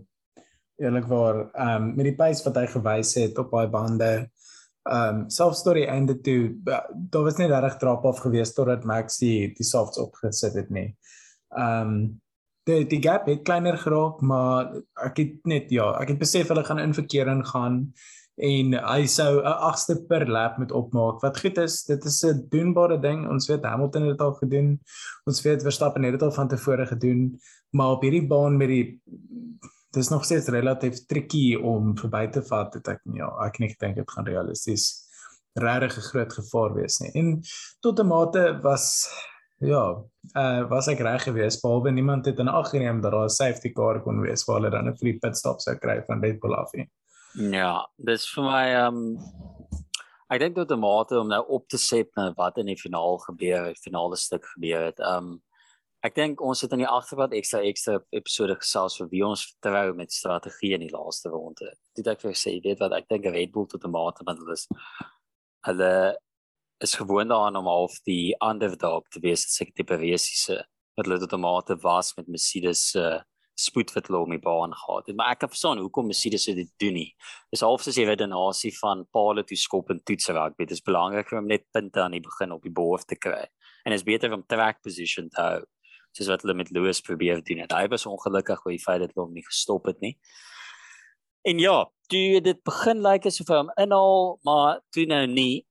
Eerlikwaar, 0.83 1.51
ehm 1.55 1.83
um, 1.83 1.95
met 1.97 2.05
die 2.11 2.17
pace 2.17 2.45
wat 2.45 2.57
hy 2.57 2.67
gewys 2.67 3.15
het 3.17 3.39
op 3.39 3.51
daai 3.51 3.69
bande, 3.73 4.13
ehm 4.87 5.23
um, 5.23 5.31
self 5.31 5.57
story 5.57 5.87
einde 5.87 6.21
toe, 6.21 6.55
daar 6.63 7.25
was 7.25 7.39
net 7.39 7.51
reg 7.51 7.79
drop 7.79 8.05
off 8.05 8.21
geweest 8.21 8.55
totdat 8.55 8.85
Max 8.85 9.19
die 9.19 9.53
die 9.55 9.65
softs 9.65 9.99
opgesit 9.99 10.55
het 10.55 10.71
nie. 10.71 10.97
Ehm 11.57 11.89
um, 11.89 12.21
die 12.67 12.85
die 12.87 13.03
gap 13.03 13.27
het 13.27 13.45
kleiner 13.47 13.79
geraak, 13.79 14.21
maar 14.21 14.75
ek 15.07 15.17
het 15.17 15.35
net 15.47 15.71
ja, 15.71 15.93
ek 16.01 16.09
het 16.15 16.19
besef 16.19 16.49
hulle 16.49 16.65
gaan 16.65 16.83
in 16.83 16.95
verkeer 16.95 17.29
ingaan 17.31 17.93
en 18.37 18.72
hy 18.72 19.07
sou 19.07 19.40
'n 19.40 19.59
agste 19.70 19.96
per 20.09 20.29
lap 20.29 20.59
moet 20.59 20.72
opmaak. 20.72 21.20
Wat 21.20 21.40
goed 21.40 21.59
is, 21.59 21.85
dit 21.85 22.05
is 22.05 22.25
'n 22.25 22.46
doenbare 22.49 23.01
ding. 23.01 23.29
Ons 23.29 23.49
weet 23.49 23.64
Hamilton 23.64 24.03
het 24.03 24.11
dit 24.11 24.20
al 24.20 24.35
gedoen. 24.35 24.81
Ons 25.25 25.42
weet 25.42 25.62
Verstappen 25.62 26.03
het 26.03 26.12
dit 26.12 26.22
al 26.22 26.33
van 26.33 26.49
tevore 26.49 26.87
gedoen 26.87 27.38
maar 27.77 27.96
op 27.96 28.05
hierdie 28.05 28.27
baan 28.27 28.57
met 28.57 28.72
die 28.72 28.85
dis 29.96 30.11
nog 30.12 30.25
steeds 30.25 30.49
relatief 30.53 31.05
tricky 31.09 31.55
om 31.57 31.94
verby 31.99 32.27
te 32.33 32.42
vat 32.51 32.75
het 32.79 32.92
ek 32.96 33.03
ja 33.16 33.31
ek 33.46 33.61
nie 33.62 33.70
gedink 33.72 34.01
dit 34.01 34.12
gaan 34.16 34.29
realisties 34.29 34.87
regtig 35.57 35.96
'n 35.96 36.09
groot 36.11 36.37
gevaar 36.40 36.75
wees 36.77 37.01
nie 37.01 37.12
en 37.20 37.33
tot 37.81 38.01
'n 38.01 38.09
mate 38.12 38.44
was 38.62 39.09
ja 39.61 39.85
uh, 40.37 40.62
was 40.68 40.88
ek 40.88 41.01
reg 41.01 41.22
geweest 41.22 41.62
behalwe 41.62 41.90
niemand 41.90 42.27
het 42.27 42.38
in 42.38 42.49
ag 42.49 42.70
geneem 42.70 43.01
dat 43.01 43.12
daar 43.12 43.29
'n 43.29 43.38
safety 43.40 43.72
car 43.72 44.03
kon 44.03 44.20
wees 44.20 44.44
waar 44.44 44.61
hulle 44.61 44.70
dan 44.70 44.88
'n 44.88 44.96
free 44.96 45.18
pit 45.18 45.37
stop 45.37 45.61
sou 45.61 45.77
kry 45.77 46.03
van 46.07 46.22
Red 46.22 46.40
Bull 46.40 46.55
af 46.55 46.72
nie 46.72 46.88
ja 47.37 47.87
dis 47.99 48.27
vir 48.35 48.44
my 48.44 48.66
um 48.87 49.01
ek 50.31 50.40
dink 50.40 50.57
tot 50.57 50.72
'n 50.72 50.81
mate 50.81 51.18
om 51.20 51.29
nou 51.29 51.42
op 51.49 51.68
te 51.68 51.79
set 51.79 52.09
na 52.16 52.33
wat 52.37 52.59
in 52.59 52.66
die 52.66 52.81
finaal 52.81 53.18
gebeur 53.18 53.68
het 53.68 53.83
finale 53.83 54.16
stuk 54.16 54.44
gebeur 54.55 54.87
het 54.90 55.01
um 55.01 55.37
Ek 56.07 56.14
dink 56.14 56.42
ons 56.44 56.61
het 56.62 56.75
in 56.77 56.85
die 56.85 56.87
agterpad 56.88 57.33
ekstra 57.35 57.62
ekstra 57.66 57.96
episode 58.14 58.55
gesels 58.61 58.99
vir 59.01 59.09
wie 59.11 59.22
ons 59.27 59.42
vertrou 59.49 59.94
met 59.96 60.12
strategie 60.12 60.75
in 60.77 60.85
die 60.85 60.92
laaste 60.92 61.33
ronde. 61.33 61.72
Dit 61.96 62.07
ek 62.07 62.20
vir 62.22 62.37
sê, 62.37 62.53
weet 62.62 62.79
wat 62.85 62.92
ek 62.94 63.09
dink 63.11 63.27
Red 63.27 63.51
Bull 63.55 63.66
tot 63.66 63.85
'n 63.85 63.90
mate 63.90 64.22
want 64.29 64.38
hulle 64.38 64.53
is 64.53 64.68
hulle 65.66 66.16
is 66.85 66.94
gewoond 66.94 67.33
daaraan 67.33 67.57
om 67.57 67.66
half 67.66 67.96
die 68.07 68.37
underdog 68.44 69.09
te 69.11 69.20
wees, 69.20 69.49
seker 69.49 69.72
tipe 69.75 69.96
resiese 69.96 70.61
wat 70.96 71.07
hulle 71.07 71.18
tot 71.18 71.33
'n 71.33 71.40
mate 71.40 71.77
was 71.83 72.14
met 72.16 72.29
Mercedes 72.29 72.90
se 72.92 73.01
uh, 73.01 73.20
spoed 73.57 73.92
wat 73.97 74.09
hulle 74.09 74.21
om 74.23 74.35
die 74.35 74.42
baan 74.42 74.75
gehad 74.77 75.07
het. 75.09 75.16
Maar 75.16 75.35
ek 75.35 75.42
kan 75.45 75.53
verstaan 75.53 75.81
hoekom 75.81 76.11
Mercedes 76.11 76.45
dit 76.45 76.73
doen 76.83 76.97
nie. 76.97 77.09
Dis 77.51 77.64
half 77.64 77.83
soos 77.83 77.97
jy 77.97 78.07
weet 78.07 78.23
'n 78.23 78.35
nasie 78.35 78.73
van 78.79 79.07
paal 79.12 79.42
toe 79.42 79.57
skop 79.57 79.90
en 79.90 80.03
toets 80.05 80.29
raak. 80.29 80.57
Dit 80.59 80.71
is 80.71 80.83
belangriker 80.83 81.38
om 81.38 81.47
net 81.47 81.64
punte 81.73 82.01
aan 82.01 82.12
die 82.12 82.21
begin 82.21 82.53
op 82.53 82.62
die 82.62 82.73
bord 82.73 83.07
te 83.07 83.16
kry. 83.16 83.47
En 83.85 83.92
is 83.92 84.05
beter 84.05 84.33
om 84.33 84.45
track 84.47 84.83
position 84.83 85.29
te 85.29 85.40
hou 85.40 85.64
soos 86.16 86.29
wat 86.33 86.42
hulle 86.42 86.57
met 86.57 86.71
Lewis 86.71 87.01
probeer 87.01 87.42
doen 87.45 87.59
het. 87.59 87.73
Hy 87.73 87.88
was 87.92 88.07
ongelukkig 88.07 88.64
oor 88.64 88.73
die 88.73 88.83
feit 88.83 89.01
dat 89.01 89.12
hulle 89.14 89.27
hom 89.27 89.35
nie 89.37 89.45
gestop 89.45 89.87
het 89.90 90.01
nie. 90.01 90.16
En 91.47 91.61
ja, 91.62 91.85
toe 92.11 92.40
dit 92.42 92.62
begin 92.66 93.03
lyk 93.05 93.25
like 93.25 93.29
asof 93.29 93.53
hy 93.53 93.61
hom 93.61 93.73
inhaal, 93.77 94.38
maar 94.49 94.81
toe 94.90 95.07
nou 95.07 95.27
nie. 95.31 95.66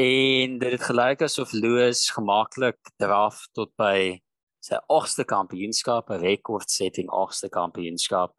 En 0.00 0.58
dit 0.62 0.72
het 0.72 0.86
gelyk 0.86 1.24
asof 1.26 1.52
Lewis 1.52 2.06
gemaklik 2.14 2.78
draf 3.02 3.42
tot 3.56 3.74
by 3.80 4.20
sy 4.60 4.78
agste 4.88 5.24
kampioenskap, 5.24 6.10
'n 6.10 6.20
rekord-setting 6.20 7.08
agste 7.08 7.48
kampioenskap. 7.48 8.34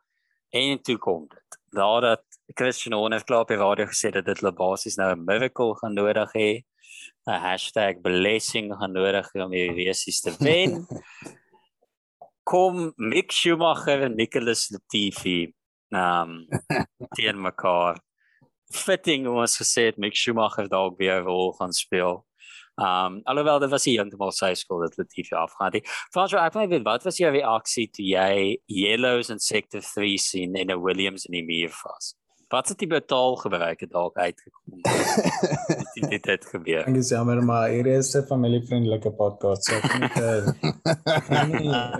En 0.53 0.81
toe 0.81 0.97
kom 0.97 1.27
dit. 1.27 1.60
Nadat 1.73 2.23
Christian 2.55 2.93
Horner 2.93 3.23
klaar 3.23 3.45
by 3.45 3.55
radio 3.55 3.86
gesê 3.86 4.11
het 4.11 4.26
dat 4.26 4.26
dit 4.26 4.55
basies 4.55 4.97
nou 4.97 5.11
'n 5.11 5.26
miracle 5.26 5.76
gaan 5.76 5.93
nodig 5.93 6.32
hê. 6.34 6.63
'n 7.28 8.01
#blessing 8.01 8.74
gaan 8.74 8.91
nodig 8.91 9.30
hê 9.34 9.43
om 9.43 9.51
hierdie 9.51 9.88
resies 9.88 10.22
te 10.22 10.36
wen. 10.39 10.88
kom 12.43 12.93
Mick 12.97 13.32
Schumacher 13.32 14.01
en 14.03 14.15
Nicholas 14.15 14.69
Latifi 14.72 15.53
um 15.89 16.47
teen 17.15 17.41
mekaar. 17.41 17.99
Fitting 18.72 19.28
ons 19.28 19.57
gesê 19.59 19.89
het 19.89 19.99
Mick 19.99 20.15
Schumacher 20.15 20.67
dalk 20.72 20.97
weer 20.99 21.22
'n 21.22 21.26
rol 21.26 21.53
gaan 21.59 21.74
speel. 21.74 22.26
Um 22.82 23.19
alhoewel 23.23 23.59
dit 23.59 23.69
was 23.69 23.86
'n 23.86 23.89
heeltemal 23.89 24.32
sy 24.32 24.53
skuld 24.53 24.82
dat 24.82 24.97
Latifi 24.97 25.36
afgaan 25.36 25.73
het. 25.73 25.88
Frans, 26.11 26.34
ek 26.34 26.53
wil 26.53 26.67
weet 26.67 26.84
wat 26.84 27.03
was 27.03 27.17
jou 27.17 27.32
reaksie 27.32 27.89
toe 27.89 28.05
jy 28.05 28.57
Yellows 28.65 29.29
in 29.29 29.39
Sector 29.39 29.82
3 29.82 30.17
sien 30.17 30.55
en 30.55 30.71
'n 30.71 30.82
Williams 30.82 31.25
in 31.25 31.34
die 31.34 31.45
muur 31.45 31.69
vas? 31.69 32.15
Wat 32.51 32.67
het 32.67 32.82
die 32.84 32.88
betaal 32.88 33.36
gebruik 33.36 33.79
het 33.79 33.91
dalk 33.91 34.17
uitgekom? 34.17 34.82
dit 35.95 36.09
dit 36.09 36.25
het 36.25 36.45
gebeur. 36.45 36.84
Ek 36.84 36.97
is 36.99 37.11
jammer 37.13 37.39
maar 37.43 37.69
hier 37.69 37.88
is 37.88 38.15
'n 38.15 38.25
familievriendelike 38.27 39.11
podcast. 39.11 39.63
So 39.63 39.75
ek 39.75 39.99
moet 39.99 40.17
eh 40.19 40.43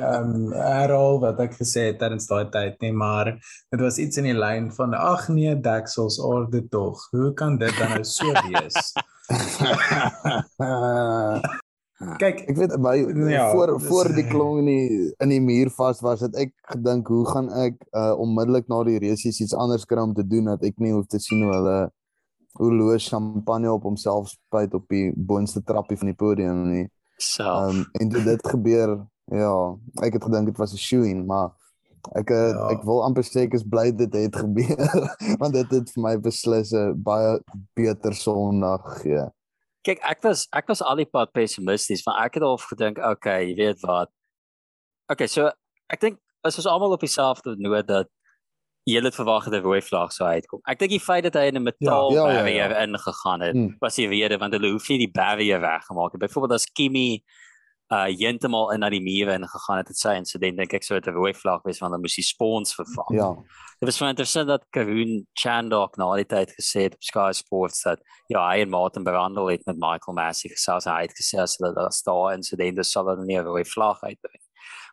ehm 0.10 0.52
herhaal 0.52 1.20
wat 1.20 1.40
ek 1.40 1.56
gesê 1.62 1.86
het 1.92 2.00
tydens 2.00 2.28
daai 2.28 2.50
tyd 2.50 2.82
nie, 2.82 2.92
maar 2.92 3.32
dit 3.70 3.80
was 3.80 3.98
iets 3.98 4.18
in 4.18 4.28
die 4.28 4.40
lyn 4.40 4.72
van 4.72 4.94
ag 4.94 5.30
nee, 5.30 5.56
deksels 5.56 6.20
orde 6.20 6.68
tog. 6.68 7.08
Hoe 7.12 7.34
kan 7.34 7.58
dit 7.58 7.78
dan 7.78 7.90
nou 7.90 8.04
so 8.04 8.28
wees? 8.50 8.92
Kyk, 12.22 12.40
ek 12.50 12.56
weet 12.58 12.72
by 12.82 12.96
Ja, 13.30 13.52
voor 13.54 13.76
dis- 13.78 13.86
voor 13.88 14.08
die 14.16 14.26
klong 14.26 14.60
in 14.64 14.70
die 14.72 15.12
in 15.22 15.30
die 15.30 15.42
muur 15.42 15.70
vas 15.76 16.00
was 16.02 16.22
het 16.26 16.34
ek 16.36 16.54
gedink 16.74 17.08
hoe 17.14 17.26
gaan 17.30 17.52
ek 17.54 17.76
uh, 17.94 18.16
onmiddellik 18.18 18.66
na 18.72 18.80
die 18.88 18.98
resies 19.04 19.38
iets 19.44 19.54
anders 19.54 19.86
kry 19.86 20.02
om 20.02 20.14
te 20.18 20.26
doen 20.26 20.46
dat 20.50 20.64
ek 20.66 20.80
nie 20.82 20.94
hoef 20.96 21.06
te 21.12 21.20
sien 21.22 21.44
hoe 21.46 21.54
hulle 21.54 21.78
hoe 22.58 22.72
Loos 22.74 23.06
champagne 23.08 23.70
op 23.72 23.84
homself 23.86 24.30
spuit 24.34 24.74
op 24.74 24.88
die 24.90 25.12
boonste 25.16 25.62
trappie 25.64 25.98
van 25.98 26.10
die 26.10 26.18
podium 26.18 26.66
nie. 26.72 26.88
So. 27.22 27.46
Um 27.46 27.86
en 28.02 28.10
toe 28.10 28.24
dit 28.26 28.48
gebeur, 28.50 28.98
ja, 29.32 29.54
ek 30.02 30.14
het 30.18 30.24
gedink 30.26 30.50
dit 30.50 30.58
was 30.58 30.74
'n 30.74 30.78
shoe-in, 30.82 31.26
maar 31.26 31.54
ek 32.16 32.30
ja. 32.30 32.48
Ja. 32.54 32.70
ek 32.72 32.84
wil 32.84 33.04
amper 33.04 33.24
sê 33.24 33.44
ek 33.48 33.54
is 33.54 33.64
bly 33.64 33.92
dit 33.92 34.14
het 34.14 34.36
gebeur 34.36 34.78
want 35.42 35.54
dit 35.54 35.70
het 35.72 35.90
vir 35.96 36.04
my 36.04 36.16
beslis 36.18 36.72
'n 36.74 36.96
baie 37.04 37.40
beter 37.76 38.14
Sondag 38.14 38.82
gegee. 39.02 39.30
Kyk, 39.84 40.00
ek 40.06 40.22
was 40.24 40.48
ek 40.54 40.68
was 40.68 40.82
al 40.82 40.96
die 40.96 41.06
pad 41.10 41.32
pessimisties, 41.34 42.04
want 42.06 42.20
ek 42.22 42.34
het 42.36 42.44
al 42.44 42.58
gedink, 42.58 42.98
okay, 43.02 43.50
jy 43.50 43.56
weet 43.56 43.80
wat. 43.82 44.10
Okay, 45.12 45.28
so 45.28 45.50
ek 45.90 46.00
dink 46.00 46.20
as 46.44 46.58
ons 46.58 46.68
almal 46.68 46.94
op 46.94 47.00
dieselfde 47.02 47.56
noot 47.58 47.88
dat 47.88 48.08
jy 48.90 49.02
het 49.02 49.16
verwag 49.16 49.46
dat 49.46 49.54
'n 49.62 49.64
rooi 49.66 49.82
vlag 49.82 50.12
sou 50.12 50.28
uitkom. 50.28 50.60
Ek 50.68 50.80
dink 50.80 50.92
die 50.92 51.00
feit 51.00 51.24
dat 51.24 51.34
hy 51.34 51.48
in 51.50 51.58
'n 51.58 51.64
metaal 51.64 52.12
Ja, 52.14 52.18
ja, 52.18 52.26
ja, 52.26 52.34
ja. 52.34 52.42
barrier 52.44 52.72
ingegaan 52.88 53.42
het, 53.42 53.56
Hmm. 53.56 53.76
was 53.80 53.96
die 53.96 54.08
rede 54.08 54.38
want 54.38 54.54
hulle 54.54 54.72
hoef 54.72 54.90
nie 54.90 54.98
die 54.98 55.12
barrier 55.12 55.60
weggemaak 55.62 56.12
het. 56.14 56.22
Byvoorbeeld 56.22 56.54
as 56.54 56.66
Kimi 56.66 57.24
uh 57.92 58.08
heeltemal 58.08 58.72
in 58.72 58.80
na 58.80 58.90
die 58.90 59.02
mure 59.04 59.34
ingegaan 59.36 59.82
het, 59.82 59.90
het 59.92 60.00
sy 60.00 60.14
insident 60.16 60.58
dink 60.58 60.74
ek 60.74 60.86
sou 60.88 61.00
dit 61.00 61.10
'n 61.12 61.18
rooi 61.18 61.34
vlag 61.34 61.64
wees 61.68 61.82
want 61.82 61.92
dan 61.92 62.02
moes 62.02 62.16
die 62.16 62.24
spawns 62.24 62.76
vervang. 62.76 63.18
Ja. 63.18 63.36
Dit 63.80 63.90
was 63.90 64.02
interessant 64.02 64.48
dat 64.48 64.64
Karun 64.72 65.28
Chandok 65.34 65.98
na 65.98 66.16
die 66.16 66.26
tyd 66.26 66.54
gesê 66.56 66.88
het 66.88 66.96
op 66.96 67.04
Sky 67.04 67.32
Sports 67.34 67.84
dat 67.84 68.00
ja, 68.30 68.48
hy 68.48 68.62
en 68.62 68.70
Martin 68.70 69.04
Brandel 69.04 69.50
het 69.50 69.66
met 69.66 69.76
Michael 69.76 70.16
Massey 70.16 70.50
gesels 70.50 70.86
en 70.86 70.94
hy 70.94 71.02
het 71.02 71.18
gesê 71.18 71.42
as 71.42 71.58
hulle 71.58 71.74
daar 71.76 71.92
staan 71.92 72.40
insidente 72.40 72.84
sal 72.84 73.10
hulle 73.10 73.26
nie 73.26 73.38
'n 73.38 73.44
rooi 73.44 73.66
vlag 73.66 74.00
uitbring. 74.02 74.42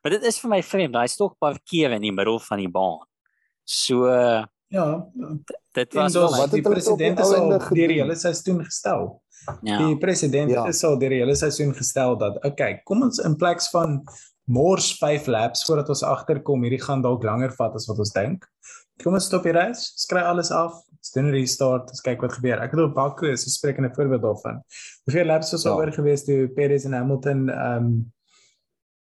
Maar 0.03 0.13
dit 0.13 0.25
is 0.25 0.41
vir 0.41 0.51
my 0.51 0.63
vreemd, 0.63 0.97
hy's 0.97 1.17
tog 1.17 1.39
parkeer 1.39 1.91
in 1.93 2.03
die 2.03 2.13
middel 2.13 2.39
van 2.41 2.59
die 2.59 2.71
baan. 2.71 3.07
So 3.65 4.09
ja, 4.69 5.07
dit 5.73 5.95
was 5.95 6.12
dus, 6.12 6.37
wat 6.39 6.51
die 6.51 6.62
president 6.62 7.19
is 7.21 7.33
al 7.33 7.49
deur 7.49 7.89
die 7.89 8.01
hele 8.01 8.14
seisoen 8.16 8.64
gestel. 8.64 9.23
ja. 9.62 9.79
Die 9.87 9.97
president 9.99 10.51
Ja. 10.51 10.66
is 10.69 10.83
al 10.85 10.99
deur 10.99 11.09
die 11.14 11.21
hele 11.23 11.35
seisoen 11.35 11.75
gestel 11.75 12.16
dat 12.19 12.45
okay, 12.45 12.81
kom 12.85 13.03
ons 13.03 13.19
in 13.25 13.37
plek 13.37 13.62
van 13.73 14.03
mors 14.49 14.95
5 14.99 15.27
laps 15.27 15.64
voordat 15.64 15.89
ons 15.89 16.03
agterkom, 16.03 16.62
hierdie 16.62 16.83
gaan 16.83 17.03
dalk 17.03 17.23
langer 17.23 17.53
vat 17.57 17.75
as 17.75 17.87
wat 17.89 17.99
ons 17.99 18.12
dink. 18.12 18.45
Kom 19.03 19.14
ons 19.14 19.25
stop 19.29 19.43
die 19.45 19.53
reis, 19.53 19.93
skry 19.97 20.21
alles 20.21 20.51
af, 20.51 20.73
ons 20.99 21.11
doen 21.14 21.27
'n 21.29 21.33
restart, 21.33 21.91
ons 21.91 22.01
kyk 22.01 22.21
wat 22.23 22.33
gebeur. 22.33 22.59
Ek 22.62 22.71
het 22.73 22.81
op 22.81 22.95
Baku 22.95 23.31
is 23.31 23.47
'n 23.47 23.51
sprekende 23.51 23.91
voorbeeld 23.95 24.23
daarvan. 24.23 24.62
Hoeveel 25.05 25.27
laps 25.27 25.53
was 25.53 25.62
Ja. 25.64 25.71
oor 25.77 25.93
gewees 25.93 26.25
toe 26.25 26.49
Perez 26.49 26.85
en 26.85 26.93
Hamilton 26.93 27.49
ehm 27.49 27.77
um, 27.85 28.12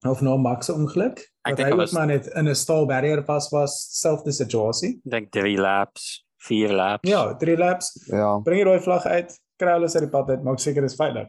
of 0.09 0.21
nou 0.21 0.37
Max 0.39 0.65
se 0.65 0.73
ongeluk? 0.73 1.21
Dink 1.45 1.57
hy 1.59 1.71
ook 1.71 1.77
was- 1.77 1.91
maar 1.91 2.07
net 2.07 2.27
in 2.27 2.47
'n 2.47 2.55
staal 2.55 2.85
barrier 2.85 3.23
vas 3.25 3.49
was, 3.49 3.87
selfde 3.99 4.31
situasie. 4.31 4.89
Ek 5.05 5.11
dink 5.11 5.31
3 5.31 5.57
laps, 5.57 6.25
4 6.37 6.73
laps. 6.73 7.09
Ja, 7.09 7.35
3 7.35 7.57
laps, 7.57 8.05
Ja. 8.07 8.39
bring 8.39 8.57
die 8.63 8.65
rooi 8.69 8.79
vlag 8.79 9.05
uit, 9.05 9.39
kry 9.57 9.69
alles 9.71 9.95
uit 9.95 10.03
die 10.03 10.09
pad 10.11 10.29
uit, 10.29 10.43
maak 10.43 10.59
seker 10.59 10.81
dis 10.81 10.95
veilig. 10.95 11.27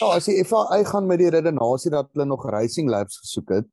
Ja, 0.00 0.06
as 0.16 0.26
jy 0.26 0.40
effe 0.40 0.68
uitgaan 0.70 1.06
met 1.06 1.18
die 1.18 1.30
redenasie 1.30 1.90
dat 1.90 2.08
hulle 2.12 2.24
nog 2.26 2.44
racing 2.50 2.88
laps 2.90 3.18
gesoek 3.18 3.48
het, 3.48 3.68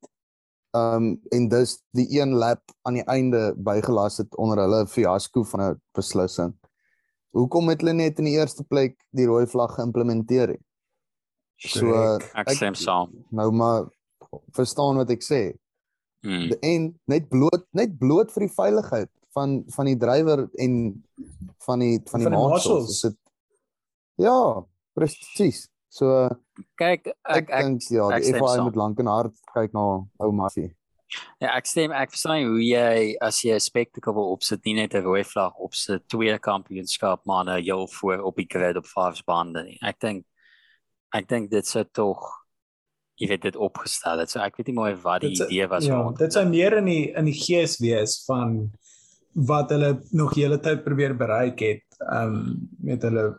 um 0.75 1.19
en 1.31 1.47
dus 1.49 1.81
die 1.93 2.07
een 2.21 2.33
lap 2.35 2.61
aan 2.83 2.93
die 2.93 3.03
einde 3.07 3.53
bygelas 3.57 4.17
het 4.17 4.35
onder 4.37 4.57
hulle 4.57 4.87
fiasco 4.87 5.43
van 5.43 5.61
'n 5.61 5.81
beslissing. 5.93 6.53
Hoekom 7.31 7.69
het 7.69 7.81
hulle 7.81 7.93
net 7.93 8.19
in 8.19 8.25
die 8.25 8.33
eerste 8.37 8.63
plek 8.63 8.95
die 9.11 9.25
rooi 9.25 9.45
vlag 9.47 9.75
geïmplementeer? 9.75 10.47
nie? 10.47 10.59
So 11.57 11.85
Korrek. 11.85 12.31
ek 12.35 12.49
stem 12.49 12.75
saam. 12.75 13.11
nou 13.31 13.51
maar 13.51 13.85
verstaan 14.51 14.97
wat 14.97 15.09
ek 15.09 15.21
sê. 15.23 15.53
Hmm. 16.23 16.49
De- 16.49 16.57
En 16.61 16.99
net 17.07 17.29
bloot 17.29 17.65
net 17.73 17.97
bloot 17.99 18.31
vir 18.31 18.47
die 18.47 18.53
veiligheid 18.55 19.09
van 19.33 19.63
van 19.75 19.85
die 19.85 19.95
drywer 19.97 20.49
en 20.59 21.03
van 21.65 21.79
die 21.79 21.99
van 22.09 22.19
die 22.19 22.29
die. 22.29 22.89
Is 22.89 23.01
dit 23.01 23.15
Ja, 24.17 24.63
presies. 24.95 25.67
So 25.89 26.29
Kyk, 26.79 27.07
ek, 27.07 27.15
ek 27.27 27.49
ek 27.49 27.63
dink 27.63 27.81
ja, 27.91 28.07
ek 28.09 28.23
die 28.23 28.31
saam. 28.39 28.63
moet 28.63 28.75
lank 28.75 28.99
en 28.99 29.07
hard 29.07 29.33
kyk 29.53 29.73
na 29.73 30.03
ou 30.19 30.31
Massie. 30.31 30.73
Ja, 31.39 31.55
ek 31.55 31.65
stem 31.67 31.91
ek 31.91 32.11
verstaan 32.11 32.43
hoe 32.47 32.59
jy 32.63 33.15
as 33.21 33.41
jy 33.43 33.53
'n 33.55 33.59
spektakel 33.59 34.13
wil 34.13 34.31
opsit 34.35 34.63
nie 34.65 34.73
net 34.73 34.93
'n 34.95 35.03
rooi 35.03 35.23
vlag 35.23 35.53
opsit 35.59 36.07
tweede 36.09 36.39
kampioenskap 36.39 37.25
maar 37.25 37.45
nou 37.45 37.59
heel 37.61 37.87
voor 37.87 38.19
op 38.23 38.35
die 38.35 38.47
grid 38.49 38.75
op 38.77 38.85
vyf 38.85 39.23
bande 39.25 39.63
nie. 39.63 39.77
Ek 39.81 39.99
dink 39.99 40.25
ek 41.15 41.29
dink 41.31 41.51
dit 41.53 41.67
sou 41.67 41.83
tog 41.95 42.23
jy 43.15 43.29
weet 43.31 43.45
dit 43.47 43.55
opgestel 43.55 44.19
het. 44.19 44.31
So 44.31 44.41
ek 44.43 44.57
weet 44.59 44.73
nie 44.73 44.79
mooi 44.79 44.93
wat 44.99 45.23
die 45.23 45.31
Dit 45.31 45.47
idee 45.47 45.67
was 45.71 45.85
Ja, 45.87 46.01
rond. 46.01 46.17
dit 46.19 46.33
sou 46.35 46.43
meer 46.49 46.77
in 46.81 46.89
die 46.91 47.13
in 47.15 47.29
die 47.29 47.37
gees 47.37 47.77
wees 47.79 48.17
van 48.27 48.71
wat 49.47 49.71
hulle 49.71 49.99
nog 50.11 50.35
hele 50.35 50.57
tyd 50.63 50.83
probeer 50.83 51.15
bereik 51.15 51.59
het, 51.59 51.83
um 52.11 52.67
met 52.83 53.03
hulle 53.03 53.37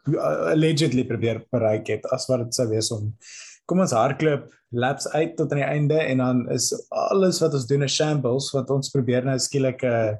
allegedly 0.52 1.04
probeer 1.08 1.44
bereik 1.52 1.88
het 1.92 2.06
as 2.12 2.28
wat 2.28 2.46
dit 2.46 2.54
sou 2.56 2.68
wees 2.68 2.90
om 2.92 3.12
kom 3.66 3.80
ons 3.82 3.92
hardloop 3.92 4.48
laps 4.72 5.08
uit 5.12 5.36
tot 5.36 5.52
aan 5.52 5.60
die 5.60 5.68
einde 5.68 5.98
en 6.00 6.18
dan 6.22 6.42
is 6.54 6.70
alles 6.90 7.40
wat 7.42 7.54
ons 7.54 7.66
doen 7.66 7.82
'n 7.84 7.88
shambles 7.88 8.52
wat 8.54 8.70
ons 8.70 8.90
probeer 8.90 9.24
nou 9.24 9.38
skielik 9.38 9.82
'n 9.82 9.86
uh, 9.86 10.14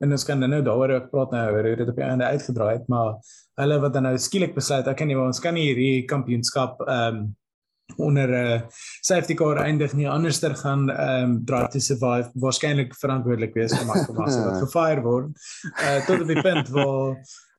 en 0.00 0.12
ons 0.16 0.24
kan 0.24 0.40
nou 0.40 0.62
daaroor 0.64 0.94
ook 0.96 1.10
praat 1.12 1.32
nou 1.36 1.44
oor 1.52 1.66
hoe 1.68 1.76
dit 1.76 1.88
op 1.92 1.98
die 1.98 2.04
einde 2.04 2.24
uitgedraai 2.24 2.72
het, 2.78 2.88
maar 2.88 3.20
hulle 3.60 3.80
wat 3.82 3.92
dan 3.96 4.02
nou 4.08 4.16
skielik 4.18 4.54
besluit, 4.56 4.86
ek 4.88 4.96
kan 5.02 5.08
nie, 5.10 5.16
ons 5.18 5.40
kan 5.40 5.54
nie 5.54 5.68
hierdie 5.70 6.06
kampioenskap 6.10 6.80
um 6.86 7.28
onder 7.98 8.28
'n 8.30 8.46
uh, 8.54 8.60
safety 9.02 9.34
car 9.34 9.58
eindig 9.58 9.92
nie 9.98 10.06
anderster 10.08 10.54
gaan 10.54 10.88
ehm 10.90 11.24
um, 11.24 11.44
Drive 11.44 11.68
to 11.72 11.78
Survive 11.80 12.30
waarskynlik 12.38 12.94
verantwoordelik 12.94 13.54
wees 13.58 13.74
vir 13.74 13.86
Michael 13.88 14.14
Massey 14.14 14.44
wat 14.44 14.60
gefire 14.64 15.02
word 15.02 15.26
uh, 15.82 15.98
tot 16.06 16.20
op 16.22 16.28
die 16.30 16.42
punt 16.42 16.68
waar 16.70 17.16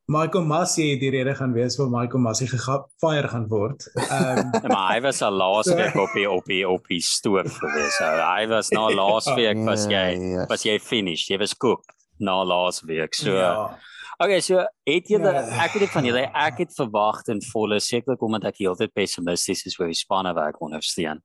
Michael 0.08 0.46
Massey 0.46 0.96
die 1.00 1.10
rede 1.12 1.36
gaan 1.36 1.52
wees 1.54 1.76
waar 1.78 1.90
Michael 1.92 2.24
Massey 2.24 2.48
gefire 2.48 3.28
gaan 3.28 3.48
word. 3.52 3.84
Ehm 4.08 4.40
um, 4.40 4.50
Ja, 4.64 4.68
maar 4.72 4.94
hy 4.96 5.02
was 5.02 5.22
al 5.22 5.36
laas 5.36 5.66
So- 5.68 5.76
week 5.76 5.96
op 5.96 6.14
die 6.16 6.30
op 6.30 6.46
die 6.46 6.64
op 6.70 6.88
die 6.88 7.02
stoof 7.02 7.52
gewees. 7.60 7.96
So, 8.00 8.06
hy 8.06 8.48
was 8.48 8.70
na 8.72 8.88
laas 9.02 9.26
Ja. 9.26 9.36
week 9.36 9.58
was 9.68 9.86
jy 9.86 10.46
was 10.50 10.64
jy 10.64 10.80
finished. 10.80 11.28
Jy 11.30 11.38
was 11.44 11.54
cooked 11.58 11.92
na 12.20 12.44
laas 12.46 12.82
week. 12.88 13.14
So 13.16 13.32
ja, 13.36 13.78
Okay, 14.22 14.40
so 14.40 14.62
het 14.86 15.08
julle 15.10 15.32
Ja. 15.34 15.64
ek 15.66 15.74
weet 15.74 15.88
dit 15.88 15.90
van 15.90 16.06
julle 16.06 16.28
ek 16.34 16.58
het 16.62 16.74
verwag 16.78 17.24
en 17.28 17.40
volle 17.42 17.80
sekerlik 17.80 18.22
omdat 18.22 18.44
ek 18.52 18.60
heeltyd 18.62 18.94
pessimisties 18.94 19.66
is 19.66 19.80
oor 19.80 19.88
die 19.90 19.98
spanne 19.98 20.30
ek 20.38 20.62
ondersteun 20.62 21.24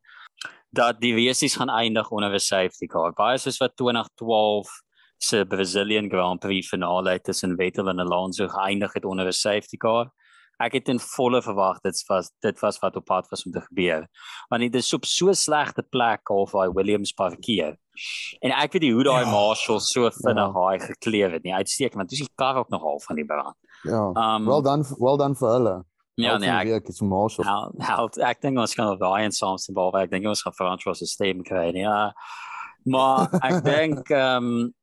dat 0.73 1.01
die 1.01 1.13
Wesies 1.15 1.57
gaan 1.57 1.69
eindig 1.69 2.11
onder 2.11 2.33
'n 2.33 2.41
safety 2.41 2.87
car. 2.87 3.13
Baie 3.13 3.39
soos 3.39 3.59
wat 3.59 3.77
2012 3.77 4.69
se 5.19 5.45
Brazilian 5.45 6.09
Grand 6.09 6.41
Prix 6.41 6.69
finale 6.69 7.11
het 7.11 7.25
tussen 7.25 7.57
Vettel 7.57 7.89
en 7.89 8.01
Alonso 8.01 8.49
geëindig 8.49 8.93
het 8.95 9.05
onder 9.05 9.27
'n 9.27 9.33
safety 9.33 9.77
car. 9.77 10.11
Ek 10.59 10.73
het 10.73 10.89
in 10.89 10.99
volle 10.99 11.43
verwag 11.43 11.81
dit 11.83 12.05
was 12.09 12.31
dit 12.41 12.61
was 12.61 12.79
wat 12.79 12.97
op 12.97 13.05
pad 13.05 13.29
was 13.29 13.45
om 13.45 13.53
te 13.53 13.61
gebeur. 13.61 14.09
Want 14.49 14.63
dit 14.63 14.75
is 14.75 14.93
op 14.95 15.05
so 15.05 15.33
slegte 15.33 15.83
plek 15.83 16.31
of 16.31 16.53
hy 16.53 16.69
Williams 16.73 17.13
parkeer. 17.13 17.77
En 18.41 18.51
ek 18.51 18.73
weet 18.73 18.83
nie 18.83 18.93
hoe 18.93 19.05
daai 19.05 19.25
Ja. 19.25 19.31
marshal 19.31 19.81
so 19.81 20.11
vinnig 20.11 20.53
daai 20.55 20.79
gekleer 20.81 21.31
het 21.33 21.43
nie. 21.45 21.55
Uitstekend, 21.55 21.95
want 21.97 22.09
dis 22.11 22.19
die 22.19 22.29
kar 22.35 22.57
ook 22.57 22.69
nog 22.69 22.83
half 22.83 23.05
van 23.05 23.17
die 23.17 23.25
brand. 23.25 23.57
Ja. 23.85 24.03
Um 24.15 24.47
Wel 24.47 24.63
dan 24.63 24.85
wel 24.99 25.17
dan 25.17 25.37
vir 25.37 25.49
hulle. 25.49 25.85
ja 26.17 26.39
nee, 26.39 26.49
ek 26.51 26.65
die 26.65 26.73
week 26.73 26.89
is 26.89 27.01
Marshall. 27.01 27.45
hel, 27.47 27.73
hel, 27.79 28.09
ek 28.25 28.41
dink 28.41 28.59
ons 28.59 28.79
op 28.79 28.99
daai 29.01 29.25
en 29.25 29.33
saamste 29.33 29.73
bal 29.73 29.93
ek 30.01 30.11
dink 30.11 30.27
ons 30.27 30.43
gaan 30.43 30.53
Frans 30.55 30.83
se 30.99 31.07
stem 31.07 31.43
kry. 31.43 31.71
nie. 31.73 31.83
Ja. 31.83 32.13
Maar 32.85 33.29
ek 33.43 33.65
dink 33.75 34.11
ehm 34.11 34.45
um, 34.45 34.75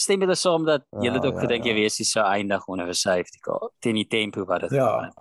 stem 0.00 0.20
julle 0.20 0.34
saam 0.34 0.64
dat 0.64 0.82
Ja, 0.90 1.00
julle 1.02 1.16
het 1.20 1.26
ook 1.26 1.34
ja, 1.34 1.40
gedink 1.40 1.64
ja. 1.64 1.70
jy 1.70 1.74
weet 1.74 1.96
jy 1.98 2.04
sou 2.04 2.24
eindig 2.24 2.66
onder 2.68 2.86
'n 2.88 2.94
safety 2.94 3.38
car 3.40 3.70
teen 3.80 3.94
die 3.94 4.06
tempo 4.08 4.44
wat 4.44 4.60
dit 4.60 4.70
Ja. 4.72 5.12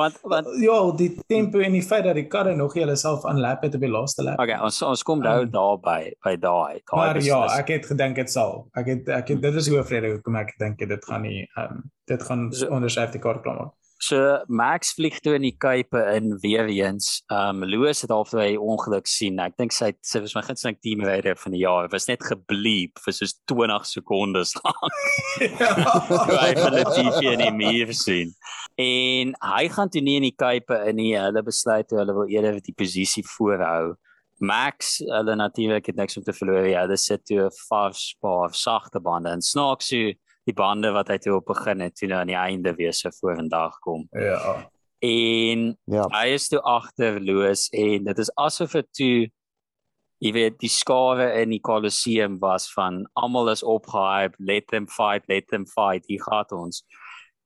Want 0.00 0.16
want 0.24 0.46
ja, 0.62 0.76
die 0.96 1.10
tempo 1.28 1.60
en 1.60 1.72
die 1.76 1.82
feit 1.84 2.04
dat 2.04 2.14
die 2.16 2.26
karre 2.26 2.54
nog 2.56 2.72
nie 2.74 2.80
hulle 2.84 2.94
self 2.96 3.26
aanlap 3.28 3.62
het 3.66 3.74
op 3.76 3.80
die 3.84 3.90
laaste 3.92 4.22
lap. 4.24 4.38
okay, 4.40 4.56
ons 4.64 4.80
ons 4.82 5.02
kom 5.02 5.20
nou 5.20 5.42
Um, 5.42 5.50
daarby 5.52 6.14
by 6.24 6.36
daai. 6.40 6.80
Maar 6.92 7.20
ja, 7.20 7.42
beslissing. 7.42 7.58
ek 7.60 7.68
het 7.68 7.86
gedink 7.86 8.16
dit 8.16 8.30
sal. 8.30 8.68
Ek 8.74 8.86
het 8.86 9.08
ek 9.08 9.28
het 9.28 9.42
dit 9.42 9.54
is 9.54 9.68
hoe 9.68 9.82
vrede 9.84 10.14
hoekom 10.14 10.36
ek 10.40 10.54
dink 10.58 10.78
dit 10.78 11.04
gaan 11.04 11.22
nie 11.22 11.42
ehm 11.56 11.76
um, 11.76 11.82
dit 12.08 12.22
gaan 12.22 12.48
So- 12.52 12.68
onder 12.72 12.90
safety 12.90 13.18
car 13.18 13.40
klaar 13.42 13.56
maak. 13.60 13.72
So 14.02 14.18
Max 14.48 14.96
vlieg 14.98 15.20
toe 15.22 15.36
in 15.38 15.44
die 15.46 15.54
Kaap 15.54 15.94
in 15.94 16.32
weer 16.42 16.66
eens. 16.66 17.20
Um 17.30 17.62
Loos 17.62 18.00
het 18.02 18.10
al 18.10 18.24
twee 18.26 18.56
ongeluk 18.58 19.06
sien. 19.06 19.38
Ek 19.38 19.54
dink 19.60 19.74
sy 19.76 19.92
sy 20.02 20.18
was 20.24 20.34
my 20.34 20.42
gunsteling 20.42 20.80
team 20.82 21.04
rider 21.06 21.38
van 21.38 21.54
die 21.54 21.60
jaar. 21.62 21.86
Was 21.92 22.08
net 22.10 22.24
gebleep 22.26 22.98
vir 23.04 23.14
soos 23.14 23.36
20 23.52 23.86
sekondes 23.86 24.56
lank. 24.64 25.04
Hy 25.38 26.48
het 26.50 26.64
die 26.74 26.86
TV 26.96 27.30
in 27.36 27.44
die 27.44 27.52
muur 27.54 27.92
sien. 27.94 28.34
En 28.82 29.36
hy 29.54 29.62
gaan 29.70 29.92
toe 29.94 30.02
nie 30.02 30.18
in 30.18 30.26
die 30.26 30.34
Kaap 30.34 30.74
in 30.80 30.98
nie. 30.98 31.12
Hulle 31.14 31.44
besluit 31.46 31.86
toe 31.86 32.00
hulle 32.02 32.18
wil 32.18 32.34
eerder 32.34 32.58
die 32.58 32.74
posisie 32.74 33.22
voorhou. 33.36 33.94
Max, 34.42 34.96
hulle 35.06 35.38
natuurlik 35.38 35.92
het 35.92 36.02
niks 36.02 36.18
om 36.18 36.26
te 36.26 36.34
verloor. 36.34 36.66
Ja, 36.66 36.82
hulle 36.88 36.98
sit 36.98 37.22
toe 37.30 37.46
'n 37.46 37.54
fast 37.68 38.16
spa, 38.16 38.50
sagte 38.50 38.98
bande 38.98 39.30
en 39.30 39.46
snaaks 39.46 39.94
so 39.94 40.10
die 40.48 40.54
bande 40.54 40.90
wat 40.92 41.08
hy 41.08 41.18
toe 41.22 41.36
op 41.38 41.46
begin 41.46 41.80
het 41.84 41.94
toe 41.98 42.08
nou 42.10 42.20
aan 42.20 42.32
die 42.32 42.38
einde 42.38 42.74
weer 42.78 42.94
so 42.96 43.10
vorendag 43.20 43.78
kom. 43.84 44.08
Ja. 44.10 44.70
En 45.02 45.76
Ja. 45.90 46.06
hy 46.10 46.26
is 46.34 46.48
toe 46.48 46.60
agterloos 46.60 47.68
en 47.72 48.04
dit 48.04 48.18
is 48.18 48.30
asof 48.36 48.72
dit 48.72 48.88
toe 48.92 49.30
jy 50.22 50.30
weet 50.32 50.58
die 50.62 50.70
skare 50.70 51.32
in 51.42 51.50
die 51.50 51.60
Colosseum 51.60 52.38
was 52.38 52.68
van 52.72 53.02
almal 53.18 53.50
is 53.50 53.64
opgehype, 53.66 54.36
let 54.38 54.68
them 54.70 54.86
fight, 54.86 55.26
let 55.28 55.48
them 55.50 55.66
fight, 55.66 56.06
hier 56.06 56.22
gaan 56.22 56.46
ons. 56.54 56.84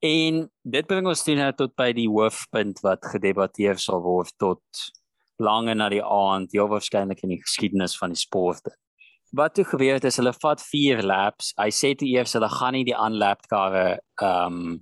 En 0.05 0.43
dit 0.61 0.85
bring 0.85 1.07
ons 1.09 1.23
toe 1.25 1.33
nou 1.39 1.49
tot 1.57 1.73
by 1.75 1.89
die 1.97 2.05
hoofpunt 2.07 2.83
wat 2.85 3.05
gedebatteer 3.09 3.81
sal 3.81 4.03
word 4.05 4.29
tot 4.37 4.61
lange 5.41 5.73
na 5.73 5.89
die 5.89 6.03
aand, 6.03 6.53
ja 6.53 6.67
waarskynlik 6.69 7.23
in 7.25 7.33
die 7.33 7.41
geskiedenis 7.41 7.97
van 7.97 8.13
die 8.13 8.21
sport. 8.21 8.69
Wat 9.37 9.53
toe 9.53 9.65
gebeur 9.69 9.99
het 9.99 10.05
is 10.09 10.17
hulle 10.17 10.33
vat 10.41 10.61
4 10.63 11.03
laps. 11.05 11.51
Hy 11.61 11.69
sê 11.69 11.93
toe 11.97 12.07
eers 12.09 12.33
hulle 12.33 12.49
gaan 12.49 12.73
nie 12.73 12.85
die 12.87 12.97
unlapped 12.97 13.49
karre 13.51 13.99
ehm 14.21 14.61
um, 14.61 14.77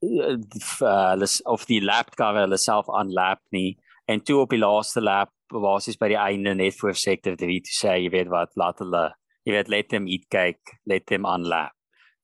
hulle 0.00 1.26
of 1.52 1.66
die 1.68 1.82
lapped 1.84 2.16
karre 2.16 2.46
hulle 2.46 2.58
self 2.58 2.88
unlap 2.88 3.42
nie 3.52 3.74
en 4.08 4.22
toe 4.24 4.38
op 4.40 4.54
die 4.54 4.60
laaste 4.62 5.02
lap 5.04 5.28
basies 5.52 5.98
by 6.00 6.08
die 6.14 6.20
einde 6.20 6.54
net 6.56 6.78
voor 6.78 6.96
sector 6.96 7.36
3 7.36 7.58
toe 7.66 7.74
sê 7.76 7.96
jy 8.00 8.12
weet 8.14 8.30
wat 8.32 8.56
laat 8.56 8.80
hulle 8.80 9.02
jy 9.44 9.56
weet 9.56 9.68
let 9.72 9.90
them 9.92 10.08
eat 10.08 10.24
cake, 10.32 10.78
let 10.86 11.06
them 11.12 11.28
unlap. 11.28 11.74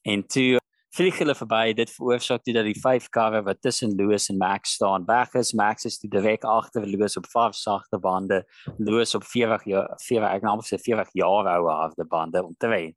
En 0.09 0.25
toe 0.25 0.57
vlieg 0.97 1.19
hulle 1.21 1.35
verby 1.37 1.75
dit 1.77 1.91
veroorsaak 1.93 2.45
dit 2.47 2.57
dat 2.57 2.65
die 2.65 2.79
vyf 2.81 3.09
karre 3.13 3.43
wat 3.45 3.61
tussen 3.65 3.93
Loos 3.99 4.31
en 4.33 4.39
Max 4.41 4.77
staan 4.79 5.05
weg 5.09 5.35
is. 5.37 5.53
Max 5.53 5.85
is 5.85 5.99
die 6.01 6.11
direk 6.11 6.45
agter 6.49 6.87
Loos 6.89 7.19
op 7.21 7.29
vyf 7.33 7.57
sagte 7.59 8.01
bande. 8.01 8.43
Loos 8.79 9.15
op 9.19 9.25
40 9.25 9.67
jaar 9.73 9.91
40 10.07 10.29
ek 10.31 10.47
nou 10.47 10.57
sê 10.65 10.81
40 10.81 11.13
jaar 11.21 11.51
ou 11.53 11.69
harde 11.69 12.07
bande 12.09 12.45
om 12.45 12.55
te 12.59 12.71
wen. 12.73 12.95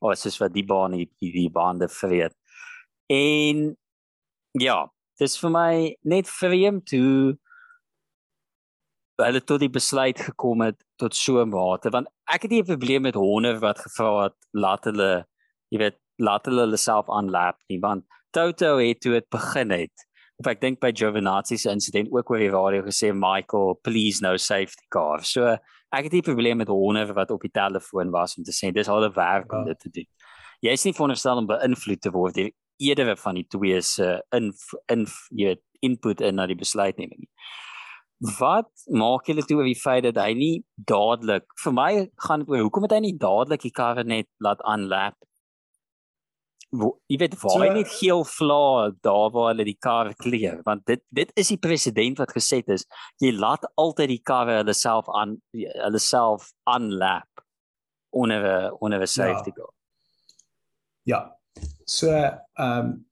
Of 0.00 0.12
oh, 0.12 0.16
soos 0.18 0.38
wat 0.42 0.54
die 0.54 0.66
baan 0.66 0.94
die, 0.94 1.08
die, 1.22 1.32
die 1.32 1.50
bande 1.50 1.88
vreet. 1.88 2.36
En 3.10 3.72
ja 4.60 4.84
dis 5.18 5.36
vir 5.38 5.50
my 5.54 5.72
net 6.02 6.30
vreemd 6.30 6.94
hoe 6.94 7.34
hulle 9.22 9.42
tot 9.46 9.62
die 9.62 9.70
besluit 9.70 10.18
gekom 10.18 10.64
het 10.66 10.80
tot 10.98 11.14
so 11.14 11.42
'n 11.42 11.50
mate 11.50 11.90
want 11.90 12.08
ek 12.26 12.42
het 12.42 12.50
nie 12.50 12.62
'n 12.62 12.72
probleem 12.72 13.02
met 13.02 13.14
honde 13.14 13.58
wat 13.58 13.78
gevra 13.78 14.24
het 14.24 14.38
laat 14.52 14.84
hulle 14.84 15.26
jy 15.70 15.78
weet 15.78 15.98
laat 16.18 16.46
hulle 16.46 16.66
hulle 16.66 16.80
self 16.80 17.10
aanlap 17.10 17.58
nie 17.70 17.80
want 17.82 18.04
Toto 18.34 18.78
het 18.80 18.98
toe 19.00 19.12
dit 19.12 19.26
begin 19.30 19.70
het. 19.70 19.92
Of 20.42 20.48
ek 20.50 20.60
dink 20.60 20.80
by 20.82 20.90
Giovinazzi 20.90 21.54
se 21.62 21.70
insident 21.70 22.08
ook 22.10 22.30
oor 22.32 22.40
die 22.42 22.50
radio 22.50 22.82
gesê 22.82 23.12
Michael 23.14 23.76
please 23.86 24.20
no 24.24 24.36
safety 24.36 24.82
car. 24.90 25.22
So 25.22 25.52
ek 25.94 26.08
het 26.08 26.12
nie 26.16 26.24
probleem 26.26 26.58
met 26.58 26.68
honde 26.72 27.06
wat 27.14 27.30
op 27.30 27.44
die 27.46 27.52
telefoon 27.54 28.10
was 28.10 28.34
om 28.36 28.42
te 28.42 28.50
sê 28.50 28.72
dis 28.74 28.88
'n 28.88 29.12
werk 29.14 29.52
om 29.52 29.60
Ja. 29.60 29.64
dit 29.70 29.78
te 29.80 29.90
doen. 29.90 30.06
Jy 30.62 30.72
is 30.72 30.84
nie 30.84 30.92
veronderstel 30.92 31.36
om 31.38 31.46
beïnvloed 31.46 32.00
te 32.00 32.10
word 32.10 32.34
deur 32.34 32.50
eerder 32.80 33.16
van 33.16 33.34
die 33.34 33.46
twee 33.46 33.80
se 33.80 34.20
in 34.32 34.52
in 34.88 35.06
jy 35.30 35.46
weet 35.46 35.62
input 35.80 36.20
in 36.20 36.34
na 36.34 36.46
die 36.46 36.56
besluitneming 36.56 37.18
nie. 37.20 37.30
Wat 38.38 38.70
maak 38.90 39.26
julle 39.26 39.42
toe 39.42 39.58
oor 39.58 39.64
die 39.64 39.80
feit 39.80 40.02
dat 40.02 40.16
hy 40.16 40.34
nie 40.34 40.64
dadelik 40.76 41.44
vir 41.62 41.72
my 41.72 42.10
gaan 42.26 42.44
oor 42.48 42.62
hoekom 42.64 42.82
het 42.82 42.92
hy 42.92 43.00
nie 43.00 43.18
dadelik 43.18 43.62
die 43.62 43.70
karre 43.70 44.04
net 44.04 44.26
laat 44.40 44.60
aanlap 44.64 45.14
jy 47.08 47.18
weet 47.18 47.36
waar 47.42 47.50
So- 47.50 47.72
net 47.72 47.88
geel 47.88 48.24
vla 48.24 48.90
daar 49.06 49.30
waar 49.34 49.48
hulle 49.52 49.64
die 49.64 49.78
karre 49.78 50.14
kleer 50.14 50.60
want 50.64 50.86
dit 50.86 51.02
dit 51.10 51.30
is 51.34 51.48
die 51.48 51.58
president 51.58 52.18
wat 52.18 52.32
gesê 52.32 52.60
het 52.62 52.68
is 52.68 52.86
jy 53.22 53.32
laat 53.32 53.66
altyd 53.76 54.08
die 54.08 54.22
karre 54.22 54.56
hulle 54.62 54.74
self 54.74 55.08
aan 55.08 55.38
hulle 55.52 55.98
self 55.98 56.52
aanlap 56.64 57.44
onder 58.10 58.42
'n 58.42 58.76
onder 58.80 59.00
'n 59.00 59.06
safety 59.06 59.50
car. 59.50 59.72
Ja. 61.02 61.36
So 61.84 62.10
ehm 62.10 62.78
um, 62.78 63.06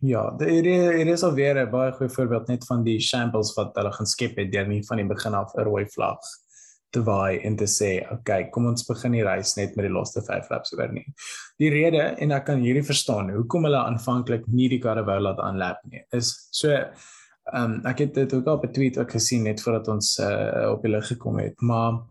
ja, 0.00 0.30
dit 0.30 0.64
dit 0.64 1.06
is 1.06 1.22
alweer 1.22 1.56
'n 1.66 1.70
baie 1.70 1.92
goeie 1.92 2.10
voorbeeld 2.10 2.48
net 2.48 2.66
van 2.66 2.82
die 2.82 3.00
shambles 3.00 3.54
wat 3.54 3.76
hulle 3.76 3.92
gaan 3.92 4.06
skep 4.06 4.36
het 4.36 4.52
deur 4.52 4.66
nie 4.66 4.82
van 4.86 4.96
die 4.96 5.06
begin 5.06 5.34
af 5.34 5.54
'n 5.54 5.62
rooi 5.62 5.86
vlag 5.86 6.18
te 6.92 7.02
waai 7.06 7.40
en 7.46 7.56
te 7.56 7.64
sê, 7.64 8.02
"Oké, 8.04 8.14
okay, 8.14 8.50
kom 8.50 8.66
ons 8.66 8.86
begin 8.86 9.12
die 9.12 9.24
reis 9.24 9.56
net 9.56 9.76
met 9.76 9.86
die 9.86 9.92
laaste 9.92 10.22
5 10.22 10.50
laps 10.50 10.74
oor 10.74 10.92
nie." 10.92 11.06
Die 11.58 11.70
rede 11.70 12.14
en 12.18 12.32
ek 12.32 12.44
kan 12.46 12.60
hierdie 12.60 12.84
verstaan 12.84 13.30
hoekom 13.30 13.64
hulle 13.64 13.80
aanvanklik 13.80 14.46
nie 14.46 14.68
die 14.68 14.80
wou 14.82 15.20
laat 15.20 15.38
aanlap 15.38 15.80
nie. 15.90 16.04
Is 16.12 16.48
so 16.50 16.70
ehm 17.52 17.72
um, 17.72 17.86
ek 17.86 17.98
het 17.98 18.14
dit 18.14 18.34
ook 18.34 18.46
op 18.46 18.64
'n 18.64 18.72
tweet 18.72 18.98
ook 18.98 19.10
gesien 19.10 19.42
net 19.42 19.62
voordat 19.62 19.88
ons 19.88 20.18
uh, 20.18 20.70
op 20.70 20.82
die 20.82 20.90
lig 20.90 21.06
gekom 21.06 21.38
het, 21.38 21.60
maar 21.60 22.04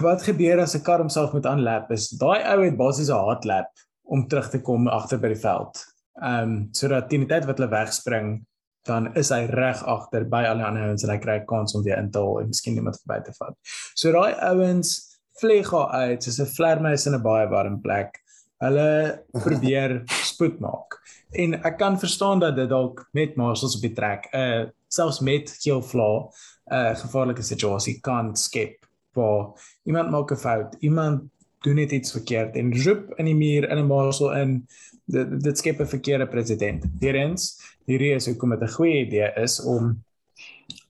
wat 0.00 0.22
gebeur 0.22 0.60
as 0.60 0.74
'n 0.76 0.82
kar 0.82 0.98
homself 0.98 1.32
moet 1.32 1.46
aanlap 1.46 1.90
is 1.90 2.08
daai 2.10 2.42
ou 2.52 2.64
het 2.64 2.76
basies 2.76 3.10
'n 3.10 3.24
hard 3.26 3.44
lap 3.44 3.70
om 4.02 4.28
terug 4.28 4.50
te 4.50 4.60
kom 4.60 4.88
agter 4.88 5.18
by 5.18 5.28
die 5.28 5.42
veld. 5.42 5.84
Ehm 6.22 6.42
um, 6.42 6.68
sodat 6.72 7.08
teen 7.08 7.26
die 7.26 7.28
tyd 7.28 7.46
wat 7.46 7.58
hulle 7.58 7.70
wegspring, 7.70 8.46
dan 8.84 9.14
is 9.16 9.30
hy 9.32 9.44
reg 9.50 9.82
agter 9.88 10.26
by 10.28 10.42
al 10.48 10.60
die 10.60 10.66
ander 10.66 10.88
ouens 10.88 11.04
en 11.04 11.10
hy 11.10 11.18
kry 11.22 11.38
'n 11.40 11.46
kans 11.48 11.74
om 11.74 11.82
weer 11.82 11.98
in 11.98 12.10
te 12.10 12.18
haal 12.18 12.40
en 12.40 12.50
miskien 12.52 12.76
iemand 12.76 13.00
verby 13.02 13.20
te 13.24 13.32
vat. 13.38 13.56
So 13.94 14.12
daai 14.12 14.34
ouens 14.50 15.18
vlieg 15.40 15.72
al 15.72 15.90
uit 15.90 16.22
soos 16.22 16.40
'n 16.40 16.54
vlermuis 16.56 17.06
in 17.06 17.14
'n 17.14 17.22
baie 17.22 17.48
warm 17.48 17.80
plek. 17.80 18.20
Hulle 18.60 19.24
probeer 19.46 20.02
spoed 20.06 20.60
maak. 20.60 21.00
En 21.32 21.54
ek 21.64 21.78
kan 21.78 21.98
verstaan 21.98 22.40
dat 22.40 22.56
dit 22.56 22.68
dalk 22.68 23.08
met 23.12 23.36
marshals 23.36 23.76
op 23.76 23.82
die 23.82 23.92
trek, 23.92 24.28
uh 24.32 24.64
selfs 24.88 25.20
met 25.20 25.50
geel 25.58 25.82
vla, 25.82 26.28
'n 26.70 26.74
uh, 26.74 26.94
gevaarlike 26.96 27.42
situasie 27.42 28.00
kan 28.00 28.36
skep 28.36 28.86
waar 29.14 29.54
iemand 29.84 30.10
maak 30.10 30.30
'n 30.30 30.36
fout, 30.36 30.76
iemand 30.80 31.30
doen 31.64 31.80
net 31.80 31.92
iets 31.96 32.12
verkeerd 32.12 32.56
en 32.60 32.72
roep 32.84 33.12
in 33.20 33.30
die 33.30 33.36
muur 33.36 33.68
in 33.70 33.78
'n 33.78 33.86
marshal 33.88 34.32
in 34.36 34.66
dit 35.06 35.36
dit 35.42 35.58
skep 35.58 35.80
'n 35.80 35.94
verkeerde 35.96 36.26
president. 36.26 36.84
Deurens, 37.00 37.60
hierdie 37.86 38.14
is 38.14 38.26
hoekom 38.26 38.50
dit 38.50 38.62
'n 38.62 38.76
goeie 38.76 39.06
idee 39.06 39.30
is 39.36 39.60
om 39.60 40.04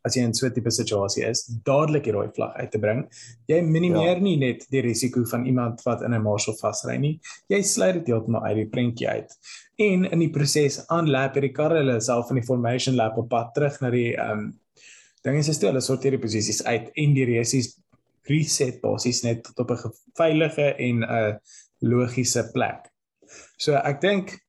as 0.04 0.16
jy 0.16 0.22
in 0.22 0.34
so 0.34 0.46
'n 0.46 0.52
tipe 0.52 0.70
situasie 0.70 1.24
is, 1.24 1.46
dadelik 1.64 2.04
die 2.04 2.12
rooi 2.12 2.28
vlag 2.36 2.54
uit 2.60 2.70
te 2.70 2.78
bring. 2.78 3.06
Jy 3.48 3.60
minimeer 3.62 4.16
ja. 4.16 4.22
nie 4.22 4.36
net 4.36 4.66
die 4.70 4.82
risiko 4.84 5.24
van 5.24 5.46
iemand 5.46 5.82
wat 5.84 6.02
in 6.02 6.14
'n 6.14 6.22
marshal 6.22 6.54
vasry 6.54 6.96
nie. 6.96 7.20
Jy 7.48 7.62
sluit 7.62 7.94
dit 7.94 8.06
heeltemal 8.06 8.44
uit 8.44 8.56
die 8.56 8.68
prentjie 8.68 9.08
uit. 9.08 9.30
En 9.78 10.04
in 10.04 10.18
die 10.18 10.30
proses 10.30 10.86
aanlap 10.88 11.34
hierdie 11.34 11.52
karre 11.52 11.78
hulle 11.78 12.00
self 12.00 12.30
in 12.30 12.36
die 12.36 12.46
formation 12.46 12.96
lap 12.96 13.16
op 13.16 13.28
pad 13.28 13.54
terug 13.54 13.80
na 13.80 13.90
die 13.90 14.14
ehm 14.16 14.38
um, 14.38 14.52
ding 15.24 15.38
is 15.38 15.48
stel 15.56 15.70
hulle 15.70 15.80
sorteer 15.80 16.10
die 16.10 16.20
posisies 16.20 16.62
uit 16.64 16.90
en 17.00 17.14
die 17.14 17.24
resies 17.24 17.78
reset 18.28 18.80
basies 18.80 19.22
net 19.22 19.42
tot 19.44 19.58
op 19.64 19.70
'n 19.70 19.92
veilige 20.16 20.74
en 20.78 21.04
'n 21.04 21.38
logiese 21.80 22.50
plek. 22.52 22.90
So 23.58 23.74
ek 23.74 24.00
dink 24.00 24.44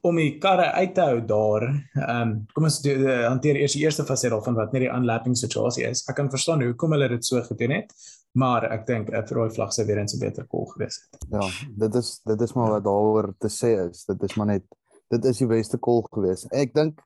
om 0.00 0.16
die 0.16 0.38
karre 0.38 0.70
uit 0.78 0.94
te 0.94 1.00
hou 1.00 1.20
daar, 1.26 1.64
ehm 1.66 2.20
um, 2.22 2.46
kom 2.54 2.64
ons 2.68 2.80
do, 2.82 2.90
uh, 2.90 3.26
hanteer 3.26 3.56
eers 3.56 3.74
die 3.74 3.82
eerste 3.82 4.04
faset 4.04 4.30
daarvan 4.30 4.54
wat 4.54 4.72
net 4.72 4.86
die 4.86 4.92
unlapping 4.94 5.36
situasie 5.36 5.84
is. 5.88 6.04
Ek 6.08 6.16
kan 6.16 6.30
verstaan 6.30 6.62
hoekom 6.62 6.94
hulle 6.94 7.08
dit 7.08 7.24
so 7.24 7.42
gedoen 7.42 7.74
het, 7.80 7.92
maar 8.38 8.68
ek 8.70 8.86
dink 8.86 9.10
'n 9.10 9.34
rooi 9.34 9.50
vlag 9.50 9.72
sou 9.72 9.86
weer 9.86 9.98
eens 9.98 10.14
'n 10.14 10.20
beter 10.20 10.46
call 10.46 10.66
gewees 10.74 11.00
het. 11.02 11.26
Ja, 11.30 11.48
dit 11.76 11.94
is 11.94 12.20
dit 12.24 12.40
is 12.40 12.54
maar 12.54 12.70
wat 12.70 12.84
daaroor 12.84 13.34
te 13.38 13.48
sê 13.48 13.88
is. 13.88 14.04
Dit 14.04 14.22
is 14.22 14.36
maar 14.36 14.46
net 14.46 14.64
dit 15.10 15.24
is 15.24 15.38
die 15.38 15.46
beste 15.46 15.78
call 15.78 16.04
gewees. 16.12 16.46
Ek 16.50 16.74
dink 16.74 17.00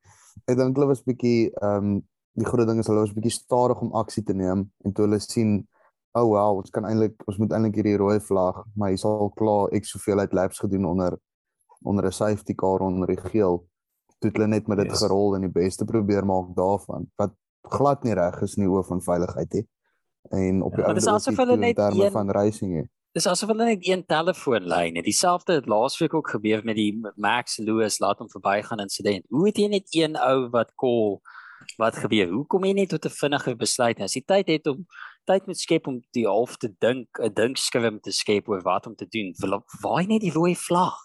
ek 0.46 0.56
dink 0.56 0.76
hulle 0.76 0.88
was 0.88 1.02
bietjie 1.02 1.50
ehm 1.62 1.76
um, 1.76 2.02
die 2.34 2.46
groot 2.46 2.66
ding 2.66 2.78
is 2.80 2.86
hulle 2.86 3.04
was 3.04 3.12
bietjie 3.12 3.32
stadig 3.32 3.80
om 3.80 3.92
aksie 3.92 4.22
te 4.24 4.32
neem 4.34 4.70
en 4.84 4.92
toe 4.92 5.04
hulle 5.04 5.20
sien 5.20 5.68
oh 6.14 6.28
wow, 6.28 6.56
ons 6.58 6.70
kan 6.70 6.84
eintlik 6.84 7.14
ons 7.26 7.38
moet 7.38 7.52
eintlik 7.52 7.74
hierdie 7.80 7.96
rooi 7.96 8.18
vlag, 8.20 8.64
maar 8.76 8.90
hy 8.90 8.96
sal 8.96 9.30
klaar 9.36 9.72
ek 9.72 9.84
soveel 9.84 10.18
uit 10.20 10.32
laps 10.32 10.58
gedoen 10.58 10.84
onder 10.84 11.18
onder 11.84 12.06
'n 12.06 12.12
safety 12.12 12.54
car 12.54 12.80
onder 12.80 13.06
die 13.08 13.16
geel. 13.30 13.64
Toe 14.20 14.30
het 14.30 14.36
hulle 14.36 14.48
net 14.48 14.68
met 14.68 14.78
dit 14.78 14.90
Yes. 14.90 15.00
gerol 15.02 15.34
en 15.34 15.40
die 15.40 15.50
beste 15.50 15.84
probeer 15.84 16.24
maak 16.26 16.54
daarvan 16.54 17.10
wat 17.16 17.32
glad 17.68 18.04
nie 18.04 18.14
reg 18.14 18.42
is 18.42 18.54
die 18.54 18.66
oë 18.68 18.84
van 18.86 19.00
veiligheid 19.02 19.52
hè. 19.52 19.62
En 20.30 20.62
op 20.62 20.70
die 20.72 20.80
Ja, 20.80 20.86
maar 20.86 20.94
dis 20.94 21.06
ouende 21.06 21.20
asof 21.20 21.36
nie 21.36 21.44
hulle 21.46 21.56
net 21.56 21.76
terme 21.76 22.04
een- 22.04 22.12
van 22.12 22.30
racing 22.30 22.74
hè. 22.76 22.82
Dis 23.12 23.26
asof 23.26 23.48
hulle 23.48 23.64
net 23.64 23.78
een 23.88 24.04
telefoonlyn 24.06 24.96
het. 24.96 25.04
Dieselfde 25.04 25.52
het 25.52 25.66
laasweek 25.66 26.14
ook 26.14 26.28
gebeur 26.30 26.64
met 26.64 26.76
die 26.76 27.00
Max 27.16 27.58
Lewis 27.58 27.98
laat 27.98 28.18
hom 28.18 28.28
verbygaan 28.30 28.78
insident. 28.80 29.24
Hoe 29.28 29.46
het 29.46 29.56
jy 29.56 29.68
net 29.68 29.86
een 29.94 30.16
ou 30.16 30.48
wat 30.50 30.72
call 30.74 31.20
wat 31.78 31.94
gebeur? 31.96 32.28
Hoe 32.30 32.46
kom 32.46 32.64
jy 32.64 32.72
net 32.72 32.88
tot 32.88 33.04
'n 33.04 33.08
vinnige 33.10 33.56
besluit? 33.56 34.00
As 34.00 34.14
jy 34.14 34.22
tyd 34.26 34.46
het 34.48 34.66
om 34.66 34.86
tyd 35.26 35.46
moet 35.46 35.58
skep 35.58 35.86
om 35.86 36.00
die 36.12 36.26
half 36.26 36.56
te 36.56 36.68
dink, 36.80 37.08
'n 37.20 37.32
dinkskrim 37.34 38.00
te 38.02 38.10
skep 38.12 38.48
oor 38.48 38.62
wat 38.62 38.86
om 38.86 38.94
te 38.94 39.06
doen. 39.06 39.32
Waai 39.82 40.06
net 40.06 40.20
die 40.20 40.30
rooi 40.32 40.54
vlag. 40.56 40.96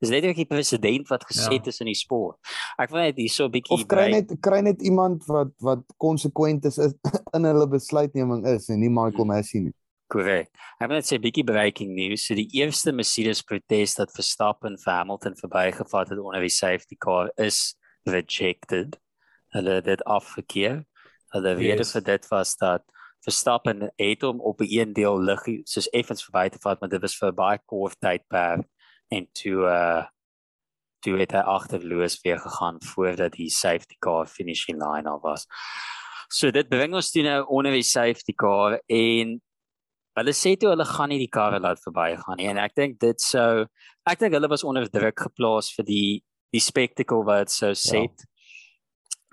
Dis 0.00 0.10
letterlik 0.10 0.36
die 0.36 0.46
president 0.46 1.08
wat 1.08 1.24
geset 1.26 1.64
Ja. 1.64 1.68
is 1.68 1.80
in 1.80 1.86
die 1.86 1.94
sport. 1.94 2.38
Ek 2.78 2.90
wil 2.90 3.00
net 3.00 3.16
hierso 3.16 3.44
'n 3.46 3.50
bietjie 3.50 3.74
Of 3.82 3.86
kry 3.88 4.10
net 4.10 4.30
kry 4.40 4.60
net 4.60 4.80
iemand 4.82 5.24
wat 5.26 5.50
wat 5.60 5.82
konsekwent 5.98 6.64
is 6.64 6.78
is- 6.78 6.94
in 7.34 7.42
hulle 7.44 7.66
besluitneming 7.68 8.46
is 8.46 8.68
en 8.68 8.80
nie 8.80 8.88
Michael 8.88 9.24
Hmm. 9.24 9.26
Massey 9.34 9.60
nie. 9.60 9.72
Korrek. 10.08 10.48
Ek 10.80 10.88
wil 10.88 10.96
net 10.96 11.04
sê 11.04 11.16
'n 11.18 11.20
bietjie 11.22 11.44
breaking 11.44 11.94
news. 11.94 12.24
So 12.26 12.34
die 12.34 12.48
eerste 12.54 12.92
Mercedes 12.92 13.42
protes 13.42 13.94
dat 13.96 14.10
Verstappen 14.12 14.78
vir 14.78 14.92
Hamilton 14.92 15.34
verbygevat 15.34 16.08
het 16.10 16.18
onder 16.18 16.40
die 16.40 16.48
safety 16.48 16.96
car 16.96 17.30
is 17.36 17.74
rejected. 18.06 18.96
Hulle 19.52 19.70
het 19.80 19.84
dit 19.84 20.04
afgekeur. 20.04 20.84
Hulle 21.34 21.54
rede 21.54 21.78
Yes. 21.78 21.92
vir 21.92 22.02
dit 22.02 22.28
was 22.30 22.56
dat 22.56 22.82
Verstappen 23.26 23.92
het 23.96 24.22
hom 24.22 24.40
op 24.40 24.60
'n 24.60 24.66
een 24.68 24.92
deel 24.92 25.20
liggie 25.20 25.60
soos 25.64 25.88
effens 25.90 26.24
verby 26.24 26.48
te 26.48 26.58
vat, 26.58 26.80
maar 26.80 26.88
dit 26.88 27.00
was 27.00 27.16
vir 27.16 27.28
'n 27.28 27.34
baie 27.34 27.58
kort 27.66 28.00
tydperk. 28.00 28.66
En 29.08 29.28
toe 29.32 29.64
uh 29.66 30.04
toe 31.00 31.18
het 31.18 31.32
hy 31.32 31.42
agterloos 31.46 32.18
weer 32.24 32.40
gegaan 32.42 32.80
voordat 32.82 33.32
die 33.32 33.50
safety 33.50 33.96
car 33.98 34.26
finishing 34.26 34.80
line 34.82 35.08
al 35.08 35.20
was. 35.22 35.46
So 36.28 36.50
dit 36.50 36.68
bring 36.68 36.94
ons 36.94 37.10
toe 37.10 37.22
nou 37.22 37.44
onder 37.46 37.72
die 37.72 37.86
safety 37.86 38.34
car 38.34 38.80
en 38.86 39.38
hulle 40.18 40.34
sê 40.34 40.56
toe 40.58 40.72
hulle 40.72 40.84
gaan 40.84 41.12
nie 41.12 41.20
die 41.22 41.30
karre 41.30 41.60
laat 41.62 41.80
verbygaan 41.80 42.40
nie. 42.40 42.48
En 42.50 42.58
ek 42.58 42.74
dink 42.74 42.98
dit 43.00 43.22
sou 43.22 43.66
ek 44.08 44.18
dink 44.18 44.34
hulle 44.34 44.50
was 44.50 44.64
onder 44.66 44.88
druk 44.90 45.26
geplaas 45.28 45.70
vir 45.76 45.86
die 45.88 46.24
die 46.54 46.64
spektakel 46.64 47.24
wat 47.28 47.52
sou 47.52 47.74
set 47.76 48.24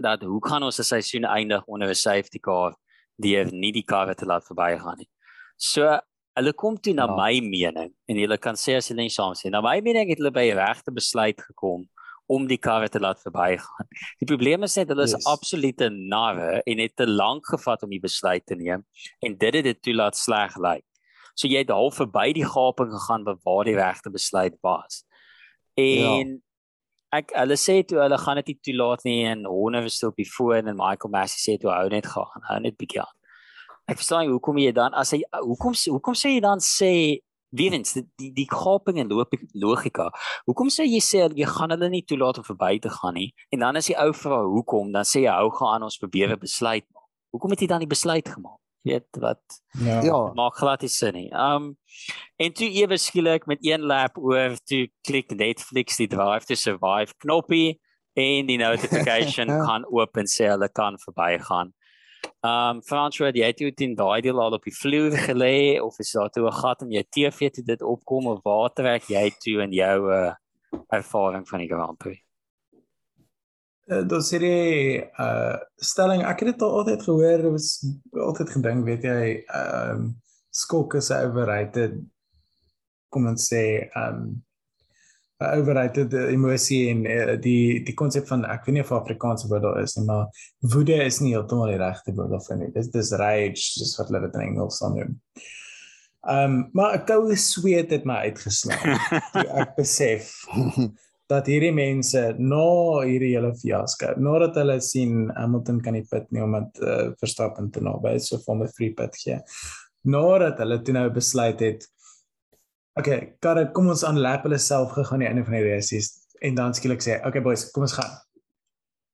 dat 0.04 0.24
hoe 0.28 0.42
kan 0.44 0.64
ons 0.64 0.80
'n 0.80 0.84
seisoen 0.84 1.26
eindig 1.26 1.64
onder 1.66 1.90
'n 1.90 1.96
safety 1.96 2.40
car 2.40 2.76
deur 3.22 3.52
nie 3.52 3.72
die 3.72 3.84
karre 3.84 4.16
te 4.16 4.26
laat 4.26 4.46
verbygaan 4.48 4.98
nie. 5.00 5.10
So 5.58 6.00
hulle 6.36 6.54
kom 6.54 6.78
toe 6.78 6.94
na 6.94 7.06
Ja. 7.08 7.16
my 7.16 7.40
mening 7.40 7.94
en 8.10 8.16
jy 8.16 8.38
kan 8.38 8.56
sê 8.56 8.76
as 8.78 8.90
jy 8.90 8.96
nie 8.96 9.10
saamstem 9.10 9.52
na 9.52 9.62
my 9.62 9.80
mening 9.82 10.10
het 10.10 10.18
hulle 10.20 10.32
by 10.32 10.50
regte 10.52 10.92
besluit 10.92 11.40
gekom 11.40 11.88
om 12.28 12.48
die 12.48 12.58
karre 12.58 12.90
te 12.90 13.00
laat 13.00 13.22
verbygaan. 13.22 13.88
Die 14.20 14.26
probleem 14.26 14.64
is 14.64 14.76
net 14.76 14.90
hulle 14.90 15.04
is 15.04 15.14
Yes. 15.14 15.26
absolute 15.28 15.90
narre 15.92 16.62
en 16.66 16.80
het 16.80 16.96
te 16.96 17.06
lank 17.08 17.46
gevat 17.46 17.84
om 17.84 17.90
die 17.90 18.00
besluit 18.02 18.46
te 18.46 18.56
neem 18.56 18.84
en 19.22 19.38
dit 19.38 19.54
het 19.54 19.64
dit 19.64 19.82
toe 19.82 19.94
laat 19.94 20.16
sleg 20.18 20.58
lyk. 20.58 20.84
So 21.36 21.48
jy 21.48 21.58
het 21.60 21.70
half 21.70 21.96
verby 21.96 22.34
die 22.34 22.46
gaping 22.46 22.92
gegaan 22.92 23.24
waar 23.44 23.64
die 23.66 23.76
regte 23.76 24.10
besluit 24.10 24.56
was. 24.64 25.04
En 25.78 26.42
ek 27.18 27.34
hulle 27.40 27.58
sê 27.60 27.82
toe 27.88 28.00
hulle 28.04 28.18
gaan 28.22 28.40
dit 28.42 28.52
nie 28.52 28.58
toelaat 28.68 29.06
nie 29.08 29.20
en 29.32 29.46
Horner 29.50 29.86
was 29.86 30.02
op 30.08 30.18
die 30.20 30.28
foon 30.30 30.72
en 30.72 30.80
Michael 30.80 31.14
Massey 31.14 31.42
sê 31.44 31.60
toe 31.62 31.72
hou 31.74 31.88
net 31.94 32.10
gaan, 32.12 32.44
hou 32.50 32.60
net 32.64 32.78
bietjie 32.82 33.02
aan. 33.04 33.16
Ek 33.92 34.00
verstaan 34.02 34.26
nie 34.26 34.34
hoekom 34.34 34.58
jy 34.58 34.74
dan 34.76 34.98
as 34.98 35.14
hy 35.14 35.22
hoekom 35.38 35.78
hoekom 35.96 36.18
sê 36.18 36.36
jy 36.36 36.44
dan 36.46 36.64
sê 36.64 36.92
Wiens 37.56 37.94
die 37.96 38.04
die, 38.20 38.32
die 38.36 38.48
gaping 38.52 38.98
en 39.00 39.08
logika, 39.08 39.46
logika. 39.54 40.06
Hoekom 40.50 40.68
sê 40.74 40.84
jy 40.90 41.00
sê 41.00 41.22
jy 41.40 41.48
gaan 41.48 41.72
hulle 41.72 41.88
nie 41.94 42.04
toelaat 42.04 42.42
om 42.42 42.48
verby 42.48 42.74
te 42.84 42.92
gaan 42.92 43.16
nie 43.16 43.30
en 43.56 43.64
dan 43.64 43.80
as 43.80 43.88
die 43.92 43.96
ou 44.02 44.12
vra 44.18 44.42
hoekom 44.44 44.92
dan 44.96 45.08
sê 45.08 45.24
jy 45.24 45.38
hou 45.38 45.54
gaan 45.56 45.78
aan 45.78 45.88
ons 45.88 46.00
probeer 46.02 46.34
'n 46.36 46.42
besluit 46.42 46.84
maak. 46.92 47.08
Hoekom 47.32 47.52
het 47.52 47.62
jy 47.62 47.68
dan 47.68 47.86
die 47.86 47.94
besluit 47.96 48.28
gemaak? 48.28 48.65
Weet 48.86 49.18
wat 49.20 49.42
Ja. 49.82 50.02
Ja, 50.04 50.32
maak 50.34 50.56
glad 50.56 50.82
nie 50.82 50.90
sin 50.90 51.14
nie. 51.14 51.30
Um 51.34 51.74
en 52.38 52.54
toe 52.54 52.68
ewe 52.70 52.98
skielik 52.98 53.48
met 53.50 53.64
een 53.66 53.82
lap 53.82 54.18
oor 54.18 54.56
toe 54.70 54.88
klik 55.08 55.34
Netflix 55.34 55.98
die 55.98 56.08
drive 56.08 56.46
to 56.46 56.56
survive 56.56 57.14
knoppie 57.18 57.80
en 58.14 58.46
die 58.46 58.60
notification 58.62 59.50
gaan 59.68 59.88
oop 59.90 60.18
en 60.18 60.30
sê 60.30 60.52
hulle 60.54 60.70
kan 60.70 61.00
verbygaan. 61.02 61.74
Um 62.46 62.82
François, 62.86 63.34
jy 63.34 63.50
het 63.50 63.58
toe 63.58 63.72
teen 63.74 63.96
daai 63.98 64.22
deel 64.22 64.40
al 64.42 64.54
op 64.58 64.70
die 64.70 64.76
vloer 64.76 65.18
gelê 65.26 65.82
of 65.82 65.98
is 66.00 66.14
daar 66.14 66.30
toe 66.30 66.46
'n 66.48 66.60
gat 66.62 66.86
in 66.86 66.92
jou 66.92 67.04
TV 67.10 67.50
toe 67.50 67.64
dit 67.64 67.82
opkom 67.82 68.28
of 68.28 68.44
waar 68.44 68.70
trek 68.70 69.10
jy 69.10 69.32
toe 69.42 69.62
in 69.66 69.74
jou 69.74 70.12
uh, 70.14 70.34
ervaring 70.94 71.48
van 71.50 71.60
die 71.60 71.68
Grand 71.74 71.98
Prix? 71.98 72.25
Dis 73.86 74.32
hierdie 74.34 75.04
uh 75.22 75.58
stelling 75.78 76.24
ek 76.26 76.40
het 76.42 76.54
dit 76.54 76.64
al 76.66 76.80
altyd 76.80 77.04
gehoor, 77.06 77.44
was 77.54 77.68
altyd 78.12 78.56
gedink, 78.58 78.86
weet 78.88 79.06
jy, 79.06 79.24
ehm 79.46 79.92
um, 79.92 80.08
skok 80.56 80.96
is 80.96 81.12
'n 81.12 81.28
overrated 81.28 82.00
kom 83.16 83.30
ons 83.32 83.48
sê 83.52 83.64
ehm 83.86 84.20
um, 84.20 84.26
'n 85.44 85.60
overrated 85.60 86.14
emosie 86.32 86.90
en 86.90 87.04
uh, 87.06 87.36
die 87.42 87.84
die 87.84 87.96
konsep 88.02 88.28
van 88.32 88.46
ek 88.48 88.66
weet 88.66 88.78
nie 88.78 88.84
of 88.86 88.94
Afrikaanse 88.96 89.50
woord 89.52 89.66
daar 89.68 89.82
is 89.84 89.98
nie, 89.98 90.06
maar 90.08 90.30
woede 90.74 90.96
is 91.04 91.20
nie 91.22 91.34
heeltemal 91.36 91.74
die 91.74 91.82
regte 91.82 92.16
woord 92.16 92.32
daarvoor 92.34 92.62
nie. 92.62 92.72
Dis 92.76 92.90
dis 92.94 93.12
rage, 93.22 93.66
dis 93.80 93.96
wat 94.00 94.10
hulle 94.10 94.24
dit 94.26 94.40
in 94.40 94.46
Engels 94.48 94.80
sal 94.82 94.96
noem. 94.96 95.18
Ehm 96.26 96.56
um, 96.56 96.62
maar 96.74 96.96
'n 96.98 97.06
koue 97.06 97.36
sweet 97.38 97.92
het 97.94 98.06
my 98.10 98.22
uitgeslaan 98.30 98.98
ek 99.62 99.76
besef 99.78 100.32
dat 101.32 101.48
hierdie 101.50 101.74
mense 101.74 102.22
na 102.38 102.66
hierdie 103.06 103.34
hele 103.34 103.54
fiasco, 103.58 104.12
nadat 104.22 104.60
hulle 104.62 104.78
sien 104.82 105.32
Hamilton 105.36 105.82
kan 105.82 105.98
nie 105.98 106.06
pit 106.10 106.28
nie 106.32 106.44
omdat 106.46 106.78
uh, 106.82 107.10
Verstappen 107.20 107.72
te 107.72 107.82
naby 107.82 108.14
is 108.20 108.32
of 108.36 108.46
hom 108.46 108.62
'n 108.64 108.72
free 108.78 108.94
pit 108.94 109.16
gee. 109.18 109.40
Nadat 110.06 110.60
hulle 110.62 110.82
toe 110.86 110.94
nou 110.94 111.10
besluit 111.10 111.60
het 111.60 111.88
Okay, 112.96 113.34
karre, 113.44 113.66
kom 113.76 113.90
ons 113.92 114.06
aan 114.08 114.22
lap 114.24 114.46
hulle 114.48 114.56
self 114.56 114.94
gegaan 114.96 115.20
die 115.20 115.28
einde 115.28 115.44
van 115.44 115.58
die 115.58 115.66
race 115.66 115.98
en 116.48 116.56
dan 116.56 116.76
skielik 116.78 117.02
sê, 117.04 117.18
okay 117.28 117.42
boys, 117.44 117.66
kom 117.76 117.84
ons 117.84 117.96
gaan. 117.98 118.14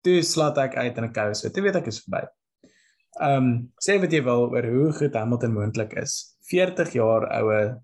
Toe 0.05 0.19
slaat 0.25 0.59
ek 0.61 0.75
uit 0.77 0.97
in 0.97 1.05
'n 1.07 1.13
koue 1.13 1.33
so. 1.33 1.49
Toe 1.49 1.63
weet 1.65 1.79
ek 1.79 1.87
is 1.89 2.01
verby. 2.05 2.21
Ehm 3.19 3.37
um, 3.37 3.47
sê 3.81 3.97
wat 4.01 4.13
jy 4.13 4.21
wil 4.21 4.53
oor 4.53 4.67
hoe 4.69 4.91
goed 4.93 5.17
Hamilton 5.17 5.53
moontlik 5.53 5.93
is. 5.97 6.37
40 6.51 6.93
jaar 6.93 7.25
oue 7.41 7.81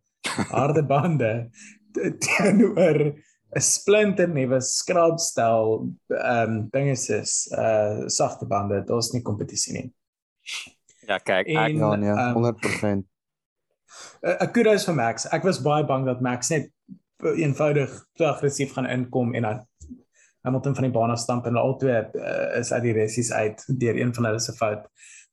harde 0.53 0.84
bande 0.84 1.49
te- 1.93 2.13
teenoor 2.25 3.17
'n 3.58 3.62
splinter 3.62 4.30
nuwe 4.30 4.60
skrapstel 4.62 5.88
ehm 6.14 6.49
um, 6.49 6.58
dinge 6.72 6.93
is 6.97 7.47
uh 7.58 8.05
sagte 8.08 8.45
bande. 8.45 8.84
Daar's 8.86 9.12
nie 9.14 9.22
kompetisie 9.22 9.74
nie. 9.74 9.88
Ja, 11.08 11.18
kyk, 11.18 11.47
ek 11.47 11.55
En- 11.55 11.78
ja 11.78 11.95
nee, 11.95 12.10
ehm, 12.10 12.34
100%. 12.34 13.08
'n 14.22 14.43
uh, 14.43 14.51
kudos 14.53 14.86
vir 14.86 14.95
Max. 14.95 15.26
Ek 15.32 15.43
was 15.43 15.62
baie 15.62 15.86
bang 15.86 16.05
dat 16.05 16.22
Max 16.22 16.49
net 16.49 16.70
eenvoudig 17.24 17.93
te 18.18 18.28
aggressief 18.28 18.74
gaan 18.74 18.86
inkom 18.86 19.34
en 19.34 19.41
dan 19.41 19.66
Hamilton 20.45 20.76
van 20.76 20.84
die 20.84 20.93
baan 20.93 21.12
af 21.12 21.20
stamp 21.20 21.45
en 21.45 21.55
hulle 21.55 21.66
albei 21.66 22.05
uh, 22.14 22.60
is 22.60 22.72
uit 22.72 22.84
die 22.84 22.93
resies 22.93 23.32
uit 23.32 23.64
deur 23.80 23.97
een 23.97 24.14
van 24.14 24.30
hulle 24.30 24.39
se 24.39 24.53
fout. 24.53 24.86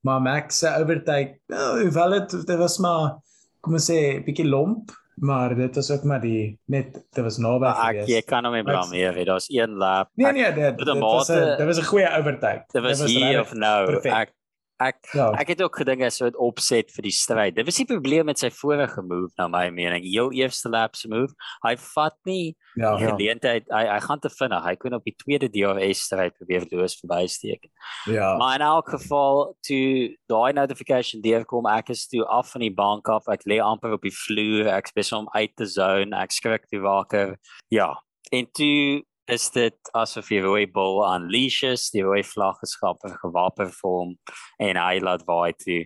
Maar 0.04 0.22
Max 0.22 0.58
se 0.58 0.68
overtake, 0.68 1.38
well, 1.46 1.80
hoewel 1.82 2.10
dit 2.10 2.46
dit 2.46 2.58
was 2.58 2.78
maar 2.78 3.20
kom 3.60 3.76
ons 3.78 3.90
sê 3.90 4.20
bietjie 4.24 4.48
lomp, 4.48 4.90
maar 5.16 5.54
dit 5.54 5.74
was 5.74 5.90
ook 5.90 6.02
maar 6.02 6.20
die 6.20 6.58
net 6.66 6.92
dit 6.94 7.24
was 7.24 7.36
naby 7.38 7.66
ek 7.88 8.06
jy 8.08 8.20
kan 8.22 8.44
hom 8.44 8.54
nie 8.54 8.62
blameer 8.62 9.14
nie. 9.14 9.24
Daar's 9.24 9.46
een 9.48 9.74
lap. 9.78 10.08
Nee 10.14 10.32
nee, 10.32 10.52
dit 10.52 10.78
dit 10.78 10.86
was 10.86 11.28
'n 11.28 11.34
mate- 11.38 11.54
dit 11.56 11.66
was 11.66 11.78
'n 11.78 11.84
goeie 11.84 12.08
overtake. 12.18 12.64
Dit 12.72 12.82
was 12.82 13.02
hier 13.04 13.20
regtig 13.20 13.40
of 13.40 13.52
nou. 13.54 13.86
perfect. 13.86 14.14
Ek 14.14 14.33
ek 14.80 14.96
Ja. 15.14 15.30
ek 15.38 15.48
het 15.48 15.62
ook 15.62 15.76
gedink 15.76 16.00
hy 16.02 16.08
sou 16.10 16.30
dit 16.30 16.38
opset 16.40 16.90
vir 16.90 17.02
die 17.02 17.12
stryd. 17.12 17.54
Dit 17.54 17.64
was 17.66 17.76
die 17.76 17.86
probleem 17.86 18.26
met 18.26 18.38
sy 18.38 18.50
vorige 18.50 19.02
move 19.02 19.32
na 19.38 19.46
my 19.48 19.70
mening. 19.70 20.02
Heel 20.04 20.32
eerste 20.32 20.68
lap 20.68 20.96
se 20.96 21.08
move. 21.08 21.32
Hy 21.64 21.76
vat 21.76 22.16
nie 22.26 22.56
Ja. 22.76 22.96
die 22.96 23.06
geleentheid. 23.06 23.64
Hy 23.70 23.84
hy 23.86 24.00
gaan 24.00 24.20
te 24.20 24.28
vinnig. 24.30 24.64
Hy 24.64 24.74
kon 24.76 24.94
op 24.94 25.04
die 25.04 25.14
tweede 25.16 25.48
DRS 25.48 26.04
stryd 26.04 26.34
probeer 26.36 26.66
loos 26.72 26.96
verbysteek. 27.00 27.68
Ja. 28.06 28.36
Maar 28.36 28.54
in 28.56 28.66
elk 28.66 28.88
geval 28.88 29.56
toe 29.62 30.16
daai 30.28 30.52
notification 30.52 31.22
deurkom, 31.22 31.66
ek 31.66 31.90
is 31.90 32.06
toe 32.08 32.24
af 32.26 32.50
van 32.52 32.60
die 32.60 32.74
bank 32.74 33.08
af. 33.08 33.28
Ek 33.28 33.44
lê 33.46 33.60
amper 33.62 33.92
op 33.92 34.02
die 34.02 34.10
vloer. 34.12 34.66
Ek 34.74 34.92
besig 34.94 35.18
om 35.18 35.28
uit 35.34 35.54
te 35.56 35.66
zone. 35.66 36.14
Ek 36.16 36.30
skrik 36.32 36.66
toe 36.68 36.80
wakker. 36.80 37.36
Ja. 37.70 37.94
En 38.32 38.46
toe 38.52 39.02
is 39.30 39.48
dit 39.54 39.90
asof 39.96 40.28
die 40.28 40.40
rooi 40.44 40.64
bul 40.70 41.00
unleashes, 41.06 41.88
die 41.94 42.04
rooi 42.04 42.22
vlag 42.26 42.58
geskap 42.60 43.04
en 43.08 43.16
gewapen 43.22 43.70
vir 43.72 43.90
hom 43.90 44.16
en 44.62 44.80
hy 44.80 44.98
laat 45.04 45.24
waai 45.28 45.54
toe. 45.60 45.84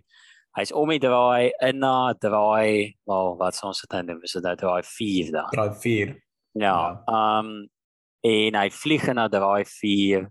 Hy's 0.59 0.73
om 0.75 0.91
die 0.91 0.99
draai 1.03 1.53
in 1.63 1.79
na 1.85 2.15
draai, 2.19 2.97
wel 3.07 3.37
wat 3.39 3.61
ons 3.63 3.85
dit 3.85 3.95
nou 3.95 4.03
noem? 4.09 4.25
Is 4.27 4.35
dit 4.35 4.47
nou 4.47 4.55
draai 4.59 4.83
4 4.83 5.31
dan? 5.37 5.53
Draai 5.55 5.75
4. 5.85 6.17
Ja. 6.59 6.79
Um 7.07 7.69
en 8.27 8.59
hy 8.59 8.67
vlieg 8.75 9.07
na 9.15 9.29
draai 9.31 9.63
4. 9.69 10.27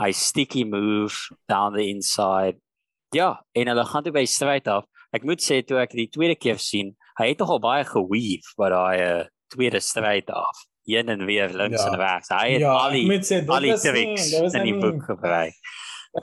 Hy 0.00 0.10
sticky 0.16 0.64
move 0.64 1.14
down 1.48 1.76
the 1.76 1.86
inside. 1.86 2.58
Ja, 3.14 3.36
en 3.54 3.70
hulle 3.70 3.84
gaan 3.86 4.06
toe 4.06 4.14
by 4.14 4.24
stryd 4.26 4.66
af. 4.70 4.88
Ek 5.14 5.26
moet 5.26 5.42
sê 5.42 5.60
toe 5.66 5.78
ek 5.82 5.94
die 5.98 6.08
tweede 6.10 6.36
keer 6.38 6.58
sien, 6.62 6.94
hy 7.18 7.32
het 7.32 7.40
nogal 7.42 7.62
baie 7.62 7.86
geweave 7.86 8.54
by 8.58 8.68
daai 8.74 8.98
uh, 9.02 9.24
tweede 9.54 9.80
stryd 9.82 10.30
af. 10.34 10.66
Heen 10.84 11.08
en 11.08 11.24
weer 11.26 11.48
links 11.52 11.82
Ja. 11.84 11.90
en 11.92 11.98
regs. 11.98 12.28
Hy 12.28 12.50
het 12.52 12.60
ja, 12.60 12.72
al 12.72 12.90
die 12.90 13.06
sê 13.20 13.40
dit 13.40 13.48
al 13.48 13.60
die 13.60 13.70
was 13.70 13.82
nie- 13.84 13.92
tricks 13.92 14.40
was 14.40 14.52
in 14.54 14.62
die 14.64 14.72
nie- 14.72 14.80
boek 14.80 15.02
gebruik. 15.04 15.52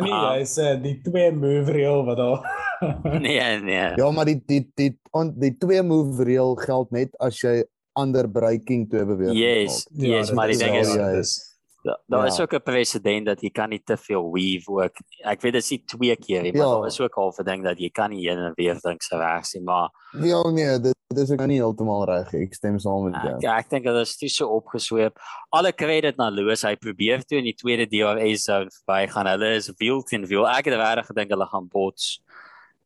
Nee, 0.01 0.11
Ah. 0.11 0.33
hy 0.35 0.43
sê 0.43 0.81
die 0.81 0.99
twee 1.01 1.31
move 1.31 1.71
reel 1.71 2.03
wat 2.05 2.17
daar. 2.17 2.65
Nee, 3.21 3.59
nee. 3.61 3.91
Ja, 3.95 4.11
maar 4.11 4.25
die 4.25 4.41
die 4.45 4.71
die 4.75 4.99
on, 5.11 5.33
die 5.39 5.55
twee 5.57 5.81
move 5.83 6.23
reël 6.23 6.55
geld 6.55 6.91
net 6.91 7.09
as 7.19 7.39
jy 7.41 7.63
under 7.99 8.27
breaking 8.29 8.89
toe 8.89 9.05
beweeg. 9.05 9.33
Yes, 9.33 9.87
Ja, 9.93 10.07
yes, 10.17 10.27
dit 10.27 10.35
maar 10.35 10.47
die 10.47 10.55
is 10.55 10.59
ding 10.61 10.75
waar, 10.97 11.15
is 11.19 11.56
ja, 11.87 11.93
dit 11.93 12.01
is 12.01 12.07
daar 12.07 12.25
ja. 12.25 12.31
is 12.31 12.39
ook 12.39 12.53
'n 12.53 12.63
presedent 12.63 13.25
dat 13.25 13.41
jy 13.41 13.49
kan 13.49 13.69
nie 13.69 13.81
te 13.83 13.97
veel 13.97 14.31
weave 14.31 14.71
ook. 14.71 14.95
Ek 15.23 15.41
weet 15.41 15.53
dit 15.53 15.63
is 15.63 15.69
nie 15.69 15.83
twee 15.85 16.15
keer 16.15 16.41
nie, 16.41 16.53
maar 16.53 16.67
ja. 16.67 16.73
daar 16.73 16.87
is 16.87 16.99
ook 16.99 17.15
al 17.15 17.33
'n 17.37 17.43
ding 17.43 17.63
dat 17.63 17.79
jy 17.79 17.89
kan 17.89 18.09
nie 18.09 18.29
heen 18.29 18.37
en 18.37 18.53
weer 18.55 18.79
dink 18.81 19.01
se 19.01 19.17
reg 19.17 19.45
sien, 19.45 19.63
maar 19.63 19.89
Ja 20.11 20.41
nee, 20.49 20.79
dit 20.79 20.95
dit 21.07 21.17
is 21.17 21.31
ook 21.31 21.45
nie 21.45 21.59
heeltemal 21.61 22.05
reg. 22.05 22.33
Ek 22.33 22.53
stem 22.53 22.79
saam 22.79 23.03
met 23.07 23.21
jou. 23.23 23.35
Ja, 23.39 23.57
ek 23.57 23.69
dink 23.69 23.83
dit 23.83 23.95
is 23.95 24.17
te 24.17 24.27
so 24.27 24.47
opgesweep. 24.47 25.19
Alle 25.55 25.71
krediet 25.71 26.17
na 26.17 26.29
Loos. 26.29 26.65
Hy 26.67 26.75
probeer 26.75 27.23
toe 27.23 27.37
in 27.37 27.47
die 27.47 27.55
tweede 27.55 27.87
DRS 27.87 28.43
zone 28.43 28.71
verby 28.79 29.07
gaan. 29.07 29.29
Hulle 29.31 29.53
is 29.55 29.71
wild 29.79 30.11
en 30.11 30.27
wild. 30.27 30.47
Ek 30.51 30.65
het 30.65 30.75
regtig 30.75 31.05
gedink 31.05 31.31
hulle 31.31 31.47
gaan 31.47 31.67
bots. 31.71 32.17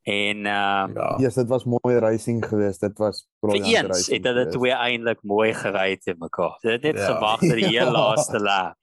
En 0.01 0.37
uh 0.49 0.85
ja, 0.93 1.15
yes, 1.21 1.37
dit 1.37 1.47
was 1.47 1.65
mooi 1.65 1.97
racing 2.01 2.41
geweest. 2.45 2.81
Dit 2.81 2.97
was 2.97 3.27
briljant 3.39 3.93
racing. 3.93 4.17
Het 4.17 4.25
hulle 4.25 4.47
twee 4.49 4.73
eintlik 4.73 5.21
mooi 5.21 5.53
gery 5.53 5.97
te 5.97 6.15
mekaar. 6.17 6.57
Dit 6.61 6.83
het 6.83 6.97
ja. 6.97 7.05
gewag 7.13 7.39
tot 7.39 7.57
die 7.57 7.69
heel 7.75 7.91
laaste 7.91 8.39
lap. 8.39 8.77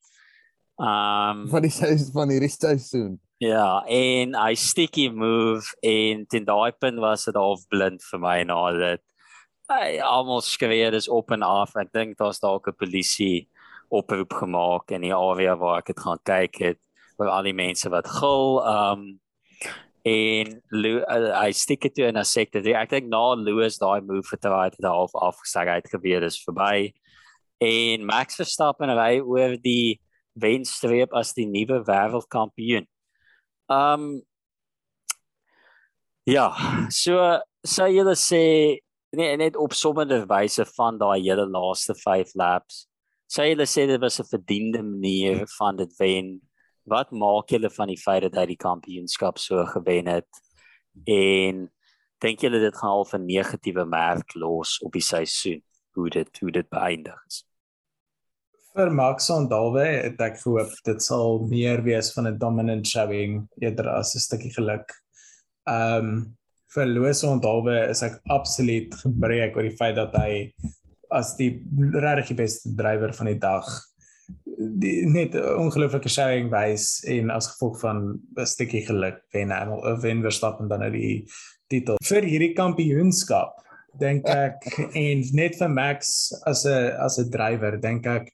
Um 0.79 1.49
van 1.51 1.65
die 1.67 1.75
seisoen 1.75 2.13
van 2.15 2.31
hierdie 2.31 2.53
seisoen. 2.53 3.17
Ja, 3.43 3.83
en 3.87 4.35
hy 4.39 4.55
sticky 4.59 5.09
move 5.11 5.75
en 5.83 6.25
teen 6.31 6.47
daai 6.47 6.71
punt 6.79 6.99
was 7.03 7.27
dit 7.27 7.39
half 7.39 7.65
blind 7.71 8.03
vir 8.07 8.21
my 8.23 8.37
na 8.47 8.59
dit. 8.77 9.03
Hy 9.71 9.99
almal 10.03 10.43
skree 10.47 10.91
dis 10.95 11.11
op 11.11 11.35
en 11.35 11.43
af. 11.47 11.75
Ek 11.77 11.91
dink 11.93 12.19
daar's 12.19 12.39
dalk 12.43 12.71
'n 12.71 12.79
polisie 12.79 13.49
oproep 13.91 14.39
gemaak 14.39 14.95
in 14.95 15.03
die 15.03 15.15
area 15.15 15.57
waar 15.57 15.79
ek 15.79 15.91
dit 15.95 16.01
gaan 16.01 16.23
kyk 16.23 16.59
het 16.63 16.81
vir 17.19 17.29
al 17.29 17.43
die 17.43 17.57
mense 17.57 17.91
wat 17.91 18.07
gil. 18.07 18.63
Um 18.63 19.21
en 20.07 20.63
Lou 20.71 20.99
uh, 21.03 21.43
hy 21.43 21.51
stiek 21.53 21.83
dit 21.83 21.95
toe 21.95 22.07
in 22.07 22.17
'n 22.17 22.25
sekte. 22.25 22.63
Ek 22.63 22.91
dink 22.91 23.11
na 23.11 23.35
Louis 23.35 23.79
daai 23.79 24.01
move 24.01 24.31
het 24.31 24.45
hy 24.45 24.71
dit 24.71 24.87
half 24.87 25.15
afgesag 25.15 25.67
uit 25.69 25.91
gebeur 25.91 26.23
is 26.23 26.39
verby. 26.45 26.95
En 27.61 28.07
Max 28.07 28.37
Verstappen 28.37 28.95
ry 28.95 29.19
oor 29.21 29.57
die 29.59 30.01
wenstreep 30.41 31.13
as 31.13 31.35
die 31.35 31.47
nuwe 31.47 31.83
wêreldkampioen. 31.87 32.87
Um 33.69 34.23
Ja, 36.29 36.51
so 36.93 37.17
sou 37.65 37.87
jy 37.89 38.03
sê 38.21 38.43
nee, 39.17 39.37
net 39.41 39.57
op 39.57 39.73
sommige 39.73 40.27
wyse 40.29 40.67
van 40.77 40.99
daai 41.01 41.23
hele 41.25 41.47
laaste 41.49 41.95
5 41.97 42.35
laps. 42.37 42.83
Sou 43.33 43.47
jy 43.47 43.57
sê 43.65 43.87
dit 43.89 44.01
was 44.01 44.21
'n 44.21 44.29
verdiende 44.29 44.83
manier 44.83 45.47
van 45.57 45.77
dit 45.77 45.93
wen? 45.99 46.41
Wat 46.85 47.13
maak 47.13 47.49
julle 47.49 47.71
van 47.71 47.89
die 47.89 47.97
feit 47.97 48.23
dat 48.23 48.37
hy 48.37 48.47
die 48.47 48.61
kampioenskap 48.61 49.39
so 49.39 49.65
gewen 49.65 50.07
het? 50.07 50.29
En 51.07 51.71
dink 52.21 52.41
julle 52.41 52.61
dit 52.61 52.77
gaan 52.77 52.91
al 52.91 53.09
'n 53.15 53.27
negatiewe 53.27 53.85
merk 53.87 54.35
los 54.35 54.79
op 54.85 54.93
die 54.93 55.01
seisoen? 55.13 55.63
Hoe 55.97 56.11
dit 56.11 56.39
hoe 56.41 56.51
dit 56.51 56.69
beëindig 56.69 57.25
is? 57.27 57.48
Vir 58.79 58.93
Max 58.95 59.27
Ondalwe 59.35 59.85
het 60.05 60.21
ek 60.23 60.37
gehoop 60.39 60.71
dit 60.87 61.03
sal 61.03 61.41
meer 61.51 61.83
wees 61.83 62.13
van 62.15 62.29
'n 62.31 62.39
dominant 62.39 62.87
showing 62.87 63.49
eerder 63.61 63.89
as 63.91 64.15
'n 64.15 64.23
stukkie 64.23 64.55
geluk. 64.55 64.93
Um, 65.67 66.37
vir 66.75 66.87
Loos 66.87 67.25
Ondalwe 67.25 67.89
is 67.91 68.03
ek 68.03 68.21
absoluut 68.31 68.95
gebreek 69.03 69.57
oor 69.57 69.67
die 69.67 69.77
feit 69.77 69.97
dat 69.97 70.15
hy 70.15 70.53
as 71.11 71.35
die 71.37 71.65
regtig 71.93 72.37
beste 72.37 72.71
drywer 72.77 73.13
van 73.13 73.27
die 73.27 73.41
dag 73.41 73.67
die 74.83 75.07
net 75.07 75.35
ongelooflike 75.35 76.09
showing 76.09 76.51
wys 76.53 77.03
en 77.09 77.31
as 77.31 77.49
gevolg 77.55 77.81
van 77.81 78.21
'n 78.37 78.47
stukkie 78.47 78.85
geluk 78.87 79.19
wen 79.33 79.51
hy 79.51 79.63
of 79.67 80.03
wen 80.03 80.23
Verstappen 80.23 80.69
dan 80.69 80.81
nou 80.81 80.91
die 80.91 81.27
titel 81.69 81.97
vir 82.05 82.23
hierdie 82.23 82.55
kampioenskap 82.55 83.57
dink 83.99 84.29
ek 84.29 84.63
en 84.95 85.25
net 85.33 85.57
vir 85.59 85.69
Max 85.69 86.33
as 86.47 86.67
'n 86.67 86.93
as 87.01 87.19
'n 87.19 87.31
drywer 87.31 87.81
dink 87.81 88.07
ek 88.07 88.31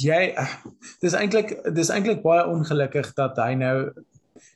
jy 0.00 0.34
dis 1.02 1.14
eintlik 1.14 1.56
dis 1.74 1.90
eintlik 1.90 2.22
baie 2.22 2.46
ongelukkig 2.50 3.14
dat 3.18 3.38
hy 3.38 3.54
nou 3.54 3.76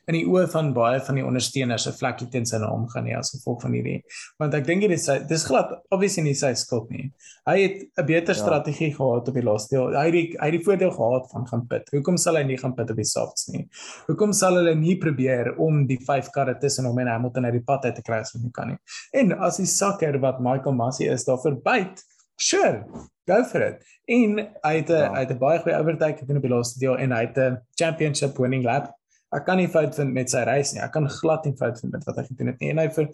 in 0.09 0.17
die 0.17 0.25
oë 0.27 0.47
van 0.49 0.71
baie 0.73 0.99
van 1.05 1.19
die 1.19 1.25
ondersteuners 1.25 1.85
'n 1.87 1.95
vlekkie 1.97 2.27
teen 2.33 2.45
sy 2.45 2.57
naam 2.61 2.87
gaan 2.89 3.05
hê 3.07 3.15
as 3.17 3.31
gevolg 3.35 3.61
van 3.61 3.75
hierdie 3.77 3.99
want 4.41 4.55
ek 4.57 4.65
dink 4.65 4.81
dit 4.81 4.91
is 4.95 5.05
dis 5.29 5.45
glad 5.45 5.71
obviously 5.93 6.23
nie 6.23 6.35
sy 6.35 6.53
skuld 6.53 6.89
nie. 6.89 7.11
Hy 7.45 7.57
het 7.61 7.77
'n 7.97 8.05
beter 8.05 8.35
ja. 8.35 8.41
strategie 8.41 8.91
gehad 8.93 9.27
op 9.27 9.33
die 9.33 9.45
laaste 9.45 9.75
deel. 9.75 9.93
Hy 9.93 10.05
het 10.05 10.13
die, 10.13 10.27
hy 10.39 10.45
het 10.49 10.57
die 10.57 10.65
voordeel 10.65 10.91
gehad 10.91 11.31
van 11.31 11.47
gaan 11.47 11.65
pit. 11.67 11.89
Hoekom 11.93 12.17
sal 12.17 12.35
hy 12.35 12.43
nie 12.43 12.57
gaan 12.57 12.75
pit 12.75 12.91
op 12.91 12.97
die 12.97 13.05
softs 13.05 13.47
nie? 13.47 13.67
Hoekom 14.07 14.33
sal 14.33 14.55
hulle 14.55 14.75
nie 14.75 14.97
probeer 14.97 15.55
om 15.57 15.85
die 15.87 15.99
vyf 16.07 16.31
karre 16.31 16.57
tussen 16.57 16.85
hom 16.85 16.99
en 16.99 17.07
Hamilton 17.07 17.45
uit 17.45 17.53
die 17.53 17.65
pad 17.65 17.85
uit 17.85 17.95
te 17.95 18.01
kry 18.01 18.19
as 18.19 18.33
hulle 18.33 18.43
nie 18.43 18.51
kan 18.51 18.67
nie? 18.67 18.77
En 19.13 19.33
as 19.39 19.57
die 19.57 19.65
sakker 19.65 20.19
wat 20.19 20.39
Michael 20.39 20.75
Massey 20.75 21.07
is 21.07 21.25
daar 21.25 21.41
verbyt 21.41 22.03
Sure, 22.39 22.85
go 23.27 23.43
for 23.43 23.61
it. 23.61 23.83
En 24.07 24.37
hy 24.63 24.75
het 24.79 24.89
'n 24.89 24.93
ja. 24.93 25.11
hy 25.13 25.19
het 25.25 25.31
'n 25.31 25.37
baie 25.37 25.59
goeie 25.59 25.77
overtake 25.77 26.17
gedoen 26.17 26.37
op 26.37 26.47
die 26.47 26.51
laaste 26.51 26.79
deel 26.79 26.97
en 26.97 27.11
hy 27.11 27.21
het 27.25 27.37
'n 27.37 27.59
championship 27.75 28.37
winning 28.37 28.63
lap. 28.63 28.95
Ek 29.31 29.45
kan 29.45 29.57
nie 29.57 29.67
fout 29.67 29.95
vind 29.95 30.13
met 30.13 30.29
sy 30.29 30.43
race 30.47 30.73
nie. 30.73 30.81
Ek 30.81 30.91
kan 30.91 31.09
glad 31.09 31.45
nie 31.45 31.53
fout 31.57 31.79
vind 31.79 31.91
met 31.91 32.03
wat 32.03 32.15
hy 32.15 32.23
gedoen 32.23 32.47
het 32.47 32.59
nie. 32.59 32.69
En 32.69 32.77
hy 32.77 32.89
vir 32.89 33.09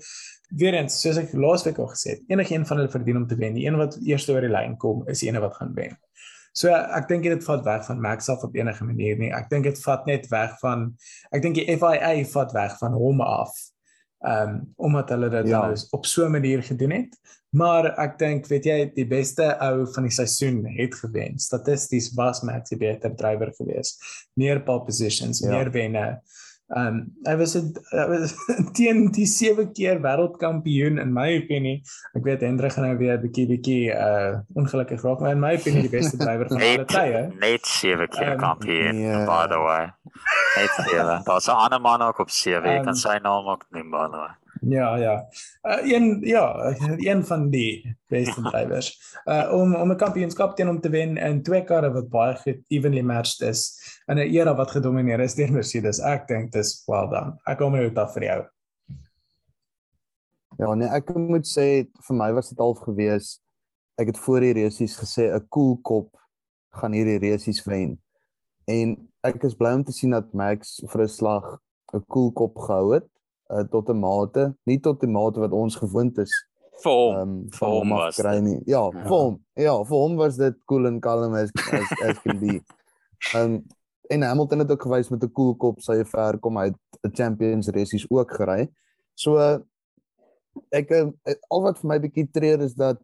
weer 0.55 0.73
eens, 0.73 1.01
soos 1.01 1.17
ek 1.17 1.33
laasweek 1.33 1.77
al 1.77 1.87
gesê 1.91 2.09
het, 2.09 2.21
enige 2.27 2.53
een 2.53 2.65
van 2.65 2.77
hulle 2.77 2.89
verdien 2.89 3.17
om 3.17 3.27
te 3.27 3.35
wen. 3.35 3.53
Die 3.53 3.65
een 3.65 3.77
wat 3.77 3.97
eerste 4.01 4.31
oor 4.31 4.41
die 4.41 4.49
lyn 4.49 4.77
kom, 4.77 5.03
is 5.07 5.19
die 5.19 5.29
een 5.29 5.41
wat 5.41 5.55
gaan 5.55 5.73
wen. 5.73 5.97
So 6.53 6.71
ek 6.71 7.07
dink 7.07 7.23
dit 7.23 7.43
vat 7.43 7.65
weg 7.65 7.85
van 7.85 8.01
Max 8.01 8.29
af 8.29 8.43
op 8.43 8.55
enige 8.55 8.85
manier 8.85 9.17
nie. 9.17 9.31
Ek 9.33 9.49
dink 9.49 9.63
dit 9.63 9.79
vat 9.83 10.05
net 10.05 10.27
weg 10.31 10.53
van 10.61 10.93
ek 11.31 11.41
dink 11.41 11.55
die 11.55 11.65
FIA 11.77 12.23
vat 12.31 12.53
weg 12.55 12.77
van 12.79 12.93
hom 12.93 13.21
af. 13.21 13.51
Ehm 14.25 14.49
um, 14.49 14.73
omdat 14.75 15.09
hulle 15.13 15.29
dit 15.29 15.47
ja. 15.47 15.61
nou 15.61 15.77
op 15.91 16.05
so 16.05 16.25
'n 16.25 16.31
manier 16.31 16.63
gedoen 16.63 16.91
het. 16.91 17.19
Maar 17.55 17.85
ek 18.03 18.17
dink, 18.19 18.47
weet 18.47 18.65
jy, 18.65 18.77
die 18.95 19.07
beste 19.07 19.45
ou 19.63 19.85
van 19.93 20.03
die 20.03 20.11
seisoen 20.11 20.65
het 20.65 20.95
gewen. 20.95 21.37
Statisties 21.39 22.09
was 22.17 22.41
Max 22.41 22.69
die 22.69 22.77
beter 22.77 23.15
drywer 23.15 23.53
gewees. 23.55 23.95
Meer 24.33 24.59
pole 24.63 24.83
positions, 24.83 25.39
ja. 25.39 25.49
meer 25.53 25.71
wenne. 25.71 26.21
Ehm 26.73 26.87
um, 26.87 26.95
hy 27.27 27.35
was 27.37 27.53
'n 27.55 27.73
teen 28.77 29.11
die 29.13 29.27
sewe 29.29 29.67
keer 29.69 29.99
wêreldkampioen 30.01 30.97
in 30.97 31.11
my 31.13 31.27
opinie. 31.37 31.83
Ek 32.17 32.23
weet 32.25 32.41
Hendrik 32.41 32.73
gaan 32.73 32.87
nou 32.87 32.97
weer 32.97 33.19
'n 33.19 33.21
bietjie 33.21 33.45
bietjie 33.51 33.93
uh 33.93 34.39
ongelukkig 34.57 35.03
raak, 35.05 35.21
maar 35.21 35.35
in 35.37 35.43
my 35.43 35.53
opinie 35.59 35.83
die 35.85 35.93
beste 35.93 36.17
drywer 36.17 36.49
van 36.49 36.61
alle 36.61 36.87
tye. 36.89 37.21
Net 37.37 37.69
sewe 37.69 38.07
keer 38.07 38.33
um, 38.33 38.41
kampioen 38.41 38.97
yeah. 38.97 39.27
by 39.29 39.45
the 39.51 39.61
way. 39.61 39.93
Net 40.57 40.73
sewe. 40.89 41.19
Daar's 41.29 41.47
'n 41.47 41.61
ander 41.67 41.81
man 41.81 42.01
ook 42.01 42.19
op 42.25 42.33
sewe. 42.33 42.65
Ek 42.65 42.81
um, 42.81 42.89
kan 42.89 42.97
sy 42.97 43.19
naam 43.21 43.45
ook 43.45 43.69
noem 43.69 43.93
by 43.93 44.09
the 44.09 44.17
way. 44.25 44.33
Ja, 44.65 44.95
ja. 44.95 45.25
Uh, 45.61 45.91
een 45.91 46.19
ja, 46.25 46.75
een 46.97 47.25
van 47.25 47.49
die 47.49 47.97
beste 48.07 48.41
drivers. 48.49 48.89
Uh 49.25 49.53
om 49.53 49.75
om 49.75 49.91
'n 49.91 49.97
kampioenskap 49.97 50.55
teen 50.55 50.67
hom 50.67 50.81
te 50.81 50.89
wen 50.89 51.17
in 51.17 51.43
twee 51.43 51.63
karre 51.63 51.91
wat 51.91 52.09
baie 52.09 52.35
goed 52.35 52.61
evenly 52.67 53.01
matched 53.01 53.41
is 53.41 53.84
in 54.07 54.17
'n 54.17 54.29
era 54.33 54.55
wat 54.55 54.71
gedomeineer 54.71 55.19
is 55.19 55.35
deur 55.35 55.51
Mercedes. 55.51 55.99
Ek 55.99 56.27
dink 56.27 56.51
dis 56.51 56.83
well 56.87 57.09
done. 57.09 57.37
Ek 57.47 57.57
kom 57.57 57.71
met 57.71 57.95
dit 57.95 58.13
vir 58.13 58.23
jou. 58.23 58.45
Ja, 60.57 60.73
nee, 60.75 60.87
ek 60.87 61.15
moet 61.15 61.47
sê 61.47 61.87
vir 62.07 62.15
my 62.15 62.31
was 62.33 62.49
dit 62.49 62.59
half 62.59 62.79
gewees. 62.79 63.39
Ek 63.97 64.07
het 64.07 64.17
voor 64.17 64.39
die 64.39 64.53
resies 64.53 64.95
gesê 64.97 65.33
'n 65.33 65.47
cool 65.49 65.77
kop 65.81 66.15
gaan 66.73 66.93
hierdie 66.93 67.19
resies 67.19 67.63
wen. 67.65 67.99
En 68.67 69.09
ek 69.23 69.43
is 69.43 69.55
bly 69.55 69.73
om 69.73 69.83
te 69.83 69.91
sien 69.91 70.11
dat 70.11 70.33
Max 70.33 70.81
vir 70.87 71.01
'n 71.01 71.07
slag 71.07 71.59
'n 71.93 72.03
cool 72.07 72.31
kop 72.31 72.57
gehou 72.57 72.93
het 72.93 73.07
uh, 73.51 73.63
tot 73.63 73.89
'n 73.89 73.99
mate, 73.99 74.55
nie 74.65 74.79
tot 74.79 75.03
'n 75.03 75.11
mate 75.11 75.39
wat 75.39 75.51
ons 75.51 75.75
gewoond 75.75 76.17
is 76.17 76.31
vir 76.83 76.91
hom 76.91 77.15
um, 77.15 77.49
vir 77.51 77.67
hom 77.67 77.89
was 77.89 78.19
kry 78.19 78.39
nie. 78.39 78.59
Ja, 78.65 78.83
ja, 78.93 79.03
vir 79.03 79.15
hom. 79.15 79.39
Ja, 79.55 79.75
vir 79.83 79.97
hom 79.97 80.15
was 80.19 80.37
dit 80.37 80.57
cool 80.69 80.87
en 80.89 80.99
calm 81.01 81.33
as 81.33 81.51
as 81.71 81.91
as 82.03 82.19
can 82.23 82.39
be. 82.39 82.61
Um 83.35 83.63
en 84.09 84.21
Hamilton 84.21 84.59
het 84.59 84.71
ook 84.71 84.81
gewys 84.81 85.09
met 85.09 85.23
'n 85.23 85.31
cool 85.31 85.55
kop 85.55 85.81
sy 85.81 86.03
ver 86.05 86.37
kom 86.39 86.57
uit 86.57 86.75
'n 87.03 87.13
Champions 87.13 87.67
races 87.67 88.05
ook 88.09 88.31
gery. 88.31 88.69
So 89.13 89.37
ek 90.71 90.91
eh, 90.91 91.35
al 91.49 91.61
wat 91.61 91.79
vir 91.79 91.87
my 91.87 91.99
bietjie 91.99 92.31
treur 92.31 92.61
is 92.61 92.73
dat 92.73 93.01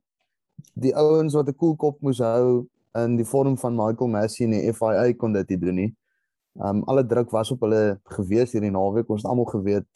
die 0.74 0.96
ouens 0.96 1.34
wat 1.34 1.48
'n 1.48 1.56
cool 1.56 1.76
kop 1.76 2.02
moes 2.02 2.20
hou 2.20 2.68
in 2.94 3.16
die 3.16 3.26
vorm 3.26 3.58
van 3.58 3.76
Michael 3.76 4.10
Massey 4.10 4.46
en 4.46 4.52
die 4.52 4.74
FIA 4.74 5.14
kon 5.18 5.34
dit 5.34 5.50
nie 5.50 5.58
doen 5.58 5.76
nie. 5.76 5.96
Um 6.60 6.84
alle 6.84 7.06
druk 7.06 7.32
was 7.32 7.52
op 7.52 7.62
hulle 7.62 8.00
gewees 8.04 8.52
hierdie 8.52 8.72
naweek. 8.72 9.10
Ons 9.10 9.24
het 9.24 9.32
almal 9.32 9.46
geweet 9.46 9.88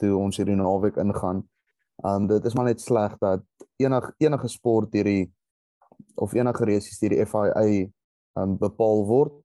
toe 0.00 0.16
ons 0.16 0.36
hierdie 0.36 0.56
naweek 0.56 0.96
ingaan. 0.96 1.42
Um 2.04 2.26
dit 2.26 2.44
is 2.44 2.54
maar 2.54 2.70
net 2.70 2.80
sleg 2.80 3.18
dat 3.20 3.44
enig 3.76 4.12
enige 4.18 4.48
sport 4.48 4.92
hierdie 4.92 5.32
of 6.14 6.32
enige 6.34 6.64
race 6.64 6.96
hierdie 7.00 7.26
FIA 7.26 7.90
um 8.40 8.56
bepaal 8.58 9.04
word. 9.06 9.41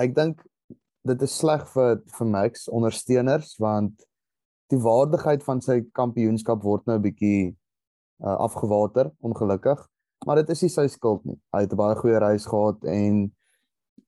Ek 0.00 0.14
dink 0.16 0.40
dit 1.08 1.22
is 1.24 1.36
sleg 1.40 1.64
vir 1.74 2.00
vir 2.16 2.28
Max 2.28 2.68
ondersteuners 2.68 3.56
want 3.60 4.04
die 4.70 4.80
waardigheid 4.80 5.42
van 5.44 5.60
sy 5.64 5.80
kampioenskap 5.96 6.62
word 6.62 6.86
nou 6.86 6.98
'n 6.98 7.04
bietjie 7.04 7.56
uh, 8.22 8.36
afgewater 8.46 9.10
ongelukkig. 9.20 9.80
Maar 10.26 10.42
dit 10.42 10.50
is 10.50 10.62
nie 10.62 10.70
sy 10.70 10.86
skuld 10.86 11.24
nie. 11.24 11.38
Hy 11.52 11.64
het 11.64 11.72
'n 11.72 11.80
baie 11.80 11.96
goeie 11.96 12.18
reis 12.18 12.46
gehad 12.46 12.84
en 12.84 13.32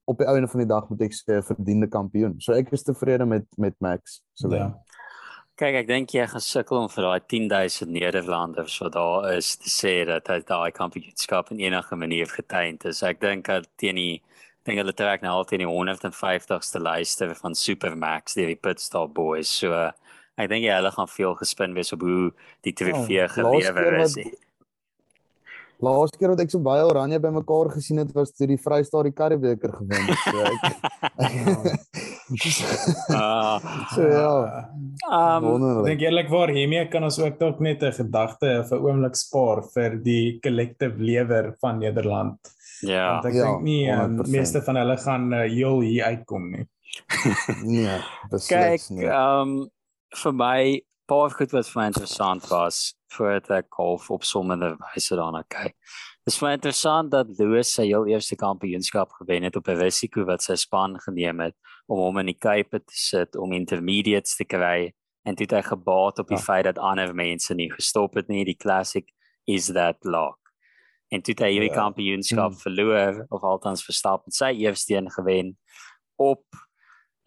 op 0.05 0.18
die 0.18 0.26
einde 0.26 0.49
van 0.49 0.61
die 0.61 0.68
dag 0.68 0.88
moet 0.88 1.03
ek 1.03 1.14
sê 1.14 1.43
verdiende 1.43 1.88
kampioen. 1.88 2.40
So 2.40 2.53
ek 2.53 2.72
is 2.72 2.82
tevrede 2.82 3.26
met 3.26 3.47
met 3.57 3.74
Max. 3.80 4.22
So 4.34 4.53
ja. 4.53 4.72
Kyk, 5.57 5.74
ek 5.82 5.86
dink 5.86 6.11
jy 6.11 6.24
gaan 6.26 6.40
sukkel 6.40 6.78
om 6.78 6.88
vir 6.88 7.05
daai 7.05 7.20
10000 7.28 7.90
Nederlanders 7.93 8.78
wat 8.80 8.93
daar 8.93 9.32
is 9.36 9.57
te 9.57 9.68
sê 9.68 10.05
dat 10.09 10.26
hy 10.26 10.40
daai 10.40 10.72
kampioenskap 10.72 11.51
in 11.53 11.61
enige 11.61 11.97
manier 11.97 12.26
getuig 12.26 12.82
het. 12.82 13.03
Ek 13.03 13.20
dink 13.20 13.47
dat 13.47 13.68
teen 13.76 13.97
die 14.01 14.22
dink 14.66 14.78
hulle 14.78 14.94
trek 14.94 15.24
nou 15.24 15.32
altyd 15.40 15.64
die 15.64 15.70
150ste 15.70 16.82
luister 16.82 17.34
van 17.38 17.54
Supermax 17.58 18.34
deur 18.38 18.46
die 18.52 18.58
Pitstop 18.58 19.14
Boys. 19.14 19.50
So 19.60 19.72
uh, 19.74 19.90
ek 20.38 20.48
dink 20.52 20.64
ja, 20.66 20.78
hulle 20.80 20.92
gaan 20.94 21.10
veel 21.10 21.34
gespin 21.40 21.74
wees 21.74 21.92
op 21.92 22.06
hoe 22.06 22.30
die 22.66 22.72
trofee 22.72 23.24
oh, 23.26 23.32
gelewer 23.34 24.00
is. 24.04 24.16
Wat, 24.16 24.40
Laaste 25.82 26.14
keer 26.14 26.30
wat 26.30 26.40
ek 26.44 26.52
so 26.52 26.62
baie 26.62 26.84
oranje 26.86 27.18
bymekaar 27.18 27.72
gesien 27.74 27.98
het 27.98 28.12
was 28.14 28.30
toe 28.30 28.46
die 28.46 28.58
Vrystaat 28.60 29.08
die 29.08 29.16
Karibeker 29.18 29.72
gewen 29.80 30.04
het. 30.06 30.20
So 30.22 30.38
ek 30.46 30.60
Ah. 33.10 33.58
so 33.94 34.06
ja. 34.06 34.68
Um 35.10 35.48
ek 35.82 35.90
dink 35.90 36.04
eerlikwaar 36.06 36.52
hiermee 36.54 36.86
kan 36.92 37.04
ons 37.08 37.18
ook 37.20 37.38
dalk 37.40 37.60
net 37.60 37.82
'n 37.82 37.92
gedagte 37.98 38.60
of 38.60 38.72
'n 38.72 38.84
oomblik 38.86 39.16
spaar 39.18 39.62
vir 39.74 39.98
die 39.98 40.38
collective 40.44 40.96
lewer 40.98 41.54
van 41.60 41.78
Nederland. 41.78 42.38
Ja. 42.83 43.09
Want 43.14 43.30
ek 43.30 43.37
ja, 43.39 43.49
dink 43.51 43.66
nie 43.66 43.83
um, 43.95 44.16
meeste 44.30 44.62
van 44.66 44.80
hulle 44.80 44.97
gaan 44.99 45.28
uh, 45.33 45.45
heel 45.47 45.80
hier 45.87 46.05
uitkom 46.12 46.51
nie. 46.51 46.64
nee, 47.74 47.99
beslis 48.30 48.89
nie. 48.91 49.07
Kyk, 49.07 49.12
um 49.16 49.55
vir 50.22 50.35
my 50.37 50.57
paar 51.09 51.33
goed 51.33 51.53
wat 51.57 51.68
vir 51.68 51.80
my 51.80 51.87
interessant 51.91 52.49
was 52.51 52.80
voordat 53.12 53.51
ek 53.62 53.76
golf 53.76 54.11
op 54.12 54.24
sommende 54.24 54.74
wyse 54.80 55.16
daarna 55.16 55.43
kyk. 55.53 55.76
Dit 56.22 56.35
is 56.35 56.39
baie 56.39 56.57
interessant 56.57 57.11
dat 57.11 57.30
Lewis 57.39 57.72
sy 57.74 57.89
heel 57.89 58.07
eerste 58.12 58.37
kampioenskap 58.39 59.11
gewen 59.18 59.43
het 59.49 59.57
op 59.57 59.68
'n 59.68 59.80
risiko 59.80 60.24
wat 60.24 60.43
sy 60.43 60.55
span 60.55 60.99
geneem 61.01 61.41
het 61.41 61.57
om 61.87 61.99
hom 61.99 62.18
in 62.18 62.26
die 62.26 62.39
Cape 62.39 62.78
te 62.78 62.97
sit 62.97 63.37
om 63.37 63.53
intermediates 63.53 64.37
te 64.37 64.45
kry 64.45 64.93
en 65.24 65.35
dit 65.35 65.51
het 65.51 65.66
gebaat 65.66 66.18
op 66.18 66.28
die 66.28 66.37
ja. 66.37 66.43
feit 66.43 66.64
dat 66.64 66.78
ander 66.78 67.14
mense 67.14 67.55
nie 67.55 67.70
gestop 67.72 68.14
het 68.14 68.28
nie. 68.28 68.45
Die 68.45 68.57
classic 68.57 69.12
is 69.47 69.66
that 69.66 69.97
lock. 70.05 70.39
En 71.12 71.22
toe 71.22 71.34
hy 71.38 71.50
hierdie 71.52 71.70
ja. 71.72 71.76
kampioenskap 71.76 72.54
hmm. 72.54 72.60
verloor 72.64 73.24
of 73.28 73.42
althans 73.44 73.84
verstap 73.84 74.24
met 74.26 74.36
sy 74.36 74.52
eerste 74.64 74.96
een 74.96 75.10
gewen 75.12 75.56
op 76.16 76.44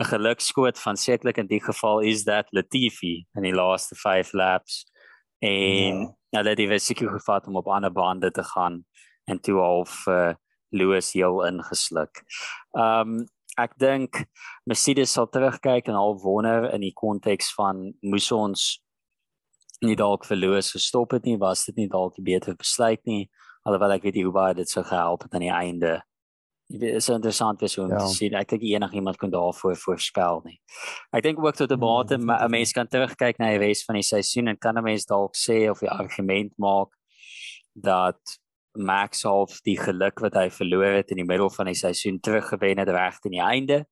'n 0.01 0.09
gelukskoot 0.09 0.79
van 0.79 0.97
sekerlik 0.97 1.38
in 1.38 1.47
die 1.47 1.61
geval 1.63 1.99
is 1.99 2.23
that 2.23 2.47
Latifi 2.51 3.25
in 3.33 3.43
die 3.43 3.53
laaste 3.53 3.95
5 3.95 4.33
laps 4.33 4.83
en 5.39 5.99
ja. 6.01 6.15
hulle 6.38 6.49
het 6.49 6.57
die 6.57 6.67
risiko 6.67 7.07
gevat 7.07 7.47
om 7.47 7.55
op 7.55 7.67
ander 7.67 7.91
bande 7.91 8.31
te 8.31 8.43
gaan 8.43 8.83
en 9.23 9.39
toe 9.39 9.59
half 9.59 10.07
uh, 10.07 10.33
Lewis 10.69 11.13
heel 11.13 11.45
ingesluk. 11.45 12.23
Um 12.71 13.25
ek 13.55 13.77
dink 13.79 14.25
Mercedes 14.67 15.13
sal 15.15 15.29
terugkyk 15.31 15.88
en 15.88 15.95
al 15.95 16.17
wonder 16.19 16.67
in 16.73 16.81
die 16.83 16.93
konteks 16.93 17.53
van 17.55 17.93
moes 18.03 18.27
ons 18.36 18.65
nie 19.79 19.95
dalk 19.95 20.25
vir 20.27 20.38
Lewis 20.38 20.73
gestop 20.75 21.15
het 21.15 21.23
nie, 21.23 21.38
was 21.39 21.63
dit 21.65 21.75
nie 21.75 21.88
dalk 21.88 22.17
'n 22.19 22.23
beter 22.23 22.55
besluit 22.55 22.99
nie, 23.05 23.29
alhoewel 23.66 23.95
ek 23.97 24.03
weet 24.07 24.20
nie 24.20 24.26
hoe 24.28 24.36
baie 24.36 24.57
dit 24.57 24.70
sou 24.70 24.84
gehelp 24.86 25.26
het 25.26 25.34
aan 25.34 25.47
die 25.47 25.53
einde 25.53 25.95
Dit 26.66 26.82
is 26.97 27.09
interessant 27.13 27.59
wees 27.61 27.78
om 27.78 27.91
ja. 27.93 27.99
te 28.01 28.09
sien. 28.09 28.34
Ek 28.34 28.49
dink 28.49 28.63
enigiemand 28.66 29.20
kan 29.22 29.30
daarvoor 29.30 29.76
voorspel 29.78 30.39
nie. 30.47 30.55
Ek 31.13 31.22
dink 31.22 31.38
ook 31.38 31.53
tot 31.53 31.70
'n 31.70 31.78
hmm, 31.78 31.86
mate 31.86 32.18
'n 32.18 32.49
mens 32.49 32.72
kan 32.74 32.88
terugkyk 32.88 33.38
na 33.38 33.51
die 33.53 33.61
res 33.61 33.84
van 33.86 33.95
die 33.95 34.07
seisoen 34.07 34.47
en 34.47 34.57
kan 34.57 34.78
'n 34.78 34.84
mens 34.84 35.05
dalk 35.05 35.36
sê 35.38 35.70
of 35.70 35.80
die 35.80 35.89
argument 35.89 36.53
maak 36.57 36.89
dat 37.76 38.20
Max 38.74 39.24
half 39.24 39.61
die 39.61 39.78
geluk 39.78 40.20
wat 40.20 40.34
hy 40.34 40.49
verloor 40.49 40.97
het 40.97 41.11
in 41.11 41.18
die 41.18 41.30
middel 41.30 41.49
van 41.49 41.66
die 41.66 41.78
seisoen 41.78 42.20
teruggewen 42.20 42.80
het 42.80 42.89
reg 42.89 43.20
teen 43.20 43.38
die 43.38 43.45
einde. 43.45 43.86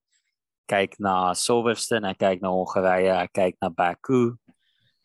Kyk 0.65 0.99
na 0.99 1.33
Silverstone, 1.33 2.15
kyk 2.15 2.41
na 2.41 2.49
Hongarye, 2.49 3.27
kyk 3.31 3.55
na 3.61 3.69
Baku 3.69 4.35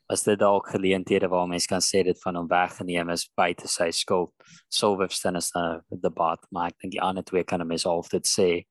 as 0.08 0.24
dit 0.24 0.38
dalk 0.40 0.68
geleenthede 0.72 1.28
waar 1.28 1.48
mense 1.48 1.68
kan 1.68 1.84
sê 1.84 2.02
dit 2.04 2.18
van 2.22 2.36
hom 2.40 2.48
weggeneem 2.48 3.10
is 3.12 3.26
buite 3.36 3.68
sy 3.68 3.90
skuld. 3.90 4.32
Silverstone 4.68 5.36
is 5.36 5.52
'n 5.54 5.82
debat, 6.00 6.40
maar 6.50 6.68
ek 6.68 6.78
dink 6.80 6.92
die 6.92 7.02
ander 7.02 7.22
twee 7.22 7.44
kan 7.44 7.60
hom 7.60 7.76
self 7.76 8.08
dit 8.08 8.26
sê. 8.26 8.64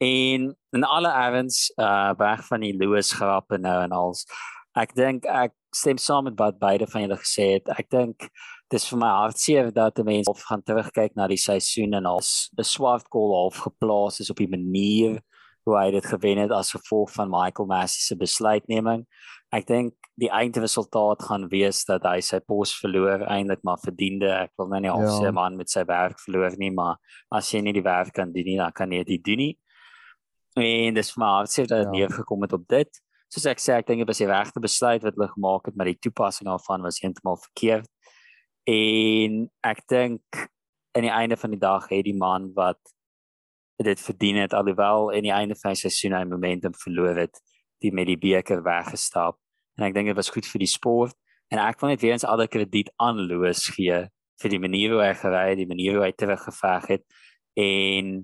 En 0.00 0.54
in 0.72 0.84
alle 0.84 1.08
events 1.08 1.72
uh 1.78 2.14
weg 2.18 2.46
van 2.46 2.60
die 2.60 2.76
Lewis 2.76 3.12
grappe 3.12 3.58
nou 3.58 3.82
en 3.82 3.92
als 3.92 4.26
ek 4.76 4.94
dink 4.94 5.24
ek 5.24 5.52
stem 5.74 5.98
saam 5.98 6.24
met 6.24 6.38
wat 6.38 6.58
beide 6.58 6.86
van 6.86 7.02
julle 7.02 7.16
gesê 7.16 7.52
het. 7.56 7.68
Ek 7.78 7.88
dink 7.90 8.28
dis 8.72 8.88
vir 8.90 8.98
my 8.98 9.08
hartseer 9.22 9.70
dat 9.72 10.00
mense 10.04 10.30
of 10.30 10.42
gaan 10.42 10.62
terugkyk 10.62 11.14
na 11.16 11.28
die 11.28 11.40
seisoen 11.40 11.94
en 11.94 12.06
als 12.06 12.50
'n 12.58 12.64
swart 12.64 13.06
goal 13.10 13.34
half 13.34 13.56
geplaas 13.68 14.20
is 14.20 14.30
op 14.30 14.36
die 14.36 14.50
manier 14.50 15.20
hoe 15.64 15.76
hy 15.78 15.90
dit 15.90 16.06
gewen 16.06 16.38
het 16.38 16.50
as 16.50 16.70
gevolg 16.70 17.10
van 17.12 17.30
Michael 17.30 17.66
Massey 17.66 18.00
se 18.00 18.16
besluitneming. 18.16 19.06
Ek 19.52 19.66
dink 19.66 19.94
die 20.16 20.30
eindresultaat 20.32 21.26
gaan 21.28 21.44
wees 21.52 21.82
dat 21.84 22.06
hy 22.08 22.22
sy 22.24 22.38
pos 22.40 22.72
verloor 22.80 23.26
eintlik 23.28 23.60
maar 23.68 23.80
verdiende. 23.82 24.30
Ek 24.32 24.54
wil 24.56 24.70
nou 24.72 24.80
nie 24.80 24.92
al 24.92 25.04
sê 25.10 25.28
ja. 25.28 25.34
man 25.36 25.58
met 25.60 25.72
sy 25.72 25.84
werk 25.88 26.20
verloor 26.22 26.56
nie, 26.60 26.72
maar 26.72 26.96
as 27.36 27.50
jy 27.52 27.60
nie 27.64 27.74
die 27.76 27.84
werk 27.84 28.14
kan 28.16 28.32
doen 28.32 28.48
nie, 28.48 28.56
dan 28.60 28.72
kan 28.76 28.92
jy 28.92 29.02
dit 29.04 29.24
doen 29.26 29.42
nie. 29.44 29.52
En 30.56 30.96
dis 30.96 31.12
maar 31.20 31.50
sê 31.52 31.66
dat 31.68 31.92
nie 31.92 32.06
ja. 32.06 32.08
gekom 32.16 32.46
het 32.46 32.56
op 32.56 32.64
dit. 32.72 33.02
Soos 33.28 33.48
ek 33.50 33.60
sê, 33.60 33.76
ek 33.76 33.90
dink 33.90 34.04
dit 34.04 34.08
was 34.08 34.22
die 34.22 34.30
regte 34.30 34.62
besluit 34.64 35.04
wat 35.04 35.18
hulle 35.18 35.28
gemaak 35.34 35.68
het, 35.68 35.76
maar 35.76 35.90
die 35.90 35.98
toepassing 36.00 36.48
daarvan 36.48 36.86
was 36.86 37.02
heeltemal 37.02 37.36
verkeerd. 37.42 37.90
En 38.66 39.42
ek 39.68 39.84
dink 39.92 40.46
aan 40.96 41.04
die 41.04 41.12
einde 41.12 41.36
van 41.36 41.52
die 41.52 41.60
dag 41.60 41.90
het 41.92 42.06
die 42.06 42.16
man 42.16 42.48
wat 42.56 42.80
dit 43.84 44.00
verdien 44.00 44.40
het 44.40 44.56
alhoewel 44.56 45.10
in 45.12 45.26
die 45.28 45.34
einde 45.34 45.58
van 45.60 45.76
sy 45.76 45.90
seisoen 45.90 46.16
hy 46.16 46.24
momentum 46.24 46.72
verloor 46.80 47.18
het 47.20 47.36
die 47.84 47.92
met 47.92 48.08
die 48.08 48.16
beker 48.16 48.62
weggestap 48.64 49.36
en 49.76 49.86
ek 49.88 49.94
dink 49.96 50.10
dit 50.10 50.18
was 50.18 50.32
goed 50.32 50.46
vir 50.48 50.62
die 50.64 50.70
sport. 50.70 51.16
En 51.52 51.60
ek 51.62 51.80
wil 51.80 51.92
net 51.92 52.02
weer 52.02 52.16
eens 52.16 52.26
alle 52.26 52.48
krediet 52.50 52.90
aan 53.02 53.20
Louis 53.28 53.60
gee 53.76 54.06
vir 54.42 54.52
die 54.52 54.60
manier 54.60 54.96
hoe 54.96 55.04
hy 55.04 55.12
gery 55.16 55.44
het 55.52 55.60
die 55.60 55.68
manier 55.70 55.96
hoe 55.96 56.04
hy 56.04 56.12
teruggeveg 56.12 56.88
het 56.90 57.04
en 57.56 58.16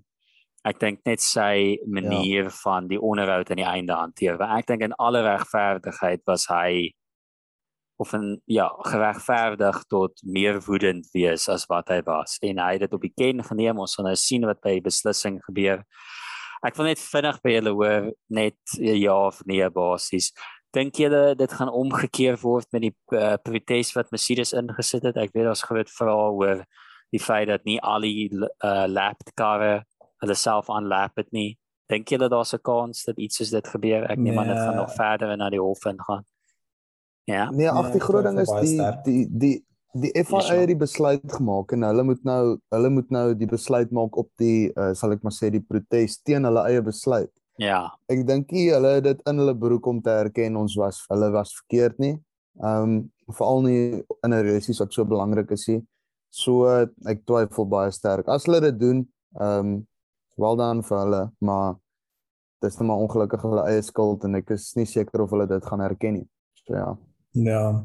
ek 0.69 0.79
dink 0.79 1.01
net 1.09 1.23
sy 1.25 1.79
manier 1.91 2.51
ja. 2.51 2.57
van 2.63 2.89
die 2.91 3.01
onderhoud 3.03 3.51
aan 3.51 3.63
die 3.63 3.67
einde 3.67 3.97
hanteer. 3.99 4.37
Want 4.39 4.61
ek 4.61 4.69
dink 4.71 4.85
in 4.87 4.99
alle 5.03 5.25
regverdigheid 5.27 6.23
was 6.29 6.47
hy 6.53 6.93
of 8.03 8.13
en 8.17 8.41
ja 8.51 8.69
geregverdig 8.87 9.83
tot 9.91 10.23
meer 10.23 10.61
woedend 10.67 11.09
wees 11.15 11.49
as 11.51 11.67
wat 11.71 11.91
hy 11.91 12.01
was. 12.07 12.39
En 12.43 12.63
hy 12.63 12.77
het 12.77 12.87
dit 12.87 12.95
op 12.95 13.03
die 13.03 13.15
ken 13.15 13.43
geneem. 13.47 13.83
Ons 13.83 13.97
gaan 13.99 14.11
nou 14.11 14.17
sien 14.19 14.47
wat 14.49 14.63
by 14.63 14.77
die 14.79 14.87
beslissing 14.87 15.41
gebeur. 15.47 15.83
Ek 16.63 16.79
wil 16.79 16.93
net 16.93 17.03
vinnig 17.03 17.39
by 17.43 17.57
julle 17.57 17.75
hoor 17.75 18.11
net 18.31 18.77
ja 18.79 19.19
of 19.29 19.43
nee 19.51 19.67
basies 19.71 20.31
dink 20.73 20.97
julle 20.97 21.35
dit 21.39 21.53
gaan 21.53 21.73
omgekeer 21.73 22.39
word 22.43 22.69
met 22.73 22.87
die 22.87 22.95
uh, 23.13 23.37
protes 23.43 23.93
wat 23.97 24.11
Mercedes 24.11 24.55
ingesit 24.57 25.05
het 25.09 25.17
ek 25.17 25.35
weet 25.37 25.49
daar's 25.51 25.65
groot 25.69 25.91
vrae 25.91 26.31
oor 26.31 26.65
die 27.13 27.21
feit 27.21 27.49
dat 27.49 27.65
nie 27.69 27.79
al 27.81 28.01
die 28.07 28.31
uh, 28.33 28.87
lap 28.89 29.21
karre 29.37 29.85
hulle 30.23 30.37
self 30.39 30.71
aanlap 30.71 31.17
het 31.21 31.33
nie 31.33 31.59
dink 31.93 32.09
julle 32.09 32.29
daar's 32.33 32.55
'n 32.55 32.63
kans 32.65 33.05
dat 33.05 33.19
iets 33.19 33.37
soos 33.37 33.51
dit 33.51 33.67
gebeur 33.69 34.11
ek 34.11 34.19
neem 34.19 34.35
nee. 34.35 34.39
aan 34.39 34.53
dit 34.55 34.63
gaan 34.65 34.77
nog 34.77 34.95
verder 34.97 35.37
na 35.37 35.51
die 35.51 35.61
hof 35.61 35.85
ingaan 35.87 36.25
Ja. 37.25 37.51
Nee, 37.51 37.71
ag 37.71 37.93
die 37.93 38.01
nee, 38.01 38.01
groot 38.01 38.25
ding 38.25 38.41
is 38.43 38.51
die 38.51 38.79
die 39.05 39.27
die 39.31 39.55
die 39.93 40.25
FIA 40.25 40.57
het 40.57 40.71
die 40.71 40.79
besluit 40.79 41.35
gemaak 41.37 41.75
en 41.77 41.85
hulle 41.87 42.03
moet 42.09 42.25
nou 42.27 42.57
hulle 42.75 42.91
moet 42.91 43.11
nou 43.15 43.27
die 43.39 43.47
besluit 43.47 43.93
maak 43.95 44.17
op 44.19 44.31
die 44.41 44.73
uh, 44.73 44.91
sal 44.97 45.15
ek 45.15 45.23
maar 45.23 45.35
sê 45.37 45.53
die 45.53 45.63
protes 45.63 46.19
teen 46.27 46.49
hulle 46.49 46.65
eie 46.67 46.83
besluit. 46.83 47.31
Ja. 47.63 47.83
Ek 48.11 48.25
dink 48.27 48.53
nie 48.55 48.69
hulle 48.73 48.97
het 48.97 49.07
dit 49.07 49.25
in 49.31 49.41
hulle 49.43 49.55
broek 49.59 49.87
om 49.91 50.01
te 50.03 50.13
erken 50.25 50.59
ons 50.59 50.75
was 50.81 51.03
hulle 51.13 51.31
was 51.35 51.55
verkeerd 51.61 52.01
nie. 52.03 52.17
Ehm 52.63 52.83
um, 52.83 53.01
veral 53.33 53.63
nie 53.65 53.83
in 54.27 54.35
'n 54.35 54.45
race 54.45 54.75
wat 54.79 54.93
so 54.93 55.05
belangrik 55.05 55.51
is 55.51 55.69
nie. 55.69 55.81
So 56.31 56.67
ek 57.07 57.25
twyfel 57.25 57.69
baie 57.69 57.93
sterk. 57.93 58.29
As 58.29 58.45
hulle 58.45 58.61
dit 58.61 58.79
doen, 58.81 59.07
ehm 59.39 59.59
um, 59.59 59.87
wel 60.37 60.57
dan 60.57 60.83
vir 60.83 60.99
hulle, 60.99 61.23
maar 61.41 61.75
dis 62.63 62.79
net 62.79 62.89
maar 62.89 63.03
ongelukkig 63.05 63.43
hulle 63.43 63.67
eie 63.69 63.83
skuld 63.83 64.25
en 64.25 64.35
ek 64.35 64.51
is 64.55 64.73
nie 64.79 64.87
seker 64.87 65.25
of 65.25 65.31
hulle 65.35 65.47
dit 65.47 65.67
gaan 65.67 65.81
erken 65.81 66.19
nie. 66.19 66.29
So 66.65 66.75
ja. 66.75 66.97
Ja. 67.33 67.85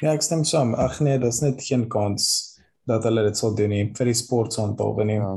Ja, 0.00 0.12
ek 0.12 0.22
stem 0.22 0.44
saam. 0.44 0.74
Ag 0.74 1.00
nee, 1.00 1.18
daar's 1.18 1.40
net 1.40 1.62
geen 1.62 1.86
kans 1.88 2.56
dat 2.86 3.04
hulle 3.04 3.22
dit 3.26 3.38
sal 3.38 3.54
doen 3.54 3.72
nie 3.72 3.84
vir 3.96 4.10
die 4.10 4.16
sportsondtog 4.18 5.02
nie. 5.04 5.18
Ja. 5.18 5.32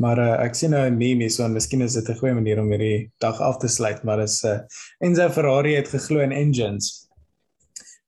Maar 0.00 0.18
uh, 0.18 0.32
ek 0.46 0.54
sien 0.56 0.72
nou 0.72 0.82
'n 0.88 0.96
meme 0.96 1.28
so 1.28 1.44
en 1.44 1.52
miskien 1.52 1.82
is 1.82 1.94
dit 1.94 2.08
'n 2.08 2.18
goeie 2.18 2.34
manier 2.34 2.60
om 2.60 2.70
hierdie 2.70 3.10
dag 3.20 3.40
af 3.40 3.58
te 3.58 3.68
sluit, 3.68 4.02
maar 4.04 4.20
is 4.20 4.42
uh, 4.44 4.50
eh, 4.50 4.60
Enzo 5.00 5.28
Ferrari 5.28 5.74
het 5.74 5.88
geglo 5.88 6.20
in 6.20 6.32
engines. 6.32 7.08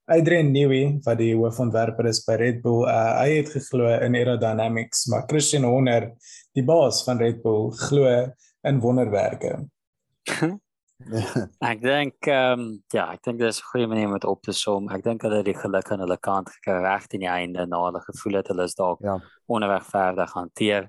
Adrian 0.07 0.53
Newey, 0.53 0.99
wat 1.05 1.19
die 1.19 1.35
hoofontwerper 1.35 2.07
is 2.07 2.25
by 2.25 2.37
Red 2.37 2.63
Bull, 2.63 2.85
uh, 2.85 3.21
hy 3.21 3.39
het 3.39 3.49
geglo 3.49 3.89
in 3.89 4.15
aerodynamics, 4.15 5.07
maar 5.07 5.25
Christian 5.27 5.65
Horner, 5.65 6.13
die 6.53 6.65
baas 6.65 7.05
van 7.05 7.19
Red 7.19 7.43
Bull, 7.43 7.71
glo 7.71 8.33
in 8.65 8.81
wonderwerke. 8.81 9.65
ek 11.71 11.81
dink 11.83 12.29
ehm 12.31 12.61
um, 12.61 12.69
ja, 12.95 13.11
ek 13.13 13.25
dink 13.27 13.41
dis 13.41 13.59
'n 13.61 13.69
goeie 13.73 13.89
manier 13.91 14.07
om 14.09 14.15
dit 14.17 14.25
op 14.25 14.43
te 14.43 14.53
som. 14.53 14.89
Ek 14.89 15.03
dink 15.05 15.23
hulle 15.23 15.43
het 15.43 15.49
die 15.49 15.57
geluk 15.57 15.91
aan 15.91 16.01
hulle 16.01 16.17
kant 16.17 16.49
gekry 16.49 16.79
reg 16.81 17.09
in 17.11 17.25
die 17.27 17.33
einde 17.33 17.67
na 17.67 17.81
hulle 17.85 18.01
gevoel 18.05 18.39
het 18.41 18.49
hulle 18.49 18.65
is 18.65 18.77
dalk 18.79 19.03
ja. 19.05 19.19
onregverdig 19.47 20.33
hanteer. 20.33 20.89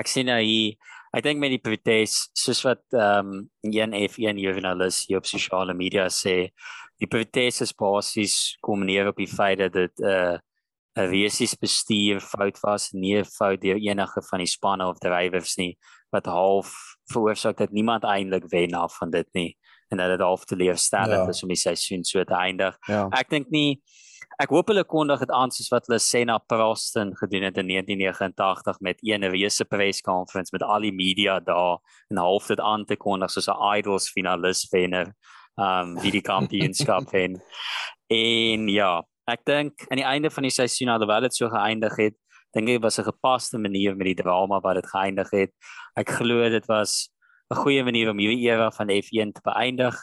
Ek 0.00 0.08
sien 0.08 0.30
nou 0.30 0.40
hier 0.40 0.76
ek 1.16 1.24
dink 1.26 1.40
met 1.42 1.50
die 1.50 1.62
protes 1.62 2.28
soos 2.38 2.62
wat 2.66 2.82
ehm 2.94 3.32
um, 3.32 3.48
een 3.66 3.96
F1 4.06 4.38
joernalis 4.38 5.04
hier 5.08 5.18
op 5.18 5.26
sosiale 5.26 5.74
media 5.74 6.06
sê, 6.08 6.52
die 7.02 7.08
protes 7.10 7.60
is 7.66 7.74
basies 7.74 8.36
kom 8.64 8.84
neer 8.86 9.10
op 9.10 9.18
die 9.18 9.30
feit 9.30 9.58
dat 9.58 9.74
dit 9.74 9.94
'n 10.00 10.06
uh, 10.06 10.38
'n 10.98 11.10
resies 11.10 11.54
bestuur 11.54 12.20
fout 12.20 12.58
was, 12.62 12.92
nie 12.92 13.16
'n 13.18 13.24
fout 13.24 13.60
deur 13.60 13.78
enige 13.78 14.22
van 14.30 14.38
die 14.38 14.52
spanne 14.56 14.86
of 14.86 14.98
drywers 14.98 15.56
nie 15.56 15.76
wat 16.12 16.26
half 16.26 16.74
veroorsaak 17.12 17.56
dat 17.56 17.70
niemand 17.70 18.04
eintlik 18.04 18.46
wen 18.50 18.74
af 18.74 18.96
van 18.98 19.10
dit 19.10 19.28
nie 19.32 19.56
en 19.90 19.98
dat 19.98 20.10
dit 20.10 20.20
half 20.20 20.44
teleurstellend 20.44 21.26
ja. 21.26 21.28
is 21.28 21.42
om 21.42 21.48
die 21.48 21.58
seisoen 21.58 22.04
so 22.04 22.24
te 22.24 22.34
eindig. 22.34 22.76
Ja. 22.86 23.08
Ek 23.10 23.30
dink 23.30 23.50
nie 23.50 23.82
ek 24.40 24.52
hoop 24.54 24.70
hulle 24.72 24.84
kondig 24.84 25.20
dit 25.20 25.32
aan 25.36 25.52
soos 25.52 25.68
wat 25.72 25.86
hulle 25.88 25.98
Senna 26.00 26.38
Proston 26.38 27.12
gedoen 27.18 27.42
het 27.48 27.58
in 27.60 27.68
1989 27.68 28.80
met 28.80 29.02
een 29.04 29.26
reuse 29.32 29.64
preskonferensie 29.64 30.56
met 30.58 30.64
al 30.64 30.86
die 30.86 30.94
media 30.94 31.40
daar 31.40 31.78
en 32.10 32.22
half 32.22 32.46
dit 32.46 32.60
aan 32.60 32.84
te 32.84 32.96
kondig 32.96 33.30
soos 33.30 33.48
'n 33.48 33.76
idols 33.78 34.10
finalis 34.10 34.66
wenner 34.72 35.12
um 35.56 35.98
wie 36.00 36.12
die 36.12 36.24
kampioenskap 36.24 37.10
wen. 37.16 37.40
En 38.08 38.68
ja, 38.68 39.02
ek 39.30 39.44
dink 39.44 39.86
aan 39.90 40.00
die 40.00 40.08
einde 40.08 40.30
van 40.30 40.42
die 40.42 40.54
seisoen 40.54 40.88
alhoewel 40.88 41.20
dit 41.20 41.34
so 41.34 41.48
geëindig 41.48 41.96
het, 41.96 42.16
dink 42.56 42.68
ek 42.68 42.82
was 42.82 42.98
'n 42.98 43.10
gepaste 43.12 43.58
manier 43.58 43.96
met 43.96 44.06
die 44.06 44.22
drama 44.22 44.60
wat 44.60 44.74
dit 44.74 44.86
geëindig 44.86 45.30
het. 45.30 45.52
Ek 45.96 46.08
glo 46.08 46.48
dit 46.48 46.66
was 46.66 47.10
'n 47.50 47.56
goeie 47.56 47.84
manier 47.84 48.10
om 48.10 48.18
hierdie 48.18 48.48
era 48.48 48.70
van 48.70 48.88
F1 48.88 49.32
te 49.32 49.42
beëindig 49.44 49.96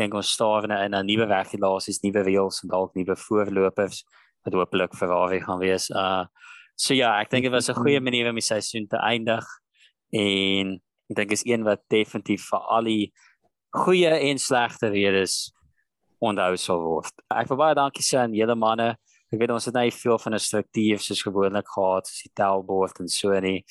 dink 0.00 0.16
ons 0.16 0.32
staar 0.32 0.64
in 0.64 0.94
'n 0.94 1.06
nuwe 1.06 1.26
regulasies, 1.28 2.00
nuwe 2.02 2.24
reëls 2.24 2.62
en 2.62 2.72
dalk 2.72 2.94
nuwe 2.96 3.16
voorlopers 3.16 4.04
wat 4.44 4.54
hopelik 4.54 4.94
Ferrari 4.96 5.40
gaan 5.40 5.60
wees. 5.60 5.90
Uh 5.90 6.24
so 6.76 6.94
ja, 6.94 7.20
ek 7.20 7.30
dink 7.30 7.44
dit 7.44 7.52
was 7.52 7.68
'n 7.68 7.76
goeie 7.76 8.00
manier 8.00 8.28
om 8.28 8.34
die 8.34 8.44
seisoen 8.44 8.88
te 8.88 8.96
eindig 8.96 9.44
en 10.12 10.80
ek 11.10 11.16
dink 11.16 11.32
is 11.32 11.44
een 11.44 11.64
wat 11.64 11.82
definitief 11.90 12.48
vir 12.48 12.60
al 12.76 12.84
die 12.84 13.12
goeie 13.76 14.10
en 14.30 14.38
slegte 14.38 14.88
redes 14.88 15.52
onthou 16.20 16.56
sal 16.56 16.80
word. 16.80 17.12
Ek 17.30 17.48
wil 17.48 17.58
baie 17.58 17.74
dankie 17.74 18.02
sê 18.02 18.18
aan 18.18 18.34
julle 18.34 18.56
manne. 18.56 18.96
Ek 19.32 19.38
weet 19.38 19.50
ons 19.50 19.64
het 19.64 19.74
nou 19.74 19.90
veel 19.90 20.18
van 20.18 20.34
'n 20.34 20.38
struktuur 20.38 20.98
soos 20.98 21.22
gewoonlik 21.22 21.68
gehad, 21.68 22.06
soos 22.06 22.22
die 22.22 22.34
tellbord 22.34 23.00
en 23.00 23.08
so 23.08 23.40
nie. 23.40 23.64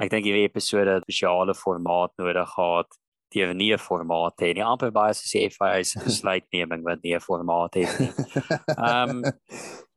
Ek 0.00 0.10
dink 0.10 0.24
hierdie 0.24 0.48
episode 0.48 0.88
het 0.88 1.02
'n 1.02 1.10
spesiale 1.10 1.54
formaat 1.54 2.12
nodig 2.18 2.48
gehad 2.48 3.01
die 3.32 3.44
het 3.44 3.56
nie 3.56 3.72
'n 3.72 3.78
formaat 3.78 4.40
hê 4.40 4.54
nie. 4.54 4.64
Amper 4.64 4.90
baie 4.92 5.14
soos 5.14 5.32
die 5.32 5.48
FIA 5.50 5.82
se 5.84 6.00
besluitneming 6.00 6.82
wat 6.84 7.02
nie 7.02 7.14
'n 7.14 7.20
formaat 7.20 7.74
het 7.74 7.98
nie. 8.00 8.12
Ehm 8.76 9.10
um, 9.10 9.32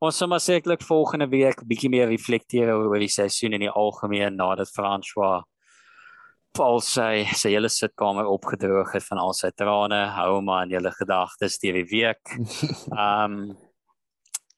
ons 0.00 0.16
sal 0.16 0.28
maar 0.28 0.40
sekerlik 0.40 0.82
volgende 0.82 1.28
week 1.28 1.62
bietjie 1.66 1.90
meer 1.90 2.08
reflekteer 2.08 2.74
oor 2.74 2.98
die 2.98 3.08
seisoen 3.08 3.52
in 3.52 3.60
die 3.60 3.70
algemeen 3.70 4.36
nadat 4.36 4.72
François 4.72 5.42
Paul 6.56 6.80
sy 6.80 7.26
sy 7.36 7.50
hele 7.52 7.68
sitkamer 7.68 8.26
opgedroog 8.26 8.92
het 8.96 9.04
van 9.04 9.18
al 9.18 9.34
sy 9.36 9.50
trane. 9.52 10.06
Hou 10.16 10.40
maar 10.40 10.64
in 10.64 10.70
julle 10.76 10.92
gedagtes 10.96 11.58
deur 11.58 11.76
die 11.82 11.90
week. 11.90 12.22
Ehm 12.96 13.32
um, 13.32 13.56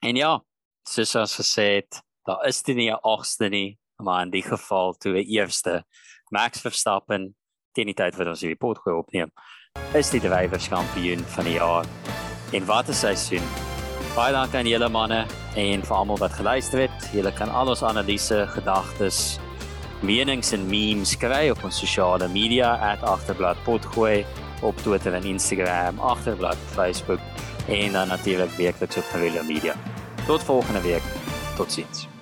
en 0.06 0.16
ja, 0.16 0.36
soos 0.86 1.16
ons 1.18 1.34
gesê 1.40 1.64
het, 1.80 2.02
daar 2.26 2.46
is 2.46 2.62
dit 2.62 2.76
nie 2.76 2.90
'n 2.90 3.00
agste 3.02 3.48
nie, 3.50 3.78
maar 3.98 4.22
in 4.22 4.30
die 4.30 4.42
geval 4.42 4.94
toe 4.94 5.18
'n 5.18 5.26
eerste 5.26 5.82
Max 6.30 6.60
Verstappen 6.60 7.34
teen 7.78 7.92
die 7.92 7.96
tyd 7.98 8.16
wat 8.18 8.30
ons 8.32 8.42
hierdie 8.42 8.58
pot 8.58 8.80
gooi 8.82 8.96
opneem, 8.98 9.32
is 9.98 10.10
die 10.10 10.22
drywers 10.22 10.68
kampioen 10.72 11.22
van 11.36 11.46
die 11.48 11.58
jaar. 11.58 11.86
En 12.52 12.66
wat 12.66 12.88
'n 12.88 12.94
seisoen. 12.94 13.44
Baie 14.16 14.32
dankie 14.32 14.58
aan 14.58 14.66
julle 14.66 14.88
manne 14.88 15.26
en 15.54 15.82
vir 15.82 15.96
almal 15.96 16.18
wat 16.18 16.32
geluister 16.32 16.80
het. 16.80 17.10
Julle 17.12 17.32
kan 17.32 17.50
al 17.50 17.68
ons 17.68 17.82
analise, 17.82 18.46
gedagtes, 18.48 19.38
menings 20.02 20.52
en 20.52 20.66
memes 20.66 21.16
kry 21.16 21.50
op 21.50 21.64
ons 21.64 21.78
sosiale 21.78 22.28
media 22.28 22.96
@agterblad_potgooi 23.02 24.24
op 24.62 24.76
Twitter 24.76 25.14
en 25.14 25.24
Instagram, 25.24 26.00
agterblad, 26.00 26.56
Facebook 26.74 27.20
en 27.68 27.92
dan 27.92 28.08
natuurlik 28.08 28.50
weekliks 28.50 28.96
op 28.96 29.04
Marula 29.12 29.42
Media. 29.42 29.74
Tot 30.26 30.42
volgende 30.42 30.80
week. 30.80 31.02
Totsiens. 31.56 32.17